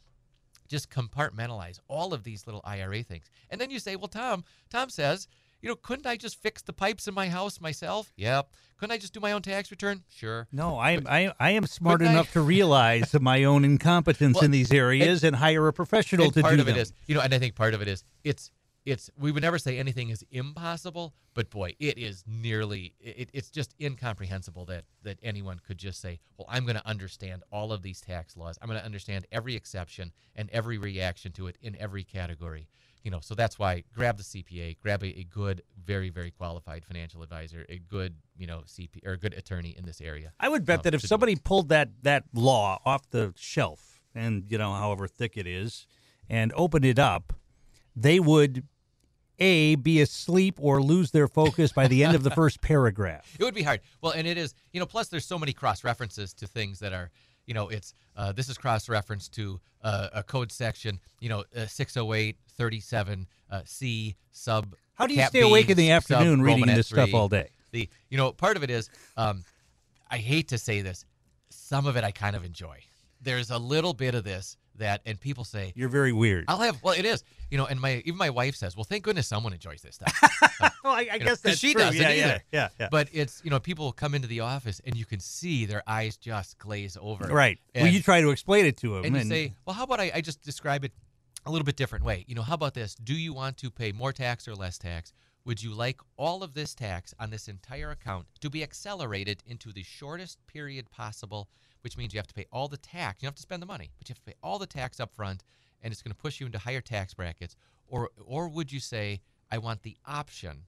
just 0.69 0.91
compartmentalize 0.91 1.79
all 1.89 2.13
of 2.13 2.25
these 2.25 2.47
little 2.47 2.61
IRA 2.65 3.03
things. 3.03 3.31
And 3.51 3.61
then 3.61 3.71
you 3.71 3.79
say, 3.79 3.97
well, 3.97 4.09
Tom, 4.09 4.45
Tom 4.69 4.91
says, 4.91 5.29
you 5.63 5.69
know, 5.69 5.75
couldn't 5.77 6.07
I 6.07 6.17
just 6.17 6.41
fix 6.41 6.63
the 6.63 6.73
pipes 6.73 7.09
in 7.09 7.15
my 7.15 7.29
house 7.29 7.61
myself? 7.61 8.13
Yep. 8.17 8.51
Couldn't 8.79 8.93
I 8.93 8.99
just 8.99 9.15
do 9.15 9.21
my 9.21 9.33
own 9.33 9.43
tax 9.43 9.71
return? 9.71 10.05
Sure. 10.09 10.47
No, 10.53 10.77
I 10.77 10.91
am 10.93 11.07
I, 11.09 11.33
I 11.41 11.51
am 11.53 11.67
smart 11.67 12.01
Couldn't 12.01 12.09
I- 12.09 12.13
enough 12.19 12.33
to 12.35 12.41
realize 12.57 13.15
my 13.21 13.45
own 13.45 13.65
incompetence 13.65 14.35
Well, 14.37 14.45
in 14.45 14.51
these 14.51 14.73
areas 14.73 15.25
and, 15.25 15.35
hire 15.37 15.67
a 15.69 15.73
professional 15.73 16.27
and 16.27 16.35
to 16.35 16.43
part 16.43 16.55
do 16.55 16.61
of 16.61 16.67
them. 16.67 16.77
it 16.77 16.81
is, 16.81 16.93
you 17.07 17.15
know, 17.15 17.21
and 17.21 17.33
I 17.35 17.39
think 17.39 17.55
part 17.55 17.75
of 17.75 17.81
it 17.83 17.89
is 17.89 18.05
it's 18.25 18.51
it's 18.85 19.11
we 19.19 19.33
would 19.33 19.43
never 19.43 19.59
say 19.59 19.79
anything 19.79 20.11
is 20.11 20.25
impossible, 20.31 21.13
but 21.35 21.51
boy, 21.51 21.75
it 21.81 21.99
is 21.99 22.23
nearly 22.27 22.95
it, 23.01 23.31
it's 23.33 23.51
just 23.51 23.75
incomprehensible 23.81 24.65
that 24.67 24.85
that 25.03 25.19
anyone 25.23 25.59
could 25.67 25.79
just 25.79 26.01
say, 26.01 26.21
well, 26.39 26.47
I'm 26.49 26.65
going 26.65 26.77
to 26.77 26.87
understand 26.87 27.43
all 27.51 27.73
of 27.73 27.83
these 27.83 28.01
tax 28.01 28.37
laws. 28.37 28.59
I'm 28.63 28.69
going 28.69 28.79
to 28.79 28.85
understand 28.87 29.27
every 29.33 29.57
exception 29.57 30.13
and 30.37 30.49
every 30.51 30.79
reaction 30.79 31.33
to 31.33 31.49
it 31.49 31.57
in 31.63 31.77
every 31.81 32.05
category. 32.05 32.69
You 33.07 33.13
know, 33.13 33.21
so 33.21 33.37
that's 33.37 33.57
why 33.57 33.85
grab 33.95 34.17
the 34.17 34.25
CPA, 34.25 34.81
grab 34.81 35.05
a, 35.05 35.21
a 35.21 35.23
good, 35.23 35.63
very, 35.81 36.11
very 36.11 36.33
qualified 36.33 36.85
financial 36.85 37.23
advisor, 37.23 37.65
a 37.69 37.79
good, 37.79 38.17
you 38.37 38.49
know, 38.49 38.65
CP 38.67 39.07
or 39.07 39.13
a 39.13 39.17
good 39.17 39.33
attorney 39.33 39.77
in 39.79 39.87
this 39.87 40.01
area. 40.01 40.33
I 40.41 40.49
would 40.49 40.65
bet 40.65 40.81
um, 40.81 40.83
that 40.83 40.95
if 40.95 41.03
to 41.03 41.05
do 41.05 41.07
it. 41.07 41.09
somebody 41.11 41.37
pulled 41.37 41.69
that 41.69 41.91
that 42.03 42.25
law 42.35 42.81
off 42.85 43.09
the 43.11 43.33
shelf 43.37 44.01
and 44.13 44.43
you 44.49 44.59
know 44.59 44.73
however 44.73 45.07
thick 45.07 45.37
it 45.37 45.47
is 45.47 45.87
and 46.29 46.53
opened 46.57 46.85
it 46.85 46.99
up, 46.99 47.33
they 47.95 48.19
would 48.19 48.65
a 49.39 49.77
be 49.77 50.01
asleep 50.01 50.59
or 50.61 50.83
lose 50.83 51.13
their 51.13 51.29
focus 51.29 51.71
by 51.71 51.87
the 51.87 52.03
end 52.03 52.17
of 52.17 52.25
the 52.25 52.31
first 52.43 52.61
paragraph. 52.61 53.37
It 53.39 53.45
would 53.45 53.55
be 53.55 53.63
hard. 53.63 53.83
Well, 54.01 54.15
and 54.15 54.27
it 54.27 54.37
is, 54.37 54.53
you 54.73 54.81
know, 54.81 54.87
plus 54.87 55.07
there's 55.07 55.27
so 55.27 55.39
many 55.39 55.53
cross 55.53 55.85
references 55.85 56.35
to 56.35 56.49
things 56.49 56.81
that 56.81 56.93
are, 56.93 57.13
you 57.47 57.55
know, 57.55 57.69
it's 57.69 57.95
uh, 58.17 58.33
this 58.33 58.49
is 58.49 58.59
cross 58.59 58.89
reference 58.89 59.29
to 59.29 59.61
uh, 59.83 60.09
a 60.13 60.25
code 60.25 60.51
section, 60.51 60.99
you 61.21 61.29
know, 61.29 61.45
uh, 61.57 61.67
608 61.67 62.37
37 62.57 63.27
uh, 63.51 63.61
C 63.65 64.17
sub. 64.31 64.75
How 64.95 65.07
do 65.07 65.15
you 65.15 65.25
stay 65.27 65.41
awake 65.41 65.71
in 65.71 65.77
the 65.77 65.91
afternoon 65.91 66.43
reading 66.43 66.65
Romanet 66.65 66.77
this 66.77 66.89
stuff 66.89 67.13
all 67.15 67.29
day? 67.29 67.51
The 67.73 67.89
you 68.09 68.17
know 68.17 68.33
part 68.33 68.57
of 68.57 68.63
it 68.63 68.71
is, 68.71 68.91
um, 69.17 69.45
I 70.11 70.19
hate 70.19 70.49
to 70.49 70.59
say 70.59 70.81
this, 70.81 71.05
some 71.51 71.87
of 71.87 71.97
it 71.97 72.05
I 72.05 72.11
kind 72.11 72.37
of 72.37 72.45
enjoy. 72.45 72.79
There's 73.21 73.51
a 73.51 73.59
little 73.59 73.93
bit 73.93 74.15
of 74.15 74.25
this 74.25 74.57
that, 74.79 75.01
and 75.07 75.19
people 75.21 75.45
say 75.45 75.73
You're 75.75 75.89
very 75.89 76.13
weird. 76.13 76.45
I'll 76.49 76.59
have. 76.59 76.83
Well, 76.83 76.95
it 76.95 77.05
is, 77.05 77.25
you 77.51 77.59
know, 77.59 77.67
and 77.67 77.81
my 77.81 78.03
even 78.05 78.17
my 78.17 78.31
wife 78.31 78.57
says, 78.57 78.77
well, 78.77 78.85
thank 78.85 79.05
goodness 79.05 79.27
someone 79.27 79.53
enjoys 79.53 79.83
this 79.83 79.97
stuff. 79.97 80.15
well, 80.85 80.93
I, 80.93 81.09
I 81.13 81.17
You 81.17 81.25
know, 81.25 81.35
she 81.53 81.73
true. 81.73 81.83
doesn't 81.83 82.01
yeah, 82.01 82.09
either. 82.09 82.19
yeah, 82.19 82.39
yeah, 82.53 82.69
yeah. 82.81 82.89
But 82.91 83.09
it's 83.13 83.41
you 83.45 83.51
know 83.51 83.61
people 83.61 83.93
come 83.93 84.15
into 84.15 84.29
the 84.29 84.41
office 84.41 84.81
and 84.85 84.97
you 84.97 85.05
can 85.05 85.21
see 85.21 85.67
their 85.67 85.83
eyes 85.87 86.17
just 86.17 86.59
glaze 86.59 86.97
over. 87.01 87.27
right. 87.27 87.59
well, 87.75 87.87
you 87.87 88.01
try 88.03 88.21
to 88.21 88.31
explain 88.31 88.67
it 88.67 88.77
to 88.79 88.95
them, 88.95 89.05
and 89.05 89.17
you 89.17 89.25
say, 89.25 89.55
well, 89.67 89.75
how 89.75 89.85
about 89.85 90.01
I, 90.01 90.13
I 90.15 90.21
just 90.21 90.43
describe 90.43 90.85
it 90.85 90.93
a 91.47 91.51
little 91.51 91.65
bit 91.65 91.77
different 91.77 92.05
way? 92.05 92.25
You 92.27 92.35
know, 92.35 92.43
how 92.43 92.55
about 92.55 92.75
this? 92.75 92.97
Do 92.97 93.15
you 93.15 93.33
want 93.33 93.57
to 93.59 93.71
pay 93.71 93.93
more 93.93 94.13
tax 94.13 94.49
or 94.49 94.55
less 94.55 94.79
tax? 94.79 95.13
Would 95.45 95.63
you 95.63 95.73
like 95.73 96.01
all 96.17 96.43
of 96.43 96.55
this 96.55 96.75
tax 96.75 97.15
on 97.21 97.31
this 97.31 97.47
entire 97.47 97.93
account 97.93 98.27
to 98.41 98.51
be 98.51 98.65
accelerated 98.65 99.45
into 99.47 99.73
the 99.73 99.85
shortest 99.85 100.45
period 100.49 100.91
possible, 100.91 101.49
which 101.83 101.97
means 101.97 102.13
you 102.13 102.19
have 102.19 102.27
to 102.27 102.35
pay 102.35 102.47
all 102.51 102.67
the 102.67 102.77
tax. 102.77 103.23
You 103.23 103.27
don't 103.27 103.31
have 103.31 103.37
to 103.37 103.43
spend 103.43 103.63
the 103.63 103.67
money, 103.67 103.93
but 103.97 104.09
you 104.09 104.13
have 104.13 104.19
to 104.19 104.25
pay 104.33 104.35
all 104.43 104.59
the 104.59 104.67
tax 104.67 104.99
up 104.99 105.15
front, 105.15 105.45
and 105.83 105.93
it's 105.93 106.03
going 106.03 106.13
to 106.13 106.21
push 106.21 106.41
you 106.41 106.47
into 106.47 106.59
higher 106.59 106.81
tax 106.81 107.15
brackets. 107.15 107.55
Or, 107.87 108.11
or 108.25 108.49
would 108.49 108.73
you 108.73 108.81
say, 108.81 109.21
I 109.53 109.59
want 109.59 109.85
the 109.85 109.97
option, 110.05 110.65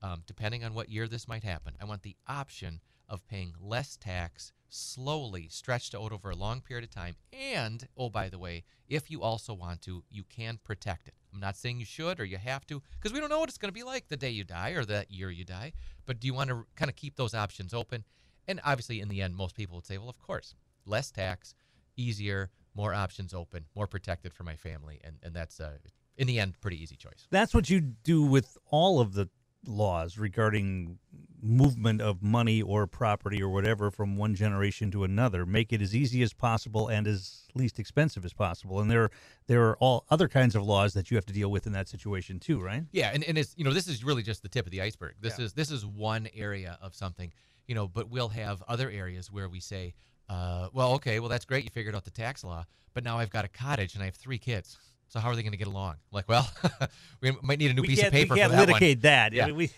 um, 0.00 0.22
depending 0.28 0.62
on 0.62 0.74
what 0.74 0.88
year 0.88 1.08
this 1.08 1.26
might 1.26 1.42
happen, 1.42 1.74
I 1.80 1.86
want 1.86 2.02
the 2.02 2.14
option 2.28 2.80
of 3.10 3.26
paying 3.28 3.52
less 3.60 3.96
tax 3.96 4.52
slowly, 4.70 5.48
stretched 5.50 5.94
out 5.94 6.12
over 6.12 6.30
a 6.30 6.36
long 6.36 6.60
period 6.60 6.84
of 6.84 6.90
time. 6.90 7.16
And, 7.32 7.86
oh, 7.96 8.08
by 8.08 8.28
the 8.28 8.38
way, 8.38 8.62
if 8.88 9.10
you 9.10 9.20
also 9.20 9.52
want 9.52 9.82
to, 9.82 10.04
you 10.08 10.22
can 10.24 10.60
protect 10.62 11.08
it. 11.08 11.14
I'm 11.34 11.40
not 11.40 11.56
saying 11.56 11.80
you 11.80 11.84
should 11.84 12.20
or 12.20 12.24
you 12.24 12.38
have 12.38 12.66
to, 12.68 12.80
because 12.94 13.12
we 13.12 13.20
don't 13.20 13.28
know 13.28 13.40
what 13.40 13.48
it's 13.48 13.58
going 13.58 13.68
to 13.68 13.78
be 13.78 13.82
like 13.82 14.08
the 14.08 14.16
day 14.16 14.30
you 14.30 14.44
die 14.44 14.70
or 14.70 14.84
that 14.84 15.10
year 15.10 15.30
you 15.30 15.44
die. 15.44 15.72
But 16.06 16.20
do 16.20 16.26
you 16.28 16.34
want 16.34 16.50
to 16.50 16.64
kind 16.76 16.88
of 16.88 16.96
keep 16.96 17.16
those 17.16 17.34
options 17.34 17.74
open? 17.74 18.04
And 18.46 18.60
obviously, 18.64 19.00
in 19.00 19.08
the 19.08 19.22
end, 19.22 19.36
most 19.36 19.56
people 19.56 19.76
would 19.76 19.86
say, 19.86 19.98
well, 19.98 20.08
of 20.08 20.18
course, 20.20 20.54
less 20.86 21.10
tax, 21.10 21.54
easier, 21.96 22.50
more 22.74 22.94
options 22.94 23.34
open, 23.34 23.64
more 23.74 23.86
protected 23.86 24.32
for 24.32 24.44
my 24.44 24.54
family. 24.54 25.00
And, 25.02 25.16
and 25.22 25.34
that's, 25.34 25.60
uh, 25.60 25.78
in 26.16 26.26
the 26.26 26.38
end, 26.38 26.60
pretty 26.60 26.80
easy 26.80 26.96
choice. 26.96 27.26
That's 27.30 27.54
what 27.54 27.68
you 27.70 27.80
do 27.80 28.22
with 28.22 28.56
all 28.66 29.00
of 29.00 29.14
the 29.14 29.28
laws 29.66 30.18
regarding 30.18 30.98
movement 31.42 32.00
of 32.00 32.22
money 32.22 32.60
or 32.60 32.86
property 32.86 33.42
or 33.42 33.48
whatever 33.48 33.90
from 33.90 34.16
one 34.16 34.34
generation 34.34 34.90
to 34.90 35.04
another. 35.04 35.46
Make 35.46 35.72
it 35.72 35.80
as 35.80 35.94
easy 35.94 36.22
as 36.22 36.32
possible 36.32 36.88
and 36.88 37.06
as 37.06 37.48
least 37.54 37.78
expensive 37.78 38.24
as 38.24 38.32
possible. 38.32 38.80
And 38.80 38.90
there, 38.90 39.10
there 39.46 39.66
are 39.68 39.76
all 39.78 40.04
other 40.10 40.28
kinds 40.28 40.54
of 40.54 40.62
laws 40.62 40.94
that 40.94 41.10
you 41.10 41.16
have 41.16 41.26
to 41.26 41.32
deal 41.32 41.50
with 41.50 41.66
in 41.66 41.72
that 41.72 41.88
situation 41.88 42.38
too, 42.38 42.60
right? 42.60 42.84
Yeah, 42.92 43.10
and, 43.12 43.24
and 43.24 43.38
it's 43.38 43.54
you 43.56 43.64
know 43.64 43.72
this 43.72 43.88
is 43.88 44.04
really 44.04 44.22
just 44.22 44.42
the 44.42 44.48
tip 44.48 44.66
of 44.66 44.72
the 44.72 44.82
iceberg. 44.82 45.14
This 45.20 45.38
is 45.38 45.52
this 45.52 45.70
is 45.70 45.84
one 45.86 46.28
area 46.34 46.78
of 46.82 46.94
something, 46.94 47.32
you 47.66 47.74
know, 47.74 47.88
but 47.88 48.10
we'll 48.10 48.28
have 48.28 48.62
other 48.68 48.90
areas 48.90 49.30
where 49.30 49.48
we 49.48 49.60
say, 49.60 49.94
uh, 50.28 50.68
well, 50.72 50.92
okay, 50.94 51.20
well 51.20 51.28
that's 51.28 51.44
great, 51.44 51.64
you 51.64 51.70
figured 51.70 51.94
out 51.94 52.04
the 52.04 52.10
tax 52.10 52.44
law, 52.44 52.64
but 52.94 53.04
now 53.04 53.18
I've 53.18 53.30
got 53.30 53.44
a 53.44 53.48
cottage 53.48 53.94
and 53.94 54.02
I 54.02 54.06
have 54.06 54.14
three 54.14 54.38
kids. 54.38 54.78
So 55.10 55.20
how 55.20 55.28
are 55.28 55.36
they 55.36 55.42
going 55.42 55.52
to 55.52 55.58
get 55.58 55.66
along? 55.68 55.96
Like, 56.10 56.28
well, 56.28 56.50
we 57.20 57.32
might 57.42 57.58
need 57.58 57.70
a 57.70 57.74
new 57.74 57.82
We 57.82 57.88
piece 57.88 58.02
of 58.02 58.12
we 58.12 58.20
paper 58.22 58.34
can't 58.36 58.50
for 58.50 58.56
that 58.56 58.68
litigate 58.68 58.98
one. 58.98 59.02
that. 59.02 59.32
Yeah. 59.32 59.44
I 59.44 59.46
mean, 59.48 59.56
we- 59.56 59.70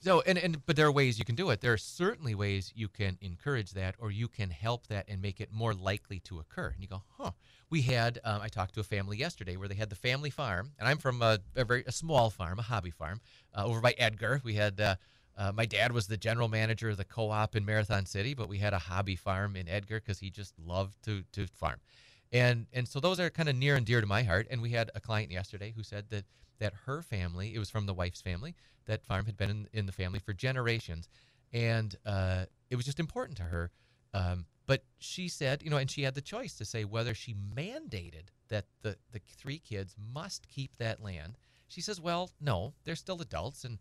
So 0.00 0.20
and 0.26 0.36
and 0.36 0.66
but 0.66 0.74
there 0.76 0.86
are 0.86 0.92
ways 0.92 1.18
you 1.18 1.24
can 1.24 1.36
do 1.36 1.50
it. 1.50 1.60
There 1.60 1.72
are 1.72 1.78
certainly 1.78 2.34
ways 2.34 2.72
you 2.74 2.88
can 2.88 3.16
encourage 3.20 3.70
that, 3.72 3.94
or 3.98 4.10
you 4.10 4.26
can 4.28 4.50
help 4.50 4.88
that 4.88 5.04
and 5.08 5.22
make 5.22 5.40
it 5.40 5.50
more 5.52 5.72
likely 5.74 6.18
to 6.20 6.40
occur. 6.40 6.68
And 6.74 6.82
you 6.82 6.88
go, 6.88 7.02
huh? 7.18 7.30
We 7.70 7.82
had 7.82 8.18
um, 8.24 8.42
I 8.42 8.48
talked 8.48 8.74
to 8.74 8.80
a 8.80 8.84
family 8.84 9.16
yesterday 9.16 9.56
where 9.56 9.68
they 9.68 9.76
had 9.76 9.88
the 9.90 9.96
family 9.96 10.28
farm, 10.30 10.72
and 10.78 10.88
I'm 10.88 10.98
from 10.98 11.22
a, 11.22 11.38
a 11.54 11.64
very 11.64 11.84
a 11.86 11.92
small 11.92 12.28
farm, 12.30 12.58
a 12.58 12.62
hobby 12.62 12.90
farm, 12.90 13.20
uh, 13.56 13.64
over 13.64 13.80
by 13.80 13.94
Edgar. 13.96 14.40
We 14.44 14.54
had. 14.54 14.80
Uh, 14.80 14.96
uh, 15.34 15.50
my 15.50 15.64
dad 15.64 15.92
was 15.92 16.08
the 16.08 16.18
general 16.18 16.46
manager 16.48 16.90
of 16.90 16.98
the 16.98 17.06
co-op 17.06 17.56
in 17.56 17.64
Marathon 17.64 18.04
City, 18.04 18.34
but 18.34 18.50
we 18.50 18.58
had 18.58 18.74
a 18.74 18.78
hobby 18.78 19.16
farm 19.16 19.56
in 19.56 19.66
Edgar 19.66 19.98
because 19.98 20.18
he 20.18 20.28
just 20.28 20.52
loved 20.58 20.94
to 21.04 21.22
to 21.32 21.46
farm, 21.46 21.80
and 22.32 22.66
and 22.72 22.88
so 22.88 22.98
those 23.00 23.20
are 23.20 23.30
kind 23.30 23.48
of 23.48 23.56
near 23.56 23.76
and 23.76 23.86
dear 23.86 24.00
to 24.00 24.06
my 24.06 24.22
heart. 24.22 24.46
And 24.50 24.62
we 24.62 24.70
had 24.70 24.90
a 24.94 25.00
client 25.00 25.30
yesterday 25.30 25.72
who 25.76 25.82
said 25.82 26.06
that 26.10 26.24
that 26.58 26.72
her 26.86 27.02
family, 27.02 27.54
it 27.54 27.58
was 27.58 27.70
from 27.70 27.86
the 27.86 27.94
wife's 27.94 28.22
family, 28.22 28.54
that 28.86 29.04
farm 29.04 29.26
had 29.26 29.36
been 29.36 29.50
in, 29.50 29.68
in 29.72 29.86
the 29.86 29.92
family 29.92 30.18
for 30.18 30.32
generations, 30.32 31.08
and 31.52 31.96
uh, 32.06 32.44
it 32.70 32.76
was 32.76 32.84
just 32.84 33.00
important 33.00 33.36
to 33.38 33.44
her. 33.44 33.70
Um, 34.14 34.46
but 34.66 34.84
she 34.98 35.28
said, 35.28 35.62
you 35.62 35.70
know, 35.70 35.76
and 35.76 35.90
she 35.90 36.02
had 36.02 36.14
the 36.14 36.20
choice 36.20 36.54
to 36.54 36.64
say 36.64 36.84
whether 36.84 37.14
she 37.14 37.34
mandated 37.34 38.28
that 38.48 38.66
the, 38.82 38.96
the 39.10 39.20
three 39.36 39.58
kids 39.58 39.96
must 40.12 40.48
keep 40.48 40.76
that 40.76 41.02
land. 41.02 41.36
She 41.66 41.80
says, 41.80 42.00
well, 42.00 42.30
no, 42.40 42.74
they're 42.84 42.94
still 42.94 43.20
adults, 43.20 43.64
and 43.64 43.78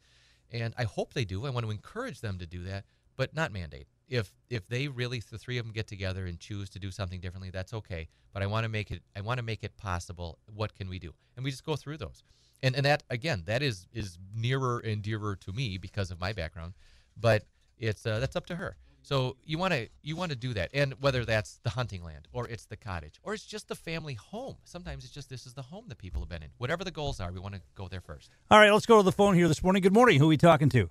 and 0.51 0.73
I 0.77 0.83
hope 0.83 1.13
they 1.13 1.23
do. 1.23 1.45
I 1.45 1.49
want 1.49 1.65
to 1.65 1.71
encourage 1.71 2.19
them 2.19 2.37
to 2.39 2.45
do 2.45 2.63
that, 2.63 2.85
but 3.15 3.33
not 3.33 3.53
mandate. 3.53 3.87
If 4.11 4.29
if 4.49 4.67
they 4.67 4.89
really 4.89 5.21
the 5.31 5.37
three 5.37 5.57
of 5.57 5.65
them 5.65 5.73
get 5.73 5.87
together 5.87 6.25
and 6.25 6.37
choose 6.37 6.69
to 6.71 6.79
do 6.79 6.91
something 6.91 7.21
differently, 7.21 7.49
that's 7.49 7.73
okay. 7.73 8.09
But 8.33 8.43
I 8.43 8.45
want 8.45 8.65
to 8.65 8.69
make 8.69 8.91
it 8.91 9.01
I 9.15 9.21
want 9.21 9.37
to 9.37 9.43
make 9.43 9.63
it 9.63 9.77
possible. 9.77 10.37
What 10.53 10.75
can 10.75 10.89
we 10.89 10.99
do? 10.99 11.13
And 11.37 11.45
we 11.45 11.49
just 11.49 11.65
go 11.65 11.77
through 11.77 11.97
those. 11.97 12.21
And 12.61 12.75
and 12.75 12.85
that 12.85 13.03
again, 13.09 13.43
that 13.45 13.63
is 13.63 13.87
is 13.93 14.19
nearer 14.35 14.79
and 14.79 15.01
dearer 15.01 15.37
to 15.37 15.53
me 15.53 15.77
because 15.77 16.11
of 16.11 16.19
my 16.19 16.33
background. 16.33 16.73
But 17.15 17.45
it's 17.79 18.05
uh, 18.05 18.19
that's 18.19 18.35
up 18.35 18.45
to 18.47 18.55
her. 18.57 18.75
So 19.01 19.37
you 19.45 19.57
want 19.57 19.73
to 19.73 19.87
you 20.03 20.17
want 20.17 20.31
to 20.31 20.37
do 20.37 20.53
that, 20.55 20.71
and 20.73 20.93
whether 20.99 21.23
that's 21.23 21.59
the 21.63 21.69
hunting 21.69 22.03
land 22.03 22.27
or 22.33 22.49
it's 22.49 22.65
the 22.65 22.75
cottage 22.75 23.19
or 23.23 23.33
it's 23.33 23.45
just 23.45 23.69
the 23.69 23.75
family 23.75 24.15
home. 24.15 24.57
Sometimes 24.65 25.05
it's 25.05 25.13
just 25.13 25.29
this 25.29 25.47
is 25.47 25.53
the 25.53 25.61
home 25.61 25.85
that 25.87 25.97
people 25.97 26.21
have 26.21 26.29
been 26.29 26.43
in. 26.43 26.49
Whatever 26.57 26.83
the 26.83 26.91
goals 26.91 27.21
are, 27.21 27.31
we 27.31 27.39
want 27.39 27.55
to 27.55 27.61
go 27.75 27.87
there 27.87 28.01
first. 28.01 28.29
All 28.51 28.59
right, 28.59 28.71
let's 28.71 28.85
go 28.85 28.97
to 28.97 29.03
the 29.03 29.11
phone 29.11 29.35
here 29.35 29.47
this 29.47 29.63
morning. 29.63 29.81
Good 29.81 29.93
morning. 29.93 30.19
Who 30.19 30.25
are 30.25 30.29
we 30.29 30.37
talking 30.37 30.69
to? 30.69 30.89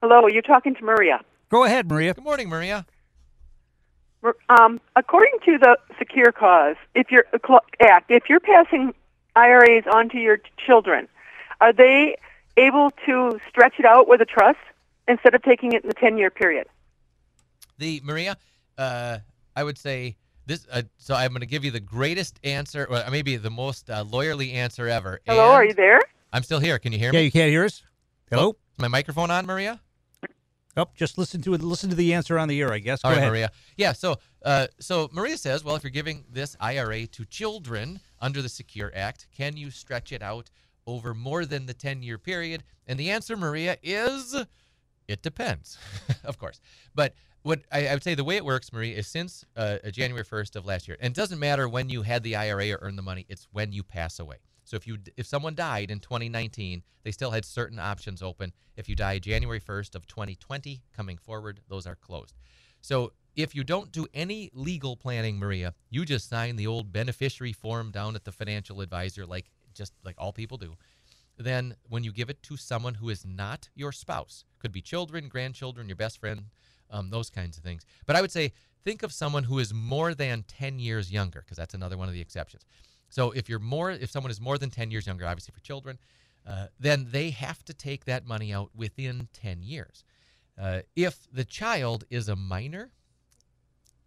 Hello, 0.00 0.28
you're 0.28 0.42
talking 0.42 0.74
to 0.74 0.84
Maria. 0.84 1.20
Go 1.48 1.64
ahead, 1.64 1.88
Maria. 1.88 2.14
Good 2.14 2.24
morning, 2.24 2.48
Maria. 2.48 2.86
Um, 4.48 4.80
according 4.96 5.38
to 5.44 5.58
the 5.58 5.78
Secure 5.98 6.32
Cause, 6.32 6.76
if 6.94 7.10
you're 7.10 7.24
Act, 7.80 8.10
if 8.10 8.24
you're 8.28 8.40
passing 8.40 8.92
IRAs 9.36 9.84
onto 9.92 10.18
your 10.18 10.38
children, 10.58 11.08
are 11.60 11.72
they 11.72 12.16
able 12.56 12.90
to 13.06 13.40
stretch 13.48 13.74
it 13.78 13.84
out 13.84 14.08
with 14.08 14.20
a 14.20 14.24
trust 14.26 14.58
instead 15.06 15.34
of 15.34 15.42
taking 15.42 15.72
it 15.72 15.82
in 15.84 15.88
the 15.88 15.94
10 15.94 16.18
year 16.18 16.30
period? 16.30 16.66
The 17.78 18.00
Maria, 18.04 18.36
uh, 18.76 19.18
I 19.54 19.64
would 19.64 19.78
say 19.78 20.16
this. 20.46 20.66
Uh, 20.70 20.82
so 20.96 21.14
I'm 21.14 21.30
going 21.30 21.40
to 21.40 21.46
give 21.46 21.64
you 21.64 21.70
the 21.70 21.80
greatest 21.80 22.40
answer, 22.42 22.86
or 22.90 23.02
maybe 23.10 23.36
the 23.36 23.50
most 23.50 23.88
uh, 23.88 24.04
lawyerly 24.04 24.52
answer 24.54 24.88
ever. 24.88 25.20
Hello, 25.26 25.44
and 25.44 25.52
are 25.52 25.64
you 25.64 25.74
there? 25.74 26.00
I'm 26.32 26.42
still 26.42 26.58
here. 26.58 26.78
Can 26.78 26.92
you 26.92 26.98
hear 26.98 27.12
me? 27.12 27.18
Yeah, 27.18 27.24
you 27.24 27.30
can't 27.30 27.50
hear 27.50 27.64
us. 27.64 27.82
Hello. 28.30 28.48
Oh, 28.48 28.50
is 28.50 28.78
my 28.78 28.88
microphone 28.88 29.30
on, 29.30 29.46
Maria? 29.46 29.80
Oh, 30.76 30.86
just 30.94 31.18
listen 31.18 31.42
to 31.42 31.54
it. 31.54 31.62
Listen 31.62 31.90
to 31.90 31.96
the 31.96 32.14
answer 32.14 32.38
on 32.38 32.48
the 32.48 32.60
air, 32.60 32.72
I 32.72 32.78
guess. 32.78 33.02
Go 33.02 33.08
All 33.08 33.14
right, 33.14 33.18
ahead. 33.18 33.30
Maria. 33.30 33.50
Yeah. 33.76 33.92
So, 33.92 34.16
uh, 34.44 34.68
so 34.78 35.08
Maria 35.12 35.36
says, 35.36 35.64
well, 35.64 35.74
if 35.74 35.82
you're 35.82 35.90
giving 35.90 36.24
this 36.30 36.56
IRA 36.60 37.06
to 37.08 37.24
children 37.24 38.00
under 38.20 38.42
the 38.42 38.48
Secure 38.48 38.92
Act, 38.94 39.26
can 39.36 39.56
you 39.56 39.70
stretch 39.70 40.12
it 40.12 40.22
out 40.22 40.50
over 40.86 41.14
more 41.14 41.44
than 41.44 41.66
the 41.66 41.74
10-year 41.74 42.18
period? 42.18 42.62
And 42.86 42.98
the 42.98 43.10
answer, 43.10 43.36
Maria, 43.36 43.76
is 43.82 44.36
it 45.08 45.22
depends, 45.22 45.78
of 46.24 46.38
course. 46.38 46.60
But 46.94 47.14
what 47.42 47.62
I, 47.72 47.88
I, 47.88 47.94
would 47.94 48.04
say 48.04 48.14
the 48.14 48.24
way 48.24 48.36
it 48.36 48.44
works, 48.44 48.72
Marie, 48.72 48.92
is 48.92 49.06
since 49.06 49.44
uh, 49.56 49.78
January 49.90 50.24
1st 50.24 50.54
of 50.56 50.66
last 50.66 50.86
year, 50.86 50.96
and 51.00 51.12
it 51.12 51.16
doesn't 51.16 51.38
matter 51.38 51.68
when 51.68 51.88
you 51.88 52.02
had 52.02 52.22
the 52.22 52.36
IRA 52.36 52.72
or 52.72 52.78
earned 52.82 52.98
the 52.98 53.02
money, 53.02 53.24
it's 53.28 53.48
when 53.50 53.72
you 53.72 53.82
pass 53.82 54.20
away. 54.20 54.36
So 54.68 54.76
if 54.76 54.86
you 54.86 54.98
if 55.16 55.26
someone 55.26 55.54
died 55.54 55.90
in 55.90 55.98
2019, 55.98 56.82
they 57.02 57.10
still 57.10 57.30
had 57.30 57.46
certain 57.46 57.78
options 57.78 58.22
open. 58.22 58.52
If 58.76 58.86
you 58.86 58.94
die 58.94 59.18
January 59.18 59.60
1st 59.60 59.94
of 59.94 60.06
2020 60.06 60.82
coming 60.94 61.16
forward, 61.16 61.60
those 61.68 61.86
are 61.86 61.96
closed. 61.96 62.34
So 62.82 63.12
if 63.34 63.54
you 63.54 63.64
don't 63.64 63.90
do 63.90 64.06
any 64.12 64.50
legal 64.52 64.94
planning, 64.94 65.38
Maria, 65.38 65.72
you 65.88 66.04
just 66.04 66.28
sign 66.28 66.56
the 66.56 66.66
old 66.66 66.92
beneficiary 66.92 67.54
form 67.54 67.90
down 67.90 68.14
at 68.14 68.24
the 68.24 68.32
financial 68.32 68.82
advisor 68.82 69.24
like 69.24 69.46
just 69.72 69.94
like 70.04 70.16
all 70.18 70.34
people 70.34 70.58
do. 70.58 70.74
Then 71.38 71.74
when 71.88 72.04
you 72.04 72.12
give 72.12 72.28
it 72.28 72.42
to 72.42 72.58
someone 72.58 72.94
who 72.94 73.08
is 73.08 73.24
not 73.24 73.70
your 73.74 73.92
spouse, 73.92 74.44
could 74.58 74.72
be 74.72 74.82
children, 74.82 75.28
grandchildren, 75.28 75.88
your 75.88 75.96
best 75.96 76.18
friend, 76.18 76.42
um, 76.90 77.08
those 77.08 77.30
kinds 77.30 77.56
of 77.56 77.64
things. 77.64 77.86
But 78.04 78.16
I 78.16 78.20
would 78.20 78.32
say 78.32 78.52
think 78.84 79.02
of 79.02 79.14
someone 79.14 79.44
who 79.44 79.60
is 79.60 79.72
more 79.72 80.12
than 80.12 80.44
10 80.46 80.78
years 80.78 81.10
younger 81.10 81.40
because 81.40 81.56
that's 81.56 81.74
another 81.74 81.96
one 81.96 82.08
of 82.08 82.14
the 82.14 82.20
exceptions. 82.20 82.66
So 83.08 83.30
if 83.30 83.48
you're 83.48 83.58
more, 83.58 83.90
if 83.90 84.10
someone 84.10 84.30
is 84.30 84.40
more 84.40 84.58
than 84.58 84.70
10 84.70 84.90
years 84.90 85.06
younger, 85.06 85.26
obviously 85.26 85.52
for 85.54 85.60
children, 85.60 85.98
uh, 86.46 86.66
then 86.78 87.08
they 87.10 87.30
have 87.30 87.64
to 87.64 87.74
take 87.74 88.04
that 88.06 88.26
money 88.26 88.52
out 88.52 88.70
within 88.74 89.28
10 89.32 89.62
years. 89.62 90.04
Uh, 90.60 90.80
if 90.96 91.26
the 91.32 91.44
child 91.44 92.04
is 92.10 92.28
a 92.28 92.36
minor, 92.36 92.90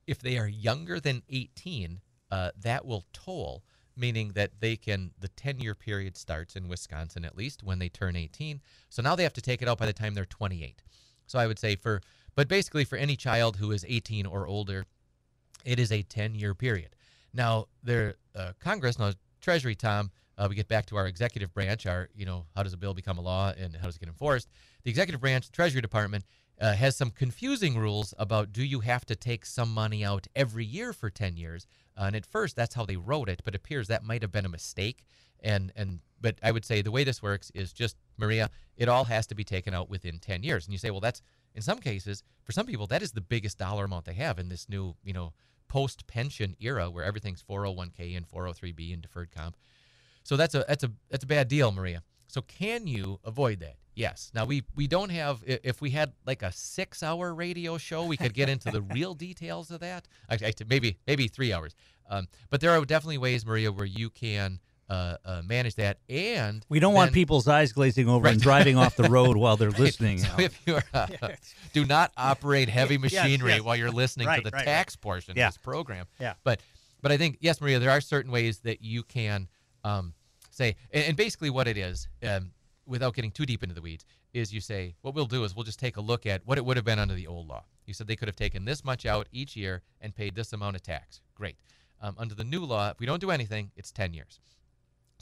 if 0.08 0.20
they 0.20 0.38
are 0.38 0.48
younger 0.48 1.00
than 1.00 1.24
18, 1.30 2.02
uh, 2.32 2.52
that 2.60 2.86
will 2.86 3.06
toll, 3.14 3.64
meaning 3.96 4.32
that 4.34 4.60
they 4.60 4.76
can, 4.76 5.12
the 5.20 5.28
10 5.30 5.60
year 5.60 5.76
period 5.76 6.18
starts 6.18 6.56
in 6.56 6.68
Wisconsin 6.68 7.24
at 7.24 7.38
least 7.38 7.64
when 7.64 7.80
they 7.80 7.90
turn 7.90 8.16
18. 8.16 8.62
So 8.90 9.02
now 9.02 9.16
they 9.16 9.24
have 9.24 9.34
to 9.34 9.42
take 9.42 9.62
it 9.62 9.68
out 9.68 9.78
by 9.78 9.86
the 9.86 9.94
time 9.94 10.14
they're 10.14 10.26
28. 10.26 10.82
So 11.28 11.40
I 11.40 11.48
would 11.48 11.60
say 11.60 11.76
for, 11.76 12.02
but 12.36 12.48
basically 12.48 12.86
for 12.86 12.98
any 12.98 13.16
child 13.16 13.58
who 13.58 13.72
is 13.72 13.86
18 13.88 14.26
or 14.26 14.48
older, 14.48 14.86
it 15.64 15.80
is 15.80 15.92
a 15.92 16.02
10 16.02 16.36
year 16.36 16.54
period. 16.54 16.96
Now, 17.34 17.68
there, 17.84 18.16
uh, 18.36 18.54
Congress, 18.60 19.00
now 19.00 19.14
Treasury, 19.42 19.76
Tom, 19.76 20.12
uh, 20.38 20.48
we 20.50 20.56
get 20.56 20.68
back 20.68 20.86
to 20.88 20.96
our 20.96 21.08
executive 21.08 21.54
branch, 21.54 21.86
our, 21.86 22.10
you 22.16 22.26
know, 22.26 22.46
how 22.56 22.64
does 22.64 22.74
a 22.74 22.78
bill 22.78 22.94
become 22.94 23.18
a 23.18 23.22
law 23.22 23.54
and 23.58 23.76
how 23.76 23.86
does 23.86 23.96
it 23.96 24.00
get 24.00 24.10
enforced? 24.10 24.50
The 24.84 24.90
executive 24.90 25.22
branch, 25.22 25.52
Treasury 25.52 25.82
Department, 25.82 26.26
uh, 26.60 26.74
has 26.74 26.96
some 26.96 27.10
confusing 27.10 27.78
rules 27.78 28.14
about 28.18 28.52
do 28.52 28.64
you 28.64 28.82
have 28.82 29.06
to 29.06 29.16
take 29.16 29.46
some 29.46 29.74
money 29.74 30.06
out 30.06 30.28
every 30.36 30.66
year 30.66 30.94
for 30.94 31.10
10 31.10 31.36
years? 31.38 31.68
Uh, 31.98 32.04
and 32.04 32.16
at 32.16 32.26
first, 32.26 32.56
that's 32.56 32.76
how 32.76 32.86
they 32.86 32.96
wrote 32.96 33.30
it, 33.30 33.42
but 33.44 33.54
it 33.56 33.58
appears 33.58 33.88
that 33.88 34.04
might 34.04 34.22
have 34.22 34.32
been 34.32 34.46
a 34.46 34.50
mistake. 34.50 35.04
And, 35.44 35.72
and, 35.76 36.00
but 36.20 36.38
I 36.44 36.52
would 36.52 36.66
say 36.66 36.82
the 36.82 36.92
way 36.92 37.04
this 37.04 37.22
works 37.22 37.52
is 37.56 37.74
just, 37.74 37.98
Maria, 38.18 38.50
it 38.78 38.88
all 38.88 39.06
has 39.06 39.26
to 39.28 39.36
be 39.36 39.44
taken 39.44 39.74
out 39.74 39.90
within 39.90 40.20
10 40.20 40.44
years. 40.44 40.66
And 40.66 40.72
you 40.72 40.78
say, 40.78 40.92
well, 40.92 41.00
that's, 41.00 41.22
in 41.56 41.62
some 41.62 41.80
cases, 41.80 42.24
for 42.44 42.52
some 42.52 42.66
people, 42.66 42.88
that 42.88 43.02
is 43.02 43.12
the 43.12 43.22
biggest 43.22 43.58
dollar 43.58 43.86
amount 43.86 44.06
they 44.06 44.14
have 44.14 44.40
in 44.40 44.50
this 44.50 44.70
new, 44.70 44.96
you 45.04 45.14
know, 45.14 45.34
post 45.72 46.06
pension 46.06 46.54
era 46.60 46.90
where 46.90 47.06
everything's 47.06 47.42
401k 47.42 48.18
and 48.18 48.28
403b 48.28 48.92
and 48.92 49.02
deferred 49.02 49.32
comp. 49.32 49.56
So 50.22 50.36
that's 50.36 50.54
a 50.54 50.66
that's 50.68 50.84
a 50.84 50.92
that's 51.10 51.24
a 51.24 51.28
bad 51.28 51.48
deal, 51.48 51.72
Maria. 51.72 52.04
So 52.28 52.42
can 52.42 52.88
you 52.88 53.22
avoid 53.24 53.62
that? 53.62 53.78
Yes. 53.96 54.32
Now 54.36 54.44
we 54.44 54.64
we 54.76 54.88
don't 54.88 55.12
have 55.12 55.42
if 55.48 55.82
we 55.82 55.92
had 55.92 56.12
like 56.26 56.44
a 56.44 56.48
6-hour 56.48 57.34
radio 57.34 57.78
show, 57.78 58.06
we 58.06 58.18
could 58.18 58.34
get 58.34 58.50
into 58.50 58.70
the 58.70 58.82
real 58.98 59.14
details 59.14 59.72
of 59.72 59.80
that. 59.80 60.10
Actually, 60.30 60.54
maybe 60.68 60.98
maybe 61.08 61.30
3 61.30 61.54
hours. 61.54 61.74
Um, 62.10 62.28
but 62.50 62.60
there 62.60 62.72
are 62.72 62.84
definitely 62.84 63.20
ways, 63.20 63.46
Maria, 63.46 63.72
where 63.72 63.86
you 63.86 64.10
can 64.10 64.60
uh, 64.92 65.16
uh, 65.24 65.42
manage 65.46 65.76
that. 65.76 66.00
And 66.10 66.66
we 66.68 66.80
don't 66.82 66.92
then, 66.92 66.98
want 66.98 67.14
people's 67.14 67.48
eyes 67.48 67.72
glazing 67.72 68.10
over 68.10 68.26
Right. 68.26 68.34
and 68.34 68.42
driving 68.42 68.78
off 68.78 68.96
the 68.98 69.10
road 69.10 69.38
while 69.38 69.56
they're 69.56 69.70
Right. 69.72 69.80
listening. 69.80 70.18
So 70.20 70.30
if 70.38 70.60
you're, 70.66 70.84
uh, 70.94 71.08
do 71.74 71.86
not 71.86 72.12
operate 72.18 72.68
heavy 72.68 72.98
machinery 72.98 73.54
yes. 73.54 73.62
while 73.62 73.76
you're 73.78 73.90
listening 73.92 74.28
Right, 74.28 74.44
to 74.44 74.50
the 74.50 74.56
right, 74.56 74.66
tax 74.66 74.96
portion 74.98 75.36
Yeah. 75.38 75.48
of 75.48 75.54
this 75.54 75.62
program. 75.64 76.08
Yeah. 76.20 76.34
But 76.44 76.60
but 77.02 77.12
I 77.12 77.18
think 77.18 77.38
yes, 77.40 77.62
Maria, 77.62 77.80
there 77.80 77.90
are 77.90 78.02
certain 78.02 78.32
ways 78.32 78.60
that 78.60 78.82
you 78.82 79.04
can 79.04 79.48
um, 79.84 80.14
say, 80.52 80.76
and, 80.92 81.06
and 81.06 81.18
basically 81.18 81.50
what 81.50 81.68
it 81.68 81.78
is, 81.78 82.08
um, 82.28 82.52
without 82.86 83.16
getting 83.16 83.32
too 83.32 83.46
deep 83.46 83.64
into 83.64 83.74
the 83.74 83.82
weeds, 83.82 84.06
is 84.34 84.54
you 84.54 84.60
say 84.62 84.94
what 85.02 85.16
we'll 85.16 85.26
do 85.26 85.44
is 85.46 85.56
we'll 85.56 85.64
just 85.64 85.80
take 85.80 85.98
a 85.98 86.02
look 86.02 86.26
at 86.26 86.46
what 86.46 86.58
it 86.58 86.66
would 86.66 86.76
have 86.78 86.86
been 86.86 87.00
under 87.00 87.16
the 87.16 87.28
old 87.28 87.48
law. 87.48 87.64
You 87.86 87.94
said 87.94 88.08
they 88.08 88.16
could 88.18 88.28
have 88.28 88.36
taken 88.36 88.66
this 88.66 88.84
much 88.84 89.06
out 89.06 89.28
each 89.32 89.56
year 89.56 89.82
and 90.02 90.14
paid 90.14 90.36
this 90.36 90.52
amount 90.54 90.76
of 90.76 90.84
tax. 90.84 91.22
Great. 91.34 91.56
Um, 92.02 92.16
under 92.18 92.36
the 92.36 92.44
new 92.44 92.64
law, 92.66 92.90
if 92.90 93.00
we 93.00 93.06
don't 93.06 93.22
do 93.22 93.32
anything, 93.32 93.72
it's 93.76 93.92
10 93.92 94.14
years. 94.14 94.40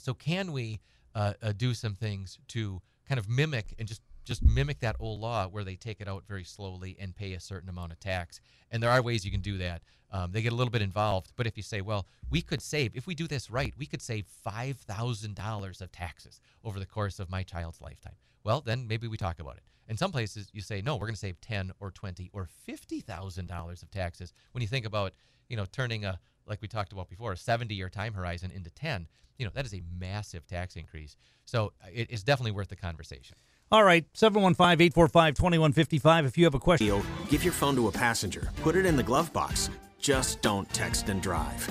So 0.00 0.14
can 0.14 0.52
we 0.52 0.80
uh, 1.14 1.34
uh, 1.42 1.52
do 1.56 1.74
some 1.74 1.94
things 1.94 2.38
to 2.48 2.80
kind 3.08 3.18
of 3.18 3.28
mimic 3.28 3.74
and 3.78 3.86
just 3.86 4.02
just 4.24 4.42
mimic 4.42 4.80
that 4.80 4.96
old 5.00 5.18
law 5.20 5.48
where 5.48 5.64
they 5.64 5.76
take 5.76 6.00
it 6.00 6.06
out 6.06 6.24
very 6.28 6.44
slowly 6.44 6.96
and 7.00 7.16
pay 7.16 7.32
a 7.32 7.40
certain 7.40 7.68
amount 7.68 7.92
of 7.92 7.98
tax? 8.00 8.40
And 8.70 8.82
there 8.82 8.90
are 8.90 9.02
ways 9.02 9.24
you 9.24 9.30
can 9.30 9.40
do 9.40 9.58
that. 9.58 9.82
Um, 10.12 10.32
they 10.32 10.42
get 10.42 10.52
a 10.52 10.56
little 10.56 10.70
bit 10.70 10.82
involved, 10.82 11.32
but 11.36 11.46
if 11.46 11.56
you 11.56 11.62
say, 11.62 11.80
well, 11.80 12.06
we 12.30 12.42
could 12.42 12.60
save 12.60 12.96
if 12.96 13.06
we 13.06 13.14
do 13.14 13.26
this 13.28 13.50
right, 13.50 13.72
we 13.78 13.86
could 13.86 14.02
save 14.02 14.26
five 14.26 14.76
thousand 14.78 15.34
dollars 15.36 15.80
of 15.80 15.90
taxes 15.90 16.40
over 16.64 16.78
the 16.78 16.86
course 16.86 17.18
of 17.18 17.30
my 17.30 17.42
child's 17.42 17.80
lifetime. 17.80 18.16
Well, 18.44 18.60
then 18.60 18.86
maybe 18.88 19.06
we 19.08 19.16
talk 19.16 19.38
about 19.38 19.56
it. 19.56 19.62
In 19.88 19.96
some 19.96 20.12
places, 20.12 20.48
you 20.52 20.62
say, 20.62 20.80
no, 20.82 20.94
we're 20.94 21.06
going 21.06 21.14
to 21.14 21.18
save 21.20 21.40
ten 21.40 21.72
or 21.80 21.90
twenty 21.90 22.30
or 22.32 22.48
fifty 22.66 23.00
thousand 23.00 23.48
dollars 23.48 23.82
of 23.82 23.90
taxes. 23.90 24.32
When 24.52 24.62
you 24.62 24.68
think 24.68 24.86
about, 24.86 25.12
you 25.48 25.56
know, 25.56 25.66
turning 25.72 26.04
a 26.04 26.20
like 26.50 26.60
we 26.60 26.68
talked 26.68 26.92
about 26.92 27.08
before, 27.08 27.32
a 27.32 27.36
70 27.36 27.74
year 27.74 27.88
time 27.88 28.12
horizon 28.12 28.50
into 28.54 28.68
10, 28.70 29.08
you 29.38 29.46
know, 29.46 29.52
that 29.54 29.64
is 29.64 29.72
a 29.72 29.80
massive 29.98 30.46
tax 30.46 30.76
increase. 30.76 31.16
So 31.46 31.72
uh, 31.82 31.86
it 31.92 32.10
is 32.10 32.22
definitely 32.22 32.52
worth 32.52 32.68
the 32.68 32.76
conversation. 32.76 33.36
All 33.72 33.84
right, 33.84 34.04
715 34.14 34.86
845 34.86 35.34
2155. 35.34 36.26
If 36.26 36.36
you 36.36 36.44
have 36.44 36.54
a 36.54 36.58
question, 36.58 37.02
Give 37.28 37.44
your 37.44 37.52
phone 37.52 37.76
to 37.76 37.86
a 37.88 37.92
passenger. 37.92 38.50
Put 38.62 38.76
it 38.76 38.84
in 38.84 38.96
the 38.96 39.02
glove 39.02 39.32
box. 39.32 39.70
Just 40.00 40.42
don't 40.42 40.68
text 40.70 41.08
and 41.08 41.22
drive. 41.22 41.62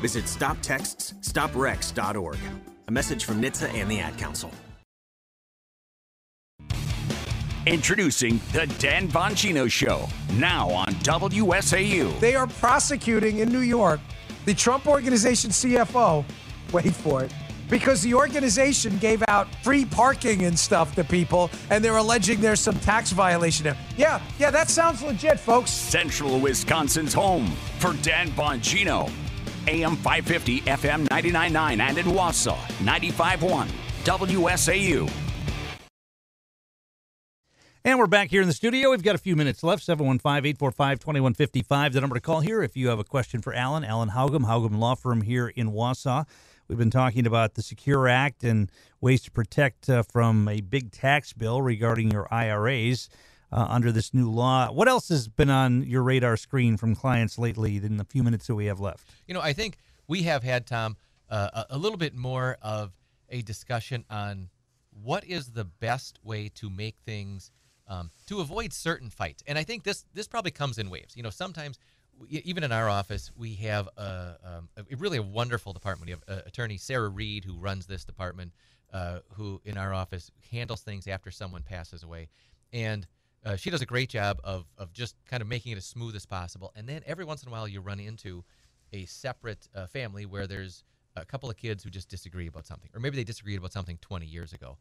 Visit 0.00 0.26
stoptextsstopwrecks.org. 0.26 2.38
A 2.88 2.92
message 2.92 3.24
from 3.24 3.42
NHTSA 3.42 3.74
and 3.74 3.90
the 3.90 3.98
Ad 4.00 4.18
Council. 4.18 4.52
Introducing 7.66 8.40
the 8.52 8.72
Dan 8.78 9.08
Bongino 9.08 9.68
Show, 9.68 10.08
now 10.34 10.70
on 10.70 10.86
WSAU. 10.86 12.20
They 12.20 12.36
are 12.36 12.46
prosecuting 12.46 13.40
in 13.40 13.48
New 13.48 13.58
York 13.58 13.98
the 14.46 14.54
Trump 14.54 14.86
Organization 14.86 15.50
CFO, 15.50 16.24
wait 16.72 16.94
for 16.94 17.22
it, 17.22 17.34
because 17.68 18.00
the 18.00 18.14
organization 18.14 18.96
gave 18.98 19.22
out 19.28 19.48
free 19.62 19.84
parking 19.84 20.44
and 20.44 20.56
stuff 20.58 20.94
to 20.94 21.04
people, 21.04 21.50
and 21.68 21.84
they're 21.84 21.96
alleging 21.96 22.40
there's 22.40 22.60
some 22.60 22.78
tax 22.78 23.10
violation 23.10 23.64
there. 23.64 23.76
Yeah, 23.96 24.22
yeah, 24.38 24.50
that 24.52 24.70
sounds 24.70 25.02
legit, 25.02 25.38
folks. 25.38 25.70
Central 25.70 26.38
Wisconsin's 26.38 27.12
home 27.12 27.48
for 27.78 27.92
Dan 28.02 28.30
Bongino. 28.30 29.10
AM 29.66 29.96
550, 29.96 30.60
FM 30.60 31.08
99.9, 31.08 31.80
and 31.80 31.98
in 31.98 32.06
Wausau, 32.06 32.56
95.1, 32.84 33.66
WSAU. 34.04 35.25
And 37.86 38.00
we're 38.00 38.08
back 38.08 38.30
here 38.30 38.42
in 38.42 38.48
the 38.48 38.52
studio. 38.52 38.90
We've 38.90 39.04
got 39.04 39.14
a 39.14 39.18
few 39.18 39.36
minutes 39.36 39.62
left 39.62 39.84
715 39.84 40.38
845 40.38 40.98
2155. 40.98 41.92
The 41.92 42.00
number 42.00 42.16
to 42.16 42.20
call 42.20 42.40
here 42.40 42.60
if 42.60 42.76
you 42.76 42.88
have 42.88 42.98
a 42.98 43.04
question 43.04 43.40
for 43.40 43.54
Alan. 43.54 43.84
Alan 43.84 44.08
Hougum, 44.08 44.44
Hougum 44.44 44.80
Law 44.80 44.96
Firm 44.96 45.20
here 45.20 45.46
in 45.46 45.70
Wausau. 45.70 46.26
We've 46.66 46.76
been 46.76 46.90
talking 46.90 47.28
about 47.28 47.54
the 47.54 47.62
Secure 47.62 48.08
Act 48.08 48.42
and 48.42 48.72
ways 49.00 49.22
to 49.22 49.30
protect 49.30 49.88
uh, 49.88 50.02
from 50.02 50.48
a 50.48 50.62
big 50.62 50.90
tax 50.90 51.32
bill 51.32 51.62
regarding 51.62 52.10
your 52.10 52.26
IRAs 52.34 53.08
uh, 53.52 53.66
under 53.68 53.92
this 53.92 54.12
new 54.12 54.28
law. 54.28 54.72
What 54.72 54.88
else 54.88 55.08
has 55.10 55.28
been 55.28 55.48
on 55.48 55.84
your 55.84 56.02
radar 56.02 56.36
screen 56.36 56.76
from 56.76 56.96
clients 56.96 57.38
lately 57.38 57.76
in 57.76 57.98
the 57.98 58.04
few 58.04 58.24
minutes 58.24 58.48
that 58.48 58.56
we 58.56 58.66
have 58.66 58.80
left? 58.80 59.08
You 59.28 59.34
know, 59.34 59.40
I 59.40 59.52
think 59.52 59.78
we 60.08 60.24
have 60.24 60.42
had, 60.42 60.66
Tom, 60.66 60.96
uh, 61.30 61.50
a, 61.70 61.76
a 61.76 61.78
little 61.78 61.98
bit 61.98 62.16
more 62.16 62.56
of 62.62 62.94
a 63.28 63.42
discussion 63.42 64.04
on 64.10 64.48
what 64.90 65.24
is 65.24 65.52
the 65.52 65.64
best 65.64 66.18
way 66.24 66.48
to 66.56 66.68
make 66.68 66.96
things 67.04 67.52
um, 67.88 68.10
to 68.26 68.40
avoid 68.40 68.72
certain 68.72 69.10
fights. 69.10 69.42
And 69.46 69.58
I 69.58 69.64
think 69.64 69.84
this 69.84 70.04
this 70.14 70.26
probably 70.26 70.50
comes 70.50 70.78
in 70.78 70.90
waves. 70.90 71.16
You 71.16 71.22
know, 71.22 71.30
sometimes 71.30 71.78
even 72.30 72.64
in 72.64 72.72
our 72.72 72.88
office, 72.88 73.30
we 73.36 73.54
have 73.54 73.88
a, 73.96 74.36
um, 74.44 74.68
a 74.76 74.96
really 74.96 75.18
a 75.18 75.22
wonderful 75.22 75.72
department. 75.72 76.06
We 76.06 76.12
have 76.12 76.38
uh, 76.38 76.42
attorney 76.46 76.78
Sarah 76.78 77.08
Reed, 77.08 77.44
who 77.44 77.56
runs 77.58 77.86
this 77.86 78.04
department, 78.04 78.52
uh, 78.92 79.20
who 79.34 79.60
in 79.64 79.76
our 79.76 79.92
office 79.92 80.30
handles 80.50 80.80
things 80.80 81.06
after 81.06 81.30
someone 81.30 81.62
passes 81.62 82.02
away, 82.02 82.28
and 82.72 83.06
uh, 83.44 83.56
she 83.56 83.70
does 83.70 83.82
a 83.82 83.86
great 83.86 84.08
job 84.08 84.40
of 84.44 84.66
of 84.78 84.92
just 84.92 85.16
kind 85.26 85.42
of 85.42 85.48
making 85.48 85.72
it 85.72 85.78
as 85.78 85.84
smooth 85.84 86.16
as 86.16 86.26
possible. 86.26 86.72
And 86.74 86.88
then 86.88 87.02
every 87.06 87.24
once 87.24 87.42
in 87.42 87.48
a 87.48 87.52
while, 87.52 87.68
you 87.68 87.80
run 87.80 88.00
into 88.00 88.44
a 88.92 89.04
separate 89.04 89.68
uh, 89.74 89.86
family 89.86 90.26
where 90.26 90.46
there's 90.46 90.84
a 91.16 91.24
couple 91.24 91.50
of 91.50 91.56
kids 91.56 91.82
who 91.82 91.90
just 91.90 92.08
disagree 92.08 92.46
about 92.46 92.66
something, 92.66 92.90
or 92.94 93.00
maybe 93.00 93.16
they 93.16 93.24
disagreed 93.24 93.58
about 93.58 93.72
something 93.72 93.98
20 94.00 94.26
years 94.26 94.52
ago, 94.52 94.78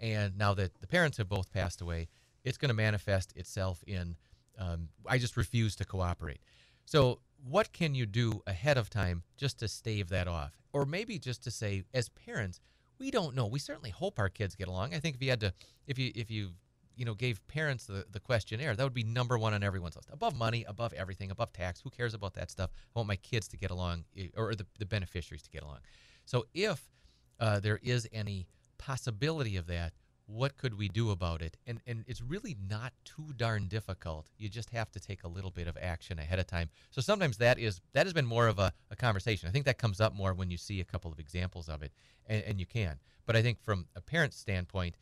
and 0.00 0.36
now 0.36 0.54
that 0.54 0.72
the 0.80 0.86
parents 0.86 1.16
have 1.18 1.28
both 1.28 1.50
passed 1.52 1.80
away, 1.80 2.08
it's 2.46 2.56
going 2.56 2.70
to 2.70 2.74
manifest 2.74 3.36
itself 3.36 3.82
in 3.86 4.16
um, 4.58 4.88
I 5.06 5.18
just 5.18 5.36
refuse 5.36 5.76
to 5.76 5.84
cooperate. 5.84 6.40
So, 6.86 7.20
what 7.46 7.72
can 7.72 7.94
you 7.94 8.06
do 8.06 8.40
ahead 8.46 8.78
of 8.78 8.88
time 8.88 9.22
just 9.36 9.58
to 9.58 9.68
stave 9.68 10.08
that 10.08 10.26
off? 10.26 10.56
Or 10.72 10.86
maybe 10.86 11.18
just 11.18 11.44
to 11.44 11.50
say, 11.50 11.84
as 11.92 12.08
parents, 12.08 12.60
we 12.98 13.10
don't 13.10 13.34
know. 13.34 13.46
We 13.46 13.58
certainly 13.58 13.90
hope 13.90 14.18
our 14.18 14.30
kids 14.30 14.54
get 14.54 14.68
along. 14.68 14.94
I 14.94 15.00
think 15.00 15.16
if 15.16 15.22
you 15.22 15.28
had 15.28 15.40
to, 15.40 15.52
if 15.86 15.98
you, 15.98 16.12
if 16.14 16.30
you, 16.30 16.52
you 16.96 17.04
know, 17.04 17.12
gave 17.12 17.46
parents 17.48 17.84
the, 17.84 18.06
the 18.10 18.20
questionnaire, 18.20 18.74
that 18.74 18.82
would 18.82 18.94
be 18.94 19.04
number 19.04 19.36
one 19.36 19.52
on 19.52 19.62
everyone's 19.62 19.96
list. 19.96 20.08
Above 20.10 20.34
money, 20.34 20.64
above 20.66 20.94
everything, 20.94 21.30
above 21.30 21.52
tax. 21.52 21.80
Who 21.80 21.90
cares 21.90 22.14
about 22.14 22.32
that 22.34 22.50
stuff? 22.50 22.70
I 22.94 22.98
want 22.98 23.08
my 23.08 23.16
kids 23.16 23.48
to 23.48 23.58
get 23.58 23.70
along, 23.70 24.04
eh, 24.16 24.28
or 24.34 24.54
the, 24.54 24.66
the 24.78 24.86
beneficiaries 24.86 25.42
to 25.42 25.50
get 25.50 25.62
along. 25.62 25.80
So, 26.24 26.46
if 26.54 26.82
uh, 27.38 27.60
there 27.60 27.80
is 27.82 28.08
any 28.12 28.46
possibility 28.78 29.56
of 29.56 29.66
that, 29.66 29.92
what 30.26 30.56
could 30.56 30.76
we 30.76 30.88
do 30.88 31.10
about 31.10 31.40
it? 31.40 31.56
And 31.66 31.80
and 31.86 32.04
it's 32.06 32.20
really 32.20 32.56
not 32.68 32.92
too 33.04 33.32
darn 33.36 33.68
difficult. 33.68 34.28
You 34.38 34.48
just 34.48 34.70
have 34.70 34.90
to 34.92 35.00
take 35.00 35.24
a 35.24 35.28
little 35.28 35.50
bit 35.50 35.68
of 35.68 35.76
action 35.80 36.18
ahead 36.18 36.38
of 36.38 36.46
time. 36.46 36.68
So 36.90 37.00
sometimes 37.00 37.38
that 37.38 37.58
is 37.58 37.80
that 37.92 38.06
has 38.06 38.12
been 38.12 38.26
more 38.26 38.48
of 38.48 38.58
a, 38.58 38.72
a 38.90 38.96
conversation. 38.96 39.48
I 39.48 39.52
think 39.52 39.64
that 39.66 39.78
comes 39.78 40.00
up 40.00 40.14
more 40.14 40.34
when 40.34 40.50
you 40.50 40.58
see 40.58 40.80
a 40.80 40.84
couple 40.84 41.12
of 41.12 41.18
examples 41.18 41.68
of 41.68 41.82
it, 41.82 41.92
and, 42.26 42.42
and 42.44 42.60
you 42.60 42.66
can. 42.66 42.98
But 43.24 43.36
I 43.36 43.42
think 43.42 43.60
from 43.60 43.86
a 43.94 44.00
parent's 44.00 44.36
standpoint, 44.36 44.96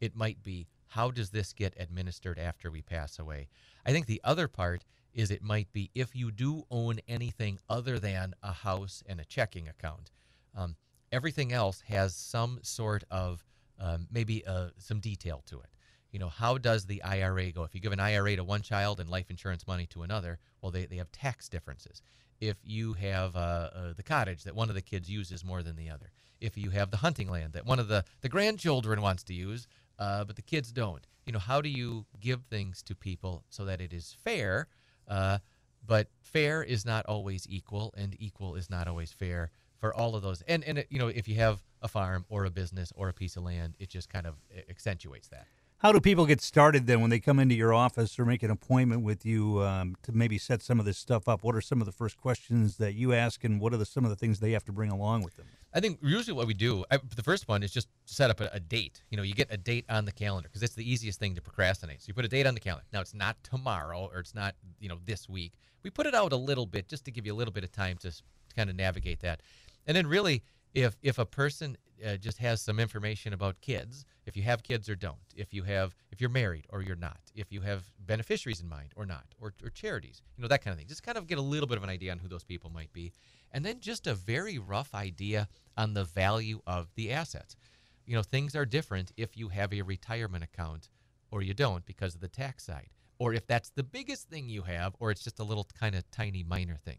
it 0.00 0.14
might 0.14 0.42
be 0.42 0.68
how 0.88 1.10
does 1.10 1.30
this 1.30 1.52
get 1.52 1.74
administered 1.78 2.38
after 2.38 2.70
we 2.70 2.82
pass 2.82 3.18
away? 3.18 3.48
I 3.84 3.92
think 3.92 4.06
the 4.06 4.20
other 4.24 4.48
part 4.48 4.84
is 5.12 5.30
it 5.30 5.42
might 5.42 5.72
be 5.72 5.90
if 5.94 6.14
you 6.14 6.30
do 6.30 6.64
own 6.70 7.00
anything 7.08 7.58
other 7.68 7.98
than 7.98 8.34
a 8.42 8.52
house 8.52 9.02
and 9.06 9.20
a 9.20 9.24
checking 9.24 9.68
account. 9.68 10.10
Um, 10.56 10.76
everything 11.12 11.52
else 11.52 11.82
has 11.88 12.14
some 12.14 12.60
sort 12.62 13.04
of 13.10 13.44
um, 13.80 14.06
maybe 14.10 14.44
uh, 14.46 14.68
some 14.78 15.00
detail 15.00 15.42
to 15.46 15.60
it. 15.60 15.70
You 16.10 16.18
know, 16.18 16.28
how 16.28 16.56
does 16.58 16.86
the 16.86 17.02
IRA 17.02 17.52
go? 17.52 17.64
If 17.64 17.74
you 17.74 17.80
give 17.80 17.92
an 17.92 18.00
IRA 18.00 18.36
to 18.36 18.44
one 18.44 18.62
child 18.62 18.98
and 18.98 19.08
life 19.10 19.30
insurance 19.30 19.66
money 19.66 19.86
to 19.88 20.02
another, 20.02 20.38
well, 20.62 20.72
they, 20.72 20.86
they 20.86 20.96
have 20.96 21.12
tax 21.12 21.48
differences. 21.48 22.00
If 22.40 22.56
you 22.64 22.94
have 22.94 23.36
uh, 23.36 23.70
uh, 23.74 23.92
the 23.96 24.02
cottage 24.02 24.44
that 24.44 24.54
one 24.54 24.68
of 24.68 24.74
the 24.74 24.80
kids 24.80 25.10
uses 25.10 25.44
more 25.44 25.62
than 25.62 25.76
the 25.76 25.90
other, 25.90 26.10
if 26.40 26.56
you 26.56 26.70
have 26.70 26.90
the 26.90 26.98
hunting 26.98 27.28
land 27.28 27.52
that 27.54 27.66
one 27.66 27.78
of 27.78 27.88
the, 27.88 28.04
the 28.20 28.28
grandchildren 28.28 29.02
wants 29.02 29.22
to 29.24 29.34
use, 29.34 29.66
uh, 29.98 30.24
but 30.24 30.36
the 30.36 30.42
kids 30.42 30.72
don't, 30.72 31.06
you 31.26 31.32
know, 31.32 31.38
how 31.38 31.60
do 31.60 31.68
you 31.68 32.06
give 32.20 32.44
things 32.44 32.82
to 32.84 32.94
people 32.94 33.44
so 33.50 33.64
that 33.64 33.80
it 33.80 33.92
is 33.92 34.14
fair? 34.24 34.68
Uh, 35.06 35.38
but 35.84 36.08
fair 36.22 36.62
is 36.62 36.84
not 36.84 37.04
always 37.06 37.46
equal, 37.50 37.92
and 37.96 38.14
equal 38.18 38.54
is 38.54 38.70
not 38.70 38.86
always 38.86 39.12
fair 39.12 39.50
for 39.78 39.94
all 39.94 40.14
of 40.14 40.22
those. 40.22 40.42
And 40.42 40.64
and 40.64 40.84
you 40.90 40.98
know, 40.98 41.08
if 41.08 41.28
you 41.28 41.36
have 41.36 41.60
a 41.82 41.88
farm 41.88 42.24
or 42.28 42.44
a 42.44 42.50
business 42.50 42.92
or 42.96 43.08
a 43.08 43.12
piece 43.12 43.36
of 43.36 43.44
land, 43.44 43.76
it 43.78 43.88
just 43.88 44.08
kind 44.08 44.26
of 44.26 44.34
accentuates 44.68 45.28
that. 45.28 45.46
How 45.80 45.92
do 45.92 46.00
people 46.00 46.26
get 46.26 46.40
started 46.40 46.88
then 46.88 47.00
when 47.00 47.08
they 47.08 47.20
come 47.20 47.38
into 47.38 47.54
your 47.54 47.72
office 47.72 48.18
or 48.18 48.24
make 48.24 48.42
an 48.42 48.50
appointment 48.50 49.02
with 49.02 49.24
you 49.24 49.62
um, 49.62 49.94
to 50.02 50.10
maybe 50.10 50.36
set 50.36 50.60
some 50.60 50.80
of 50.80 50.86
this 50.86 50.98
stuff 50.98 51.28
up? 51.28 51.44
What 51.44 51.54
are 51.54 51.60
some 51.60 51.80
of 51.80 51.86
the 51.86 51.92
first 51.92 52.16
questions 52.16 52.78
that 52.78 52.94
you 52.94 53.12
ask, 53.12 53.44
and 53.44 53.60
what 53.60 53.72
are 53.72 53.76
the, 53.76 53.86
some 53.86 54.02
of 54.02 54.10
the 54.10 54.16
things 54.16 54.40
they 54.40 54.50
have 54.50 54.64
to 54.64 54.72
bring 54.72 54.90
along 54.90 55.22
with 55.22 55.36
them? 55.36 55.46
I 55.72 55.78
think 55.78 56.00
usually 56.02 56.36
what 56.36 56.48
we 56.48 56.54
do, 56.54 56.84
I, 56.90 56.98
the 57.14 57.22
first 57.22 57.46
one 57.46 57.62
is 57.62 57.70
just 57.70 57.86
set 58.06 58.28
up 58.28 58.40
a, 58.40 58.50
a 58.52 58.58
date. 58.58 59.04
You 59.10 59.16
know, 59.16 59.22
you 59.22 59.34
get 59.34 59.52
a 59.52 59.56
date 59.56 59.84
on 59.88 60.04
the 60.04 60.10
calendar 60.10 60.48
because 60.48 60.64
it's 60.64 60.74
the 60.74 60.90
easiest 60.90 61.20
thing 61.20 61.36
to 61.36 61.40
procrastinate. 61.40 62.02
So 62.02 62.06
you 62.08 62.14
put 62.14 62.24
a 62.24 62.28
date 62.28 62.48
on 62.48 62.54
the 62.54 62.60
calendar. 62.60 62.84
Now 62.92 63.00
it's 63.00 63.14
not 63.14 63.36
tomorrow 63.44 64.10
or 64.12 64.18
it's 64.18 64.34
not 64.34 64.56
you 64.80 64.88
know 64.88 64.98
this 65.04 65.28
week. 65.28 65.52
We 65.84 65.90
put 65.90 66.06
it 66.06 66.14
out 66.14 66.32
a 66.32 66.36
little 66.36 66.66
bit 66.66 66.88
just 66.88 67.04
to 67.04 67.12
give 67.12 67.24
you 67.24 67.32
a 67.32 67.36
little 67.36 67.52
bit 67.52 67.62
of 67.62 67.70
time 67.70 67.98
to, 67.98 68.10
to 68.10 68.22
kind 68.56 68.68
of 68.68 68.74
navigate 68.74 69.20
that. 69.20 69.42
And 69.88 69.96
then 69.96 70.06
really, 70.06 70.44
if 70.74 70.96
if 71.02 71.18
a 71.18 71.24
person 71.24 71.76
uh, 72.06 72.16
just 72.16 72.38
has 72.38 72.60
some 72.60 72.78
information 72.78 73.32
about 73.32 73.60
kids, 73.62 74.04
if 74.26 74.36
you 74.36 74.42
have 74.42 74.62
kids 74.62 74.88
or 74.88 74.94
don't, 74.94 75.16
if 75.34 75.52
you 75.54 75.62
have 75.64 75.96
if 76.12 76.20
you're 76.20 76.30
married 76.30 76.66
or 76.68 76.82
you're 76.82 76.94
not, 76.94 77.18
if 77.34 77.50
you 77.50 77.62
have 77.62 77.90
beneficiaries 77.98 78.60
in 78.60 78.68
mind 78.68 78.92
or 78.94 79.06
not, 79.06 79.24
or, 79.40 79.54
or 79.64 79.70
charities, 79.70 80.22
you 80.36 80.42
know 80.42 80.48
that 80.48 80.62
kind 80.62 80.72
of 80.72 80.78
thing. 80.78 80.86
Just 80.86 81.02
kind 81.02 81.16
of 81.16 81.26
get 81.26 81.38
a 81.38 81.42
little 81.42 81.66
bit 81.66 81.78
of 81.78 81.84
an 81.84 81.88
idea 81.88 82.12
on 82.12 82.18
who 82.18 82.28
those 82.28 82.44
people 82.44 82.70
might 82.70 82.92
be, 82.92 83.12
and 83.50 83.64
then 83.64 83.80
just 83.80 84.06
a 84.06 84.14
very 84.14 84.58
rough 84.58 84.94
idea 84.94 85.48
on 85.76 85.94
the 85.94 86.04
value 86.04 86.60
of 86.66 86.88
the 86.94 87.10
assets. 87.10 87.56
You 88.04 88.14
know, 88.14 88.22
things 88.22 88.54
are 88.54 88.66
different 88.66 89.12
if 89.16 89.36
you 89.36 89.48
have 89.48 89.72
a 89.72 89.82
retirement 89.82 90.44
account 90.44 90.90
or 91.30 91.42
you 91.42 91.52
don't 91.52 91.84
because 91.84 92.14
of 92.14 92.20
the 92.20 92.28
tax 92.28 92.64
side, 92.64 92.88
or 93.18 93.32
if 93.32 93.46
that's 93.46 93.70
the 93.70 93.82
biggest 93.82 94.28
thing 94.28 94.48
you 94.48 94.62
have, 94.62 94.94
or 95.00 95.10
it's 95.10 95.24
just 95.24 95.40
a 95.40 95.44
little 95.44 95.66
kind 95.78 95.94
of 95.94 96.10
tiny 96.10 96.42
minor 96.42 96.76
thing, 96.76 96.98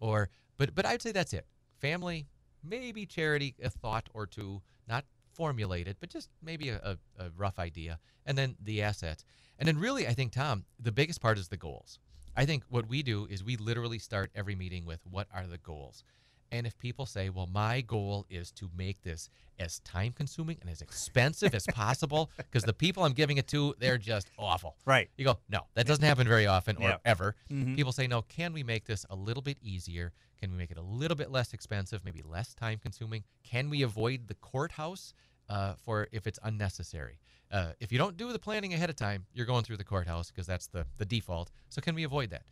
or 0.00 0.28
but 0.58 0.74
but 0.74 0.84
I'd 0.84 1.00
say 1.00 1.12
that's 1.12 1.32
it 1.32 1.46
family, 1.80 2.26
maybe 2.62 3.06
charity, 3.06 3.54
a 3.62 3.70
thought 3.70 4.08
or 4.14 4.26
two, 4.26 4.62
not 4.88 5.04
formulated, 5.32 5.96
but 6.00 6.10
just 6.10 6.30
maybe 6.42 6.70
a, 6.70 6.76
a, 6.76 7.24
a, 7.24 7.30
rough 7.36 7.58
idea, 7.58 7.98
and 8.24 8.36
then 8.36 8.56
the 8.62 8.82
assets. 8.82 9.24
And 9.58 9.68
then, 9.68 9.78
really, 9.78 10.06
I 10.06 10.14
think, 10.14 10.32
Tom, 10.32 10.64
the 10.80 10.92
biggest 10.92 11.20
part 11.20 11.38
is 11.38 11.48
the 11.48 11.56
goals. 11.56 11.98
I 12.36 12.44
think 12.44 12.64
what 12.68 12.88
we 12.88 13.02
do 13.02 13.26
is 13.30 13.42
we 13.42 13.56
literally 13.56 13.98
start 13.98 14.30
every 14.34 14.54
meeting 14.54 14.84
with 14.84 15.00
what 15.10 15.26
are 15.32 15.46
the 15.46 15.58
goals? 15.58 16.04
And 16.52 16.66
if 16.66 16.78
people 16.78 17.06
say, 17.06 17.28
well, 17.28 17.48
my 17.52 17.80
goal 17.80 18.26
is 18.30 18.50
to 18.52 18.70
make 18.76 19.02
this 19.02 19.28
as 19.58 19.80
time 19.80 20.12
consuming 20.12 20.58
and 20.60 20.70
as 20.70 20.80
expensive 20.82 21.54
as 21.54 21.66
possible, 21.66 22.30
because 22.36 22.62
the 22.64 22.72
people 22.72 23.04
I'm 23.04 23.12
giving 23.12 23.36
it 23.38 23.46
to, 23.48 23.74
they're 23.78 23.98
just 23.98 24.28
awful. 24.38 24.76
Right. 24.84 25.08
You 25.16 25.24
go, 25.24 25.38
no, 25.48 25.60
that 25.74 25.86
doesn't 25.86 26.04
happen 26.04 26.28
very 26.28 26.46
often 26.46 26.76
or 26.76 26.88
Yeah. 26.90 26.96
ever. 27.04 27.34
Mhm. 27.50 27.74
People 27.74 27.92
say, 27.92 28.06
no, 28.06 28.22
can 28.22 28.52
we 28.52 28.62
make 28.62 28.84
this 28.84 29.04
a 29.10 29.16
little 29.16 29.42
bit 29.42 29.58
easier? 29.62 30.12
Can 30.38 30.50
we 30.52 30.56
make 30.58 30.70
it 30.70 30.76
a 30.78 30.82
little 30.82 31.16
bit 31.16 31.30
less 31.30 31.52
expensive, 31.54 32.04
maybe 32.04 32.22
less 32.22 32.54
time 32.54 32.78
consuming? 32.78 33.24
Can 33.42 33.70
we 33.70 33.82
avoid 33.82 34.28
the 34.28 34.34
courthouse 34.34 35.14
uh, 35.48 35.74
for 35.84 36.08
if 36.12 36.26
it's 36.26 36.38
unnecessary? 36.42 37.18
Uh, 37.50 37.72
if 37.80 37.90
you 37.92 37.98
don't 37.98 38.16
do 38.16 38.32
the 38.32 38.38
planning 38.38 38.74
ahead 38.74 38.90
of 38.90 38.96
time, 38.96 39.24
you're 39.32 39.46
going 39.46 39.62
through 39.64 39.76
the 39.78 39.84
courthouse 39.84 40.30
because 40.30 40.46
that's 40.46 40.66
the, 40.66 40.84
the 40.98 41.04
default. 41.06 41.50
So 41.70 41.80
can 41.80 41.94
we 41.94 42.02
avoid 42.04 42.30
that? 42.30 42.42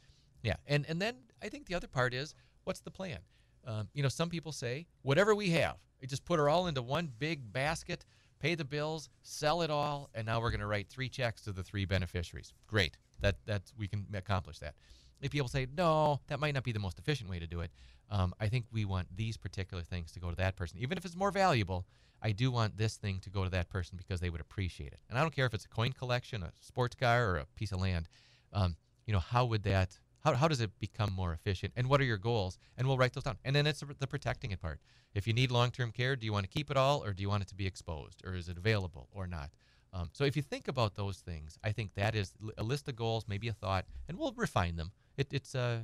Yeah. 0.42 0.57
And, 0.66 0.86
and 0.88 1.01
then 1.03 1.16
I 1.42 1.49
think 1.49 1.66
the 1.66 1.74
other 1.74 1.88
part 1.88 2.14
is 2.14 2.34
what's 2.64 2.80
the 2.80 2.90
plan? 2.90 3.18
Um, 3.67 3.89
you 3.95 4.03
know, 4.03 4.09
some 4.09 4.29
people 4.29 4.53
say, 4.53 4.87
whatever 5.03 5.35
we 5.35 5.51
have, 5.51 5.77
we 6.01 6.07
just 6.07 6.25
put 6.25 6.39
her 6.39 6.49
all 6.49 6.67
into 6.67 6.83
one 6.83 7.11
big 7.19 7.53
basket, 7.53 8.05
pay 8.39 8.55
the 8.55 8.65
bills, 8.65 9.09
sell 9.23 9.62
it 9.62 9.71
all, 9.71 10.11
and 10.15 10.27
now 10.27 10.41
we're 10.41 10.51
going 10.51 10.61
to 10.61 10.67
write 10.67 10.89
three 10.89 11.09
checks 11.09 11.43
to 11.43 11.53
the 11.53 11.62
three 11.62 11.85
beneficiaries. 11.85 12.53
Great. 12.67 12.97
That 13.21 13.37
that's 13.47 13.73
we 13.79 13.89
can 13.89 14.07
accomplish 14.15 14.59
that. 14.59 14.75
If 15.23 15.31
people 15.31 15.49
say 15.49 15.67
no, 15.77 16.21
that 16.27 16.41
might 16.41 16.53
not 16.55 16.65
be 16.65 16.73
the 16.73 16.79
most 16.79 16.99
efficient 16.99 17.31
way 17.31 17.39
to 17.39 17.47
do 17.47 17.61
it. 17.61 17.71
Um, 18.11 18.35
I 18.39 18.49
think 18.49 18.67
we 18.71 18.85
want 18.85 19.09
these 19.17 19.39
particular 19.39 19.83
things 19.83 20.12
to 20.12 20.21
go 20.21 20.29
to 20.29 20.37
that 20.37 20.57
person, 20.57 20.79
even 20.79 20.99
if 20.99 21.05
it's 21.05 21.17
more 21.17 21.31
valuable. 21.31 21.87
I 22.21 22.33
do 22.33 22.51
want 22.51 22.77
this 22.77 22.97
thing 22.97 23.21
to 23.21 23.31
go 23.31 23.45
to 23.45 23.51
that 23.51 23.69
person 23.69 23.97
because 23.97 24.21
they 24.21 24.31
would 24.31 24.41
appreciate 24.41 24.93
it. 24.93 25.01
And 25.09 25.19
I 25.19 25.23
don't 25.23 25.35
care 25.35 25.47
if 25.47 25.55
it's 25.55 25.65
a 25.65 25.69
coin 25.69 25.93
collection, 25.93 26.43
a 26.43 26.53
sports 26.61 26.95
car, 26.95 27.31
or 27.31 27.37
a 27.37 27.47
piece 27.57 27.73
of 27.73 27.81
land. 27.81 28.09
Um, 28.53 28.77
you 29.07 29.12
know, 29.12 29.19
how 29.19 29.45
would 29.47 29.62
that 29.65 29.99
How, 30.25 30.35
how 30.35 30.49
does 30.49 30.61
it 30.61 30.70
become 30.81 31.12
more 31.12 31.33
efficient? 31.35 31.75
And 31.77 31.89
what 31.89 32.01
are 32.01 32.05
your 32.05 32.16
goals? 32.16 32.59
And 32.79 32.87
we'll 32.87 32.97
write 32.97 33.12
those 33.12 33.25
down. 33.25 33.37
And 33.45 33.55
then 33.55 33.66
it's 33.66 33.85
the 33.99 34.07
protecting 34.07 34.53
it 34.53 34.61
part. 34.61 34.81
If 35.14 35.27
you 35.27 35.35
need 35.35 35.51
long 35.51 35.70
term 35.70 35.93
care, 35.93 36.16
do 36.16 36.25
you 36.25 36.33
want 36.33 36.45
to 36.45 36.51
keep 36.51 36.70
it 36.70 36.77
all 36.77 37.05
or 37.05 37.12
do 37.12 37.22
you 37.22 37.29
want 37.29 37.43
it 37.43 37.49
to 37.49 37.55
be 37.55 37.66
exposed 37.66 38.22
or 38.25 38.35
is 38.35 38.49
it 38.49 38.57
available 38.57 39.09
or 39.12 39.27
not? 39.27 39.51
Um, 39.93 40.09
so 40.12 40.25
if 40.25 40.35
you 40.35 40.43
think 40.43 40.66
about 40.66 40.97
those 40.97 41.18
things, 41.18 41.59
I 41.62 41.70
think 41.70 41.95
that 41.95 42.16
is 42.16 42.33
a 42.59 42.64
list 42.64 42.89
of 42.89 42.97
goals, 42.97 43.27
maybe 43.29 43.49
a 43.49 43.53
thought, 43.53 43.85
and 44.09 44.18
we'll 44.18 44.33
refine 44.33 44.75
them. 44.75 44.91
It, 45.16 45.29
it's, 45.31 45.55
uh, 45.55 45.81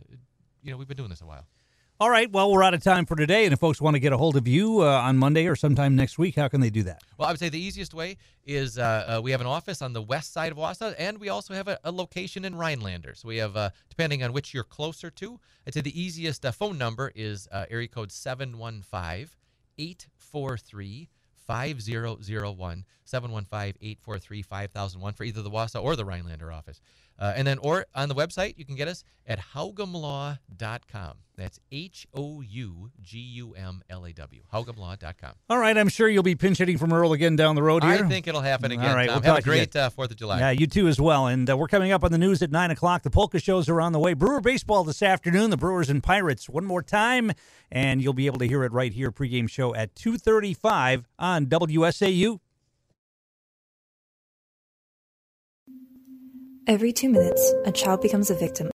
you 0.63 0.73
know, 0.73 0.77
we've 0.77 0.89
been 0.89 0.97
doing 0.97 1.11
this 1.11 1.21
a 1.21 1.27
while. 1.27 1.47
All 2.01 2.09
right. 2.09 2.33
Well, 2.33 2.51
we're 2.51 2.63
out 2.63 2.73
of 2.73 2.83
time 2.83 3.05
for 3.05 3.15
today. 3.15 3.45
And 3.45 3.53
if 3.53 3.61
folks 3.61 3.79
want 3.79 3.95
to 3.95 4.01
get 4.01 4.15
a 4.15 4.17
hold 4.17 4.35
of 4.35 4.49
you 4.49 4.81
uh, 4.81 4.87
on 4.87 5.19
Monday 5.19 5.47
or 5.47 5.55
sometime 5.55 5.97
next 5.97 6.19
week, 6.19 6.35
how 6.35 6.49
can 6.49 6.63
they 6.63 6.71
do 6.71 6.83
that? 6.85 7.03
Well, 7.19 7.29
I 7.29 7.31
would 7.31 7.39
say 7.39 7.51
the 7.51 7.61
easiest 7.61 7.93
way 7.93 8.17
is 8.47 8.79
uh, 8.79 9.19
uh, 9.19 9.21
we 9.23 9.33
have 9.33 9.43
an 9.43 9.47
office 9.47 9.83
on 9.83 9.93
the 9.93 10.01
west 10.01 10.33
side 10.33 10.51
of 10.51 10.57
Wausau, 10.57 10.95
and 10.99 11.19
we 11.19 11.29
also 11.29 11.53
have 11.53 11.69
a, 11.69 11.79
a 11.85 11.93
location 11.93 12.47
in 12.47 12.55
Rhinelander. 12.55 13.15
So 13.15 13.29
we 13.29 13.37
have, 13.37 13.55
uh, 13.55 13.69
depending 13.91 14.23
on 14.23 14.33
which 14.33 14.55
you're 14.55 14.65
closer 14.65 15.11
to, 15.11 15.39
I'd 15.67 15.75
say 15.75 15.83
the 15.83 16.01
easiest 16.01 16.47
uh, 16.47 16.53
phone 16.53 16.79
number 16.79 17.13
is 17.15 17.47
uh, 17.53 17.67
area 17.69 17.89
code 17.89 18.13
715 18.13 19.29
843 19.77 21.09
5001 21.47 22.85
715 23.11 23.75
843 23.81 24.43
5001 24.43 25.13
for 25.15 25.25
either 25.25 25.43
the 25.43 25.51
Wausau 25.51 25.83
or 25.83 25.97
the 25.97 26.05
Rhinelander 26.05 26.53
office. 26.53 26.81
Uh, 27.19 27.35
and 27.37 27.47
then, 27.47 27.59
or 27.59 27.85
on 27.95 28.09
the 28.09 28.15
website, 28.15 28.55
you 28.57 28.65
can 28.65 28.77
get 28.77 28.89
us 28.89 29.05
at 29.27 29.39
hougumlaw.com. 29.55 31.17
That's 31.37 31.61
H 31.71 32.07
O 32.15 32.41
U 32.41 32.91
G 33.03 33.19
U 33.19 33.53
M 33.53 33.83
L 33.91 34.05
A 34.07 34.13
W. 34.13 34.43
Hougumlaw.com. 34.53 35.33
All 35.49 35.59
right. 35.59 35.77
I'm 35.77 35.89
sure 35.89 36.09
you'll 36.09 36.23
be 36.23 36.35
pinch 36.35 36.59
hitting 36.59 36.79
from 36.79 36.93
Earl 36.93 37.13
again 37.13 37.37
down 37.37 37.57
the 37.57 37.63
road 37.63 37.83
here. 37.83 37.93
I 37.93 38.09
think 38.09 38.27
it'll 38.27 38.41
happen 38.41 38.73
again. 38.73 38.87
All 38.87 38.95
right. 38.95 39.09
Tom. 39.09 39.23
We'll 39.23 39.35
Have 39.35 39.43
a 39.43 39.47
great 39.47 39.75
uh, 39.77 39.91
4th 39.91 40.11
of 40.11 40.17
July. 40.17 40.39
Yeah, 40.39 40.51
you 40.51 40.67
too 40.67 40.89
as 40.89 41.01
well. 41.01 41.27
And 41.27 41.49
uh, 41.49 41.57
we're 41.57 41.69
coming 41.69 41.93
up 41.93 42.05
on 42.05 42.13
the 42.13 42.19
news 42.19 42.43
at 42.43 42.51
9 42.51 42.71
o'clock. 42.71 43.03
The 43.03 43.11
polka 43.11 43.39
shows 43.39 43.69
are 43.69 43.81
on 43.81 43.93
the 43.93 43.99
way. 43.99 44.15
Brewer 44.15 44.41
baseball 44.41 44.85
this 44.85 45.03
afternoon. 45.03 45.51
The 45.51 45.57
Brewers 45.57 45.91
and 45.91 46.03
Pirates 46.03 46.49
one 46.49 46.65
more 46.65 46.83
time. 46.83 47.33
And 47.71 48.03
you'll 48.03 48.13
be 48.13 48.27
able 48.27 48.39
to 48.39 48.49
hear 48.49 48.65
it 48.65 48.73
right 48.73 48.93
here 48.93 49.11
pregame 49.11 49.49
show 49.49 49.75
at 49.75 49.95
235 49.95 51.07
on 51.19 51.47
WSAU. 51.47 52.41
Every 56.67 56.93
two 56.93 57.09
minutes, 57.09 57.55
a 57.65 57.73
child 57.73 58.03
becomes 58.03 58.31
a 58.31 58.35
victim 58.35 58.69